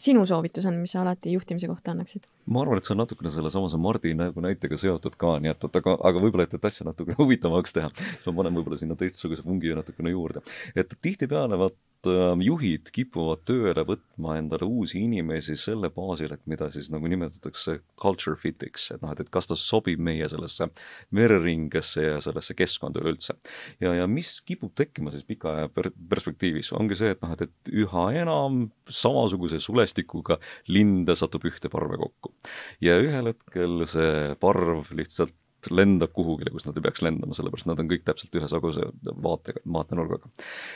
sinu 0.00 0.24
soovitus 0.28 0.66
on, 0.70 0.80
mis 0.82 0.94
sa 0.96 1.02
alati 1.04 1.34
juhtimise 1.36 1.68
kohta 1.70 1.94
annaksid? 1.94 2.26
ma 2.46 2.60
arvan, 2.64 2.80
et 2.80 2.88
see 2.88 2.94
on 2.96 3.02
natukene 3.04 3.32
sellesamase 3.32 3.80
Mardi 3.80 4.12
nagu 4.18 4.44
näitega 4.44 4.76
seotud 4.80 5.16
ka, 5.20 5.38
nii 5.40 5.52
et, 5.52 5.64
et 5.68 5.80
aga, 5.80 5.96
aga 6.10 6.20
võib-olla, 6.20 6.48
et, 6.48 6.58
et 6.58 6.68
asja 6.68 6.86
natukene 6.88 7.16
huvitavamaks 7.22 7.76
teha, 7.76 7.90
ma 8.26 8.36
panen 8.40 8.58
võib-olla 8.60 8.80
sinna 8.80 8.98
teistsuguse 9.00 9.46
pungi 9.46 9.72
natukene 9.76 10.12
juurde. 10.12 10.44
et 10.76 10.96
tihtipeale 11.02 11.60
vaat 11.60 11.76
Ähm, 12.10 12.42
juhid 12.44 12.90
kipuvad 12.94 13.44
tööle 13.48 13.84
võtma 13.86 14.36
endale 14.38 14.66
uusi 14.68 15.00
inimesi 15.04 15.56
selle 15.58 15.90
baasil, 15.94 16.32
et 16.34 16.42
mida 16.50 16.68
siis 16.74 16.90
nagu 16.92 17.08
nimetatakse 17.10 17.78
culture 18.00 18.36
fit'iks, 18.40 18.90
et 18.94 19.04
noh, 19.04 19.12
et, 19.14 19.22
et 19.24 19.30
kas 19.32 19.48
ta 19.50 19.56
sobib 19.58 20.02
meie 20.04 20.28
sellesse 20.30 20.68
vereringesse 21.16 22.04
ja 22.04 22.18
sellesse 22.24 22.56
keskkonda 22.58 23.02
üleüldse. 23.02 23.36
ja, 23.82 23.94
ja 24.00 24.08
mis 24.10 24.36
kipub 24.46 24.74
tekkima 24.76 25.14
siis 25.14 25.26
pika 25.28 25.52
aja 25.54 25.70
per 25.72 25.90
perspektiivis, 26.10 26.72
ongi 26.76 26.98
see, 26.98 27.14
et 27.14 27.22
noh, 27.24 27.34
et, 27.36 27.46
et 27.48 27.72
üha 27.84 28.08
enam 28.24 28.66
samasuguse 28.90 29.60
sulestikuga 29.64 30.38
linde 30.68 31.16
satub 31.18 31.46
ühte 31.48 31.72
parve 31.72 32.00
kokku. 32.00 32.34
ja 32.84 32.98
ühel 33.02 33.32
hetkel 33.32 33.86
see 33.90 34.34
parv 34.40 34.92
lihtsalt 34.96 35.36
lendab 35.72 36.12
kuhugile, 36.16 36.52
kus 36.54 36.66
nad 36.66 36.76
ei 36.78 36.84
peaks 36.84 37.02
lendama, 37.04 37.36
sellepärast 37.36 37.68
nad 37.70 37.80
on 37.82 37.90
kõik 37.90 38.04
täpselt 38.06 38.36
ühesuguse 38.38 38.88
vaatega, 39.24 39.62
vaatenurgaga. 39.76 40.30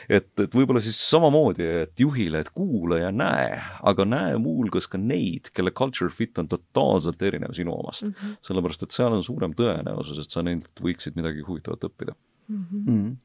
et, 0.09 0.29
et 0.39 0.55
võib-olla 0.55 0.81
siis 0.83 0.99
samamoodi, 1.09 1.67
et 1.85 2.03
juhile, 2.03 2.43
et 2.43 2.51
kuula 2.55 3.01
ja 3.03 3.13
näe, 3.13 3.59
aga 3.91 4.07
näe 4.07 4.37
muuhulgas 4.41 4.89
ka 4.91 5.01
neid, 5.01 5.51
kelle 5.55 5.73
culture 5.75 6.13
fit 6.13 6.37
on 6.41 6.49
totaalselt 6.51 7.21
erinev 7.21 7.55
sinu 7.57 7.75
omast 7.75 8.07
mm. 8.07 8.13
-hmm. 8.17 8.37
sellepärast, 8.49 8.83
et 8.83 8.95
seal 8.95 9.15
on 9.15 9.23
suurem 9.23 9.55
tõenäosus, 9.57 10.21
et 10.23 10.31
sa 10.31 10.45
neilt 10.45 10.71
võiksid 10.81 11.17
midagi 11.19 11.45
huvitavat 11.47 11.89
õppida 11.89 12.15
mm. 12.15 12.55
-hmm. 12.55 12.85
Mm 12.85 13.01
-hmm 13.01 13.17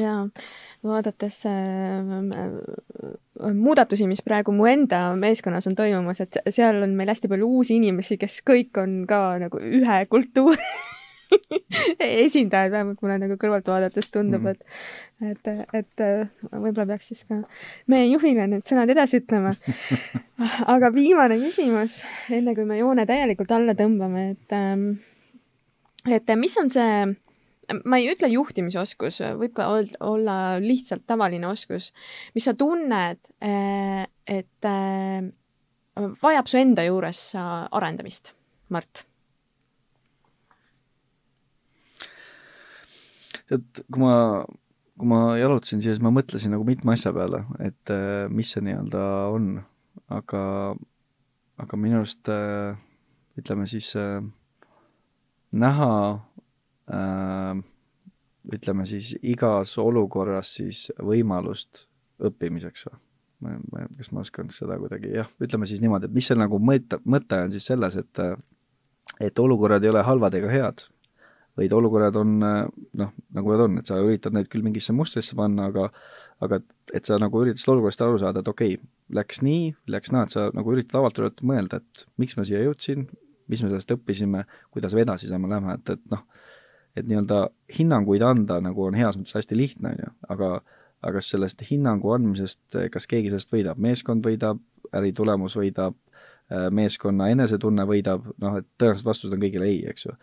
jaa, 0.00 0.28
vaadates 0.86 1.42
äh, 1.46 1.52
muudatusi, 3.54 4.06
mis 4.08 4.22
praegu 4.24 4.52
mu 4.56 4.66
enda 4.68 5.10
meeskonnas 5.18 5.68
on 5.68 5.76
toimumas, 5.76 6.22
et 6.24 6.40
seal 6.48 6.80
on 6.84 6.94
meil 6.96 7.12
hästi 7.12 7.28
palju 7.28 7.48
uusi 7.58 7.76
inimesi, 7.80 8.16
kes 8.20 8.40
kõik 8.48 8.80
on 8.80 9.02
ka 9.08 9.20
nagu 9.42 9.60
ühe 9.60 9.98
kultuuri 10.12 10.56
esindajad, 12.24 12.72
vähemalt 12.72 13.02
mulle 13.04 13.18
nagu 13.22 13.36
kõrvalt 13.40 13.68
vaadates 13.70 14.10
tundub 14.12 14.48
mm., 14.48 14.56
et, 15.30 15.50
et, 15.52 15.82
et 15.82 16.04
võib-olla 16.50 16.88
peaks 16.94 17.10
siis 17.12 17.22
ka 17.28 17.42
meie 17.92 18.08
juhile 18.08 18.48
need 18.50 18.64
sõnad 18.66 18.90
edasi 18.90 19.20
ütlema. 19.20 19.52
aga 20.74 20.90
viimane 20.94 21.36
küsimus, 21.42 22.00
enne 22.32 22.56
kui 22.56 22.66
me 22.68 22.80
joone 22.80 23.06
täielikult 23.08 23.52
alla 23.54 23.76
tõmbame, 23.78 24.30
et, 24.34 24.56
ähm, 24.56 24.86
et 26.08 26.36
mis 26.40 26.56
on 26.60 26.72
see 26.72 26.92
ma 27.84 27.98
ei 28.00 28.08
ütle 28.12 28.30
juhtimisoskus, 28.30 29.20
võib 29.40 29.54
ka 29.56 29.68
olla 30.06 30.36
lihtsalt 30.62 31.06
tavaline 31.08 31.48
oskus, 31.50 31.90
mis 32.36 32.46
sa 32.48 32.54
tunned, 32.58 33.30
eh, 33.44 34.04
et 34.26 34.68
eh, 34.68 35.20
vajab 36.22 36.50
su 36.50 36.60
enda 36.60 36.86
juures 36.86 37.22
arendamist, 37.36 38.34
Mart? 38.70 39.06
et 43.50 43.80
kui 43.90 43.98
ma, 43.98 44.44
kui 44.94 45.08
ma 45.10 45.20
jalutasin, 45.34 45.80
siis 45.82 45.98
ma 45.98 46.12
mõtlesin 46.14 46.52
nagu 46.54 46.62
mitme 46.62 46.94
asja 46.94 47.10
peale, 47.14 47.42
et 47.58 47.90
eh, 47.90 48.28
mis 48.30 48.52
see 48.54 48.62
nii-öelda 48.62 49.06
on, 49.34 49.56
aga, 50.14 50.42
aga 51.58 51.78
minu 51.78 51.98
arust 51.98 52.30
ütleme 53.40 53.66
siis 53.70 53.90
näha 55.50 55.90
Äh, 56.00 56.29
ütleme 58.56 58.86
siis 58.88 59.12
igas 59.22 59.76
olukorras 59.78 60.54
siis 60.58 60.88
võimalust 60.98 61.86
õppimiseks 62.26 62.88
või? 62.88 63.00
ma, 63.40 63.56
ma, 63.72 63.84
kas 63.96 64.12
ma 64.12 64.22
oskan 64.24 64.50
seda 64.52 64.78
kuidagi, 64.80 65.12
jah, 65.16 65.28
ütleme 65.42 65.68
siis 65.68 65.82
niimoodi, 65.82 66.08
et 66.10 66.16
mis 66.16 66.28
see 66.28 66.38
nagu 66.38 66.60
mõte, 66.62 67.00
mõte 67.08 67.38
on 67.46 67.52
siis 67.54 67.68
selles, 67.70 67.96
et 68.00 68.24
et 69.20 69.38
olukorrad 69.42 69.84
ei 69.84 69.90
ole 69.90 70.02
halvad 70.06 70.34
ega 70.38 70.50
head, 70.52 70.84
vaid 71.58 71.72
olukorrad 71.76 72.16
on 72.20 72.36
noh, 72.40 73.14
nagu 73.36 73.52
nad 73.52 73.64
on, 73.66 73.78
et 73.80 73.88
sa 73.90 73.98
üritad 74.00 74.36
neid 74.36 74.48
küll 74.52 74.64
mingisse 74.64 74.94
mustrisse 74.96 75.36
panna, 75.36 75.68
aga 75.72 75.88
aga 76.44 76.60
et, 76.94 77.04
sa 77.04 77.18
nagu 77.20 77.42
üritad 77.42 77.60
sellest 77.60 77.74
olukorrast 77.74 78.04
aru 78.06 78.20
saada, 78.22 78.44
et 78.44 78.52
okei 78.52 78.76
okay,, 78.76 78.92
läks 79.16 79.42
nii, 79.44 79.72
läks 79.92 80.12
naa, 80.14 80.24
et 80.24 80.36
sa 80.36 80.46
nagu 80.56 80.72
üritad 80.72 81.00
avatult 81.00 81.42
mõelda, 81.44 81.82
et 81.82 82.06
miks 82.20 82.38
ma 82.38 82.46
siia 82.48 82.62
jõudsin, 82.64 83.08
mis 83.50 83.64
me 83.64 83.72
sellest 83.72 83.92
õppisime, 83.96 84.44
kuidas 84.70 84.94
me 84.96 85.04
edasi 85.04 85.28
saame 85.28 85.50
lähe, 85.50 85.74
et, 85.74 85.96
et 85.96 86.12
noh, 86.14 86.22
et 86.96 87.06
nii-öelda 87.06 87.48
hinnanguid 87.78 88.22
anda 88.22 88.60
nagu 88.60 88.84
on 88.84 88.98
heas 88.98 89.18
mõttes 89.18 89.38
hästi 89.38 89.56
lihtne, 89.56 89.94
on 89.94 90.04
ju, 90.04 90.12
aga 90.34 90.52
aga 91.00 91.16
kas 91.16 91.30
sellest 91.32 91.62
hinnangu 91.64 92.12
andmisest, 92.12 92.76
kas 92.92 93.06
keegi 93.08 93.32
sellest 93.32 93.52
võidab, 93.54 93.78
meeskond 93.80 94.24
võidab, 94.26 94.60
äritulemus 94.96 95.56
võidab, 95.56 95.96
äh, 96.52 96.68
meeskonna 96.76 97.30
enesetunne 97.32 97.86
võidab, 97.88 98.26
noh, 98.42 98.58
et 98.60 98.68
tõenäoliselt 98.80 99.08
vastused 99.08 99.36
on 99.36 99.40
kõigile 99.40 99.68
ei, 99.70 99.78
eks 99.88 100.06
ju. 100.06 100.16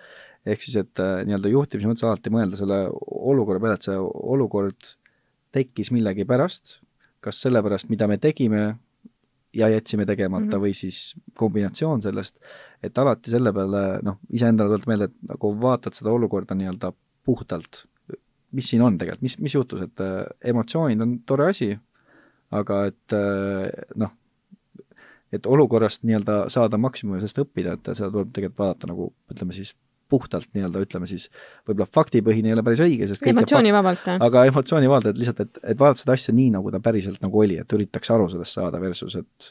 ehk 0.45 0.63
siis, 0.63 0.77
et 0.83 1.01
äh, 1.03 1.21
nii-öelda 1.27 1.51
juhtimise 1.51 1.89
mõttes 1.89 2.05
alati 2.05 2.33
mõelda 2.33 2.59
selle 2.59 2.81
olukorra 2.93 3.63
peale, 3.63 3.79
et 3.79 3.89
see 3.89 3.97
olukord 3.97 4.91
tekkis 5.55 5.91
millegi 5.95 6.27
pärast, 6.29 6.77
kas 7.25 7.41
sellepärast, 7.41 7.89
mida 7.89 8.07
me 8.07 8.19
tegime 8.21 8.67
ja 9.57 9.69
jätsime 9.71 10.05
tegemata 10.05 10.45
mm 10.45 10.51
-hmm. 10.51 10.61
või 10.61 10.73
siis 10.77 11.15
kombinatsioon 11.33 12.01
sellest, 12.05 12.37
et 12.83 12.97
alati 13.01 13.33
selle 13.33 13.53
peale 13.55 13.83
noh, 14.05 14.19
iseendale 14.33 14.75
tuleb 14.75 14.91
meelde, 14.91 15.09
et 15.09 15.31
nagu 15.31 15.53
vaatad 15.61 15.97
seda 15.97 16.13
olukorda 16.13 16.57
nii-öelda 16.57 16.91
puhtalt, 17.27 17.85
mis 18.57 18.69
siin 18.71 18.83
on 18.85 18.97
tegelikult, 18.99 19.25
mis, 19.25 19.37
mis 19.43 19.57
juhtus, 19.57 19.83
et 19.87 20.03
äh, 20.03 20.21
emotsioonid 20.53 21.01
on 21.03 21.17
tore 21.27 21.49
asi, 21.51 21.71
aga 22.55 22.85
et 22.91 23.17
äh, 23.17 23.67
noh, 23.99 24.13
et 25.33 25.49
olukorrast 25.49 26.05
nii-öelda 26.07 26.45
saada 26.53 26.79
maksimumi 26.79 27.19
sellest 27.19 27.43
õppida, 27.43 27.75
et 27.75 27.91
seda 27.91 28.11
tuleb 28.13 28.31
tegelikult 28.31 28.63
vaadata 28.63 28.89
nagu 28.93 29.11
ütleme 29.33 29.55
siis 29.57 29.73
puhtalt 30.09 30.53
nii-öelda 30.55 30.81
ütleme 30.85 31.07
siis, 31.09 31.27
võib-olla 31.67 31.87
faktipõhine 31.91 32.51
ei 32.51 32.55
ole 32.55 32.63
päris 32.63 32.81
õige, 32.83 33.09
sest 33.09 33.25
emotsioonivabalt, 33.27 34.05
aga 34.23 34.43
emotsioonivabalt, 34.47 35.09
et 35.11 35.19
lihtsalt, 35.19 35.41
et, 35.43 35.59
et 35.73 35.79
vaadata 35.79 36.03
seda 36.03 36.15
asja 36.15 36.35
nii, 36.35 36.51
nagu 36.55 36.71
ta 36.71 36.79
päriselt 36.83 37.19
nagu 37.23 37.41
oli, 37.43 37.57
et 37.59 37.75
üritaks 37.75 38.13
aru 38.15 38.29
sellest 38.31 38.55
saada 38.59 38.79
versus, 38.79 39.17
et 39.19 39.49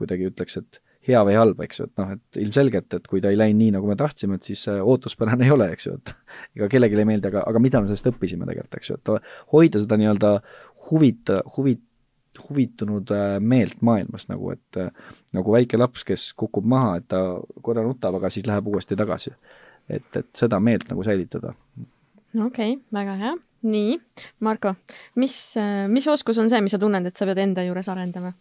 kuidagi 0.00 0.26
ütleks, 0.32 0.58
et 0.58 0.82
hea 1.08 1.22
või 1.26 1.36
halb, 1.38 1.62
eks 1.64 1.80
ju, 1.80 1.86
et 1.90 2.00
noh, 2.00 2.10
et 2.16 2.40
ilmselgelt, 2.42 2.94
et 2.98 3.06
kui 3.10 3.22
ta 3.22 3.32
ei 3.32 3.38
läinud 3.38 3.58
nii, 3.58 3.70
nagu 3.76 3.88
me 3.90 3.96
tahtsime, 3.98 4.38
et 4.38 4.46
siis 4.46 4.64
ootuspärane 4.72 5.44
ei 5.48 5.54
ole, 5.54 5.70
eks 5.74 5.88
ju, 5.88 5.96
et 5.98 6.14
ega 6.58 6.68
kellelegi 6.72 7.00
ei 7.00 7.08
meeldi, 7.08 7.32
aga, 7.32 7.46
aga 7.50 7.62
mida 7.62 7.82
me 7.82 7.90
sellest 7.90 8.12
õppisime 8.12 8.48
tegelikult, 8.48 8.78
eks 8.78 8.92
ju, 8.92 8.98
et 9.00 9.32
hoida 9.54 9.82
seda 9.82 9.98
nii-öelda 10.00 10.36
huvita, 10.90 11.40
huvit-, 11.56 11.88
huvitunud 12.48 13.10
äh, 13.10 13.40
meelt 13.40 13.82
maailmas 13.82 14.28
nagu, 14.28 14.52
et 14.54 14.80
äh, 14.80 14.90
nagu 15.36 15.52
väike 15.52 15.78
laps, 15.80 16.04
kes 16.08 16.30
kukub 16.38 16.66
maha, 16.68 16.96
et 17.00 17.08
ta 17.12 17.20
korra 17.64 17.84
nutab, 17.86 18.16
aga 18.18 18.30
siis 18.32 18.46
läheb 18.48 18.68
uuesti 18.72 18.96
tagasi. 18.96 19.34
et, 19.90 20.16
et 20.16 20.28
seda 20.36 20.60
meelt 20.60 20.86
nagu 20.88 21.02
säilitada. 21.02 21.54
okei 22.46 22.46
okay,, 22.46 22.78
väga 22.92 23.16
hea. 23.20 23.34
nii, 23.62 23.98
Marko, 24.40 24.74
mis, 25.14 25.56
äh, 25.56 25.88
mis 25.88 26.08
oskus 26.08 26.38
on 26.38 26.50
see, 26.50 26.60
mis 26.60 26.72
sa 26.72 26.78
tunned, 26.78 27.06
et 27.06 27.16
sa 27.16 27.28
pead 27.28 27.38
enda 27.38 27.66
juures 27.66 27.88
arendama? 27.88 28.32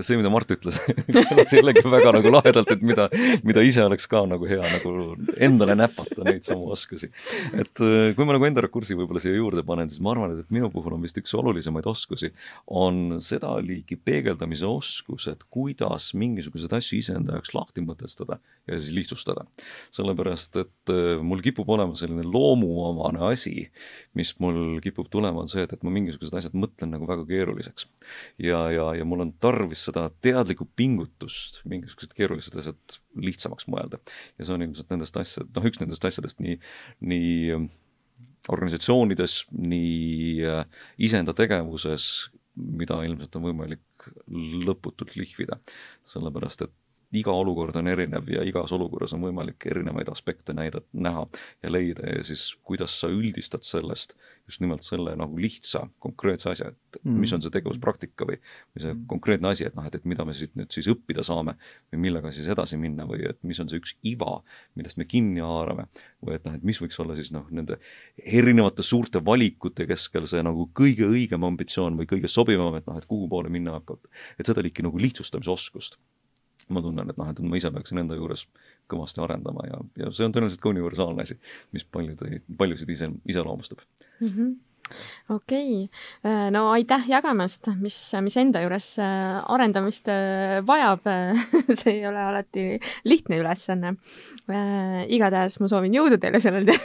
See, 0.00 0.16
mida 0.16 0.30
Mart 0.32 0.50
ütles 0.54 0.78
kõlas 1.28 1.52
jällegi 1.52 1.82
väga 1.84 2.12
nagu 2.16 2.32
lahedalt, 2.32 2.70
et 2.72 2.84
mida, 2.86 3.08
mida 3.46 3.64
ise 3.66 3.84
oleks 3.84 4.08
ka 4.10 4.22
nagu 4.28 4.48
hea 4.48 4.62
nagu 4.62 4.92
endale 5.36 5.76
näpata 5.78 6.24
neid 6.24 6.46
samu 6.46 6.70
oskusi. 6.72 7.10
et 7.52 7.82
äh, 7.84 8.12
kui 8.16 8.28
ma 8.28 8.36
nagu 8.36 8.48
enda 8.48 8.64
rakursi 8.64 8.96
võib-olla 8.98 9.22
siia 9.22 9.36
juurde 9.36 9.64
panen, 9.66 9.90
siis 9.92 10.00
ma 10.04 10.14
arvan, 10.14 10.38
et 10.40 10.54
minu 10.54 10.70
puhul 10.72 10.96
on 10.96 11.04
vist 11.04 11.18
üks 11.20 11.34
olulisemaid 11.36 11.88
oskusi, 11.90 12.32
on 12.72 13.18
seda 13.24 13.52
liigi 13.60 13.98
peegeldamise 14.00 14.68
oskus, 14.68 15.28
et 15.32 15.44
kuidas 15.52 16.12
mingisuguseid 16.18 16.72
asju 16.78 17.02
iseenda 17.02 17.36
jaoks 17.36 17.52
lahti 17.56 17.84
mõtestada 17.84 18.40
ja 18.70 18.78
siis 18.78 18.94
lihtsustada. 18.96 19.44
sellepärast, 19.92 20.56
et 20.62 20.94
äh, 20.94 21.20
mul 21.20 21.44
kipub 21.44 21.68
olema 21.68 21.98
selline 21.98 22.24
loomuomane 22.24 23.20
asi, 23.32 23.68
mis 24.16 24.32
mul 24.40 24.80
kipub 24.84 25.10
tulema, 25.12 25.44
on 25.44 25.52
see, 25.52 25.66
et, 25.66 25.76
et 25.76 25.84
ma 25.84 25.92
mingisugused 25.92 26.34
asjad 26.38 26.56
mõtlen 26.56 26.94
nagu 26.94 27.08
väga 27.08 27.26
keeruliseks. 27.28 27.88
ja, 28.40 28.64
ja, 28.72 28.88
ja 28.96 29.04
mul 29.08 29.26
on 29.26 29.36
tarvis 29.42 29.81
seda 29.82 30.08
teadlikku 30.24 30.66
pingutust 30.78 31.62
mingisugused 31.68 32.14
keerulised 32.16 32.56
asjad 32.60 32.98
lihtsamaks 33.18 33.68
mõelda. 33.70 34.00
ja 34.38 34.46
see 34.46 34.56
on 34.56 34.66
ilmselt 34.66 34.92
nendest 34.92 35.16
asjad, 35.20 35.48
noh, 35.54 35.68
üks 35.68 35.82
nendest 35.82 36.04
asjadest 36.08 36.42
nii, 36.44 36.58
nii 37.12 37.32
ähm, 37.56 37.70
organisatsioonides, 38.52 39.42
nii 39.54 40.46
äh, 40.48 40.62
iseenda 41.02 41.34
tegevuses, 41.36 42.30
mida 42.54 42.98
ilmselt 43.06 43.38
on 43.38 43.46
võimalik 43.48 44.08
lõputult 44.66 45.16
lihvida. 45.16 45.58
sellepärast, 46.08 46.66
et 46.66 46.74
iga 47.12 47.32
olukord 47.36 47.76
on 47.76 47.90
erinev 47.92 48.28
ja 48.32 48.44
igas 48.46 48.72
olukorras 48.72 49.12
on 49.16 49.24
võimalik 49.26 49.66
erinevaid 49.68 50.08
aspekte 50.12 50.54
näidata, 50.56 50.86
näha 50.92 51.26
ja 51.62 51.72
leida 51.72 52.06
ja 52.08 52.22
siis 52.26 52.46
kuidas 52.64 52.94
sa 53.00 53.10
üldistad 53.12 53.66
sellest 53.66 54.16
just 54.48 54.62
nimelt 54.62 54.82
selle 54.82 55.14
nagu 55.16 55.38
lihtsa 55.38 55.84
konkreetse 56.02 56.50
asja, 56.50 56.70
et 56.72 56.98
mm. 57.02 57.18
mis 57.22 57.32
on 57.34 57.42
see 57.44 57.52
tegevuspraktika 57.54 58.26
või, 58.28 58.38
või 58.74 58.84
see 58.84 58.92
mm. 58.92 59.04
konkreetne 59.10 59.52
asi, 59.52 59.66
et 59.68 59.76
noh, 59.78 59.86
et, 59.88 59.96
et 59.98 60.08
mida 60.08 60.26
me 60.26 60.34
siit 60.36 60.54
nüüd 60.58 60.72
siis 60.74 60.88
õppida 60.92 61.24
saame 61.26 61.54
või 61.92 62.02
millega 62.06 62.32
siis 62.34 62.48
edasi 62.52 62.78
minna 62.80 63.06
või 63.08 63.22
et 63.30 63.38
mis 63.46 63.60
on 63.62 63.70
see 63.70 63.80
üks 63.82 63.94
iva, 64.08 64.40
millest 64.78 64.98
me 65.00 65.06
kinni 65.08 65.44
haarame 65.44 65.88
või 66.24 66.38
et 66.38 66.48
noh, 66.48 66.56
et 66.58 66.66
mis 66.66 66.80
võiks 66.82 66.98
olla 67.02 67.16
siis 67.18 67.32
noh, 67.34 67.46
nende 67.54 67.78
erinevate 68.18 68.84
suurte 68.86 69.22
valikute 69.24 69.86
keskel 69.90 70.26
see 70.30 70.42
nagu 70.44 70.68
kõige 70.74 71.06
õigem 71.10 71.46
ambitsioon 71.52 72.00
või 72.00 72.10
kõige 72.10 72.30
sobivam, 72.32 72.74
et 72.78 72.88
noh, 72.90 72.98
et 72.98 73.08
kuhu 73.10 73.30
poole 73.30 73.52
minna 73.52 73.78
hakkab. 73.78 74.02
et 74.38 74.48
seda 74.48 74.64
liiki 74.64 74.84
nagu 74.84 74.98
lihtsustamise 74.98 75.54
oskust 75.54 76.00
ma 76.72 76.82
tunnen, 76.84 77.12
et 77.12 77.20
noh, 77.20 77.30
et 77.30 77.44
ma 77.46 77.60
ise 77.60 77.70
peaksin 77.74 78.02
enda 78.02 78.18
juures 78.18 78.46
kõvasti 78.90 79.22
arendama 79.24 79.68
ja, 79.68 79.80
ja 80.04 80.10
see 80.12 80.26
on 80.26 80.34
tõenäoliselt 80.34 80.62
ka 80.62 80.72
universaalne 80.72 81.24
asi, 81.26 81.38
mis 81.72 81.84
paljude, 81.84 82.42
paljusid 82.58 82.92
ise, 82.92 83.10
iseloomustab 83.28 83.84
mm. 84.20 84.28
-hmm 84.28 84.52
okei 85.28 85.84
okay., 85.84 86.50
no 86.50 86.66
aitäh 86.70 87.06
jagamast, 87.08 87.68
mis, 87.80 87.96
mis 88.24 88.36
enda 88.40 88.62
juures 88.64 88.88
äh, 89.02 89.38
arendamist 89.54 90.08
äh, 90.12 90.58
vajab 90.66 91.06
see 91.80 91.98
ei 91.98 92.06
ole 92.08 92.20
alati 92.22 92.66
lihtne 93.08 93.38
ülesanne. 93.42 93.96
Äh, 94.50 95.04
igatahes 95.14 95.58
ma 95.62 95.70
soovin 95.70 95.94
jõudu 95.96 96.18
teile 96.22 96.42
sellel 96.42 96.68
teel 96.68 96.82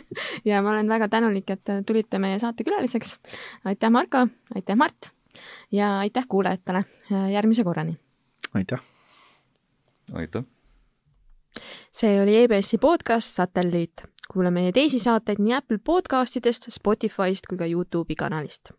ja 0.50 0.62
ma 0.64 0.74
olen 0.74 0.90
väga 0.90 1.08
tänulik, 1.12 1.50
et 1.54 1.74
tulite 1.86 2.18
meie 2.22 2.40
saate 2.42 2.66
külaliseks. 2.66 3.18
aitäh, 3.64 3.90
Marko, 3.90 4.26
aitäh, 4.54 4.76
Mart 4.76 5.12
ja 5.72 5.98
aitäh 6.02 6.26
kuulajatele. 6.28 6.84
järgmise 7.30 7.64
korrani. 7.64 7.98
aitäh 8.54 8.82
aitäh! 10.12 10.44
see 11.92 12.22
oli 12.22 12.36
EBS-i 12.42 12.78
podcast 12.78 13.34
Satelliit. 13.34 14.02
kuula 14.32 14.50
meie 14.50 14.72
teisi 14.72 14.98
saateid 14.98 15.38
nii 15.38 15.54
Apple 15.54 15.78
podcastidest, 15.78 16.70
Spotify'st 16.70 17.46
kui 17.48 17.58
ka 17.58 17.66
Youtube'i 17.66 18.16
kanalist 18.16 18.72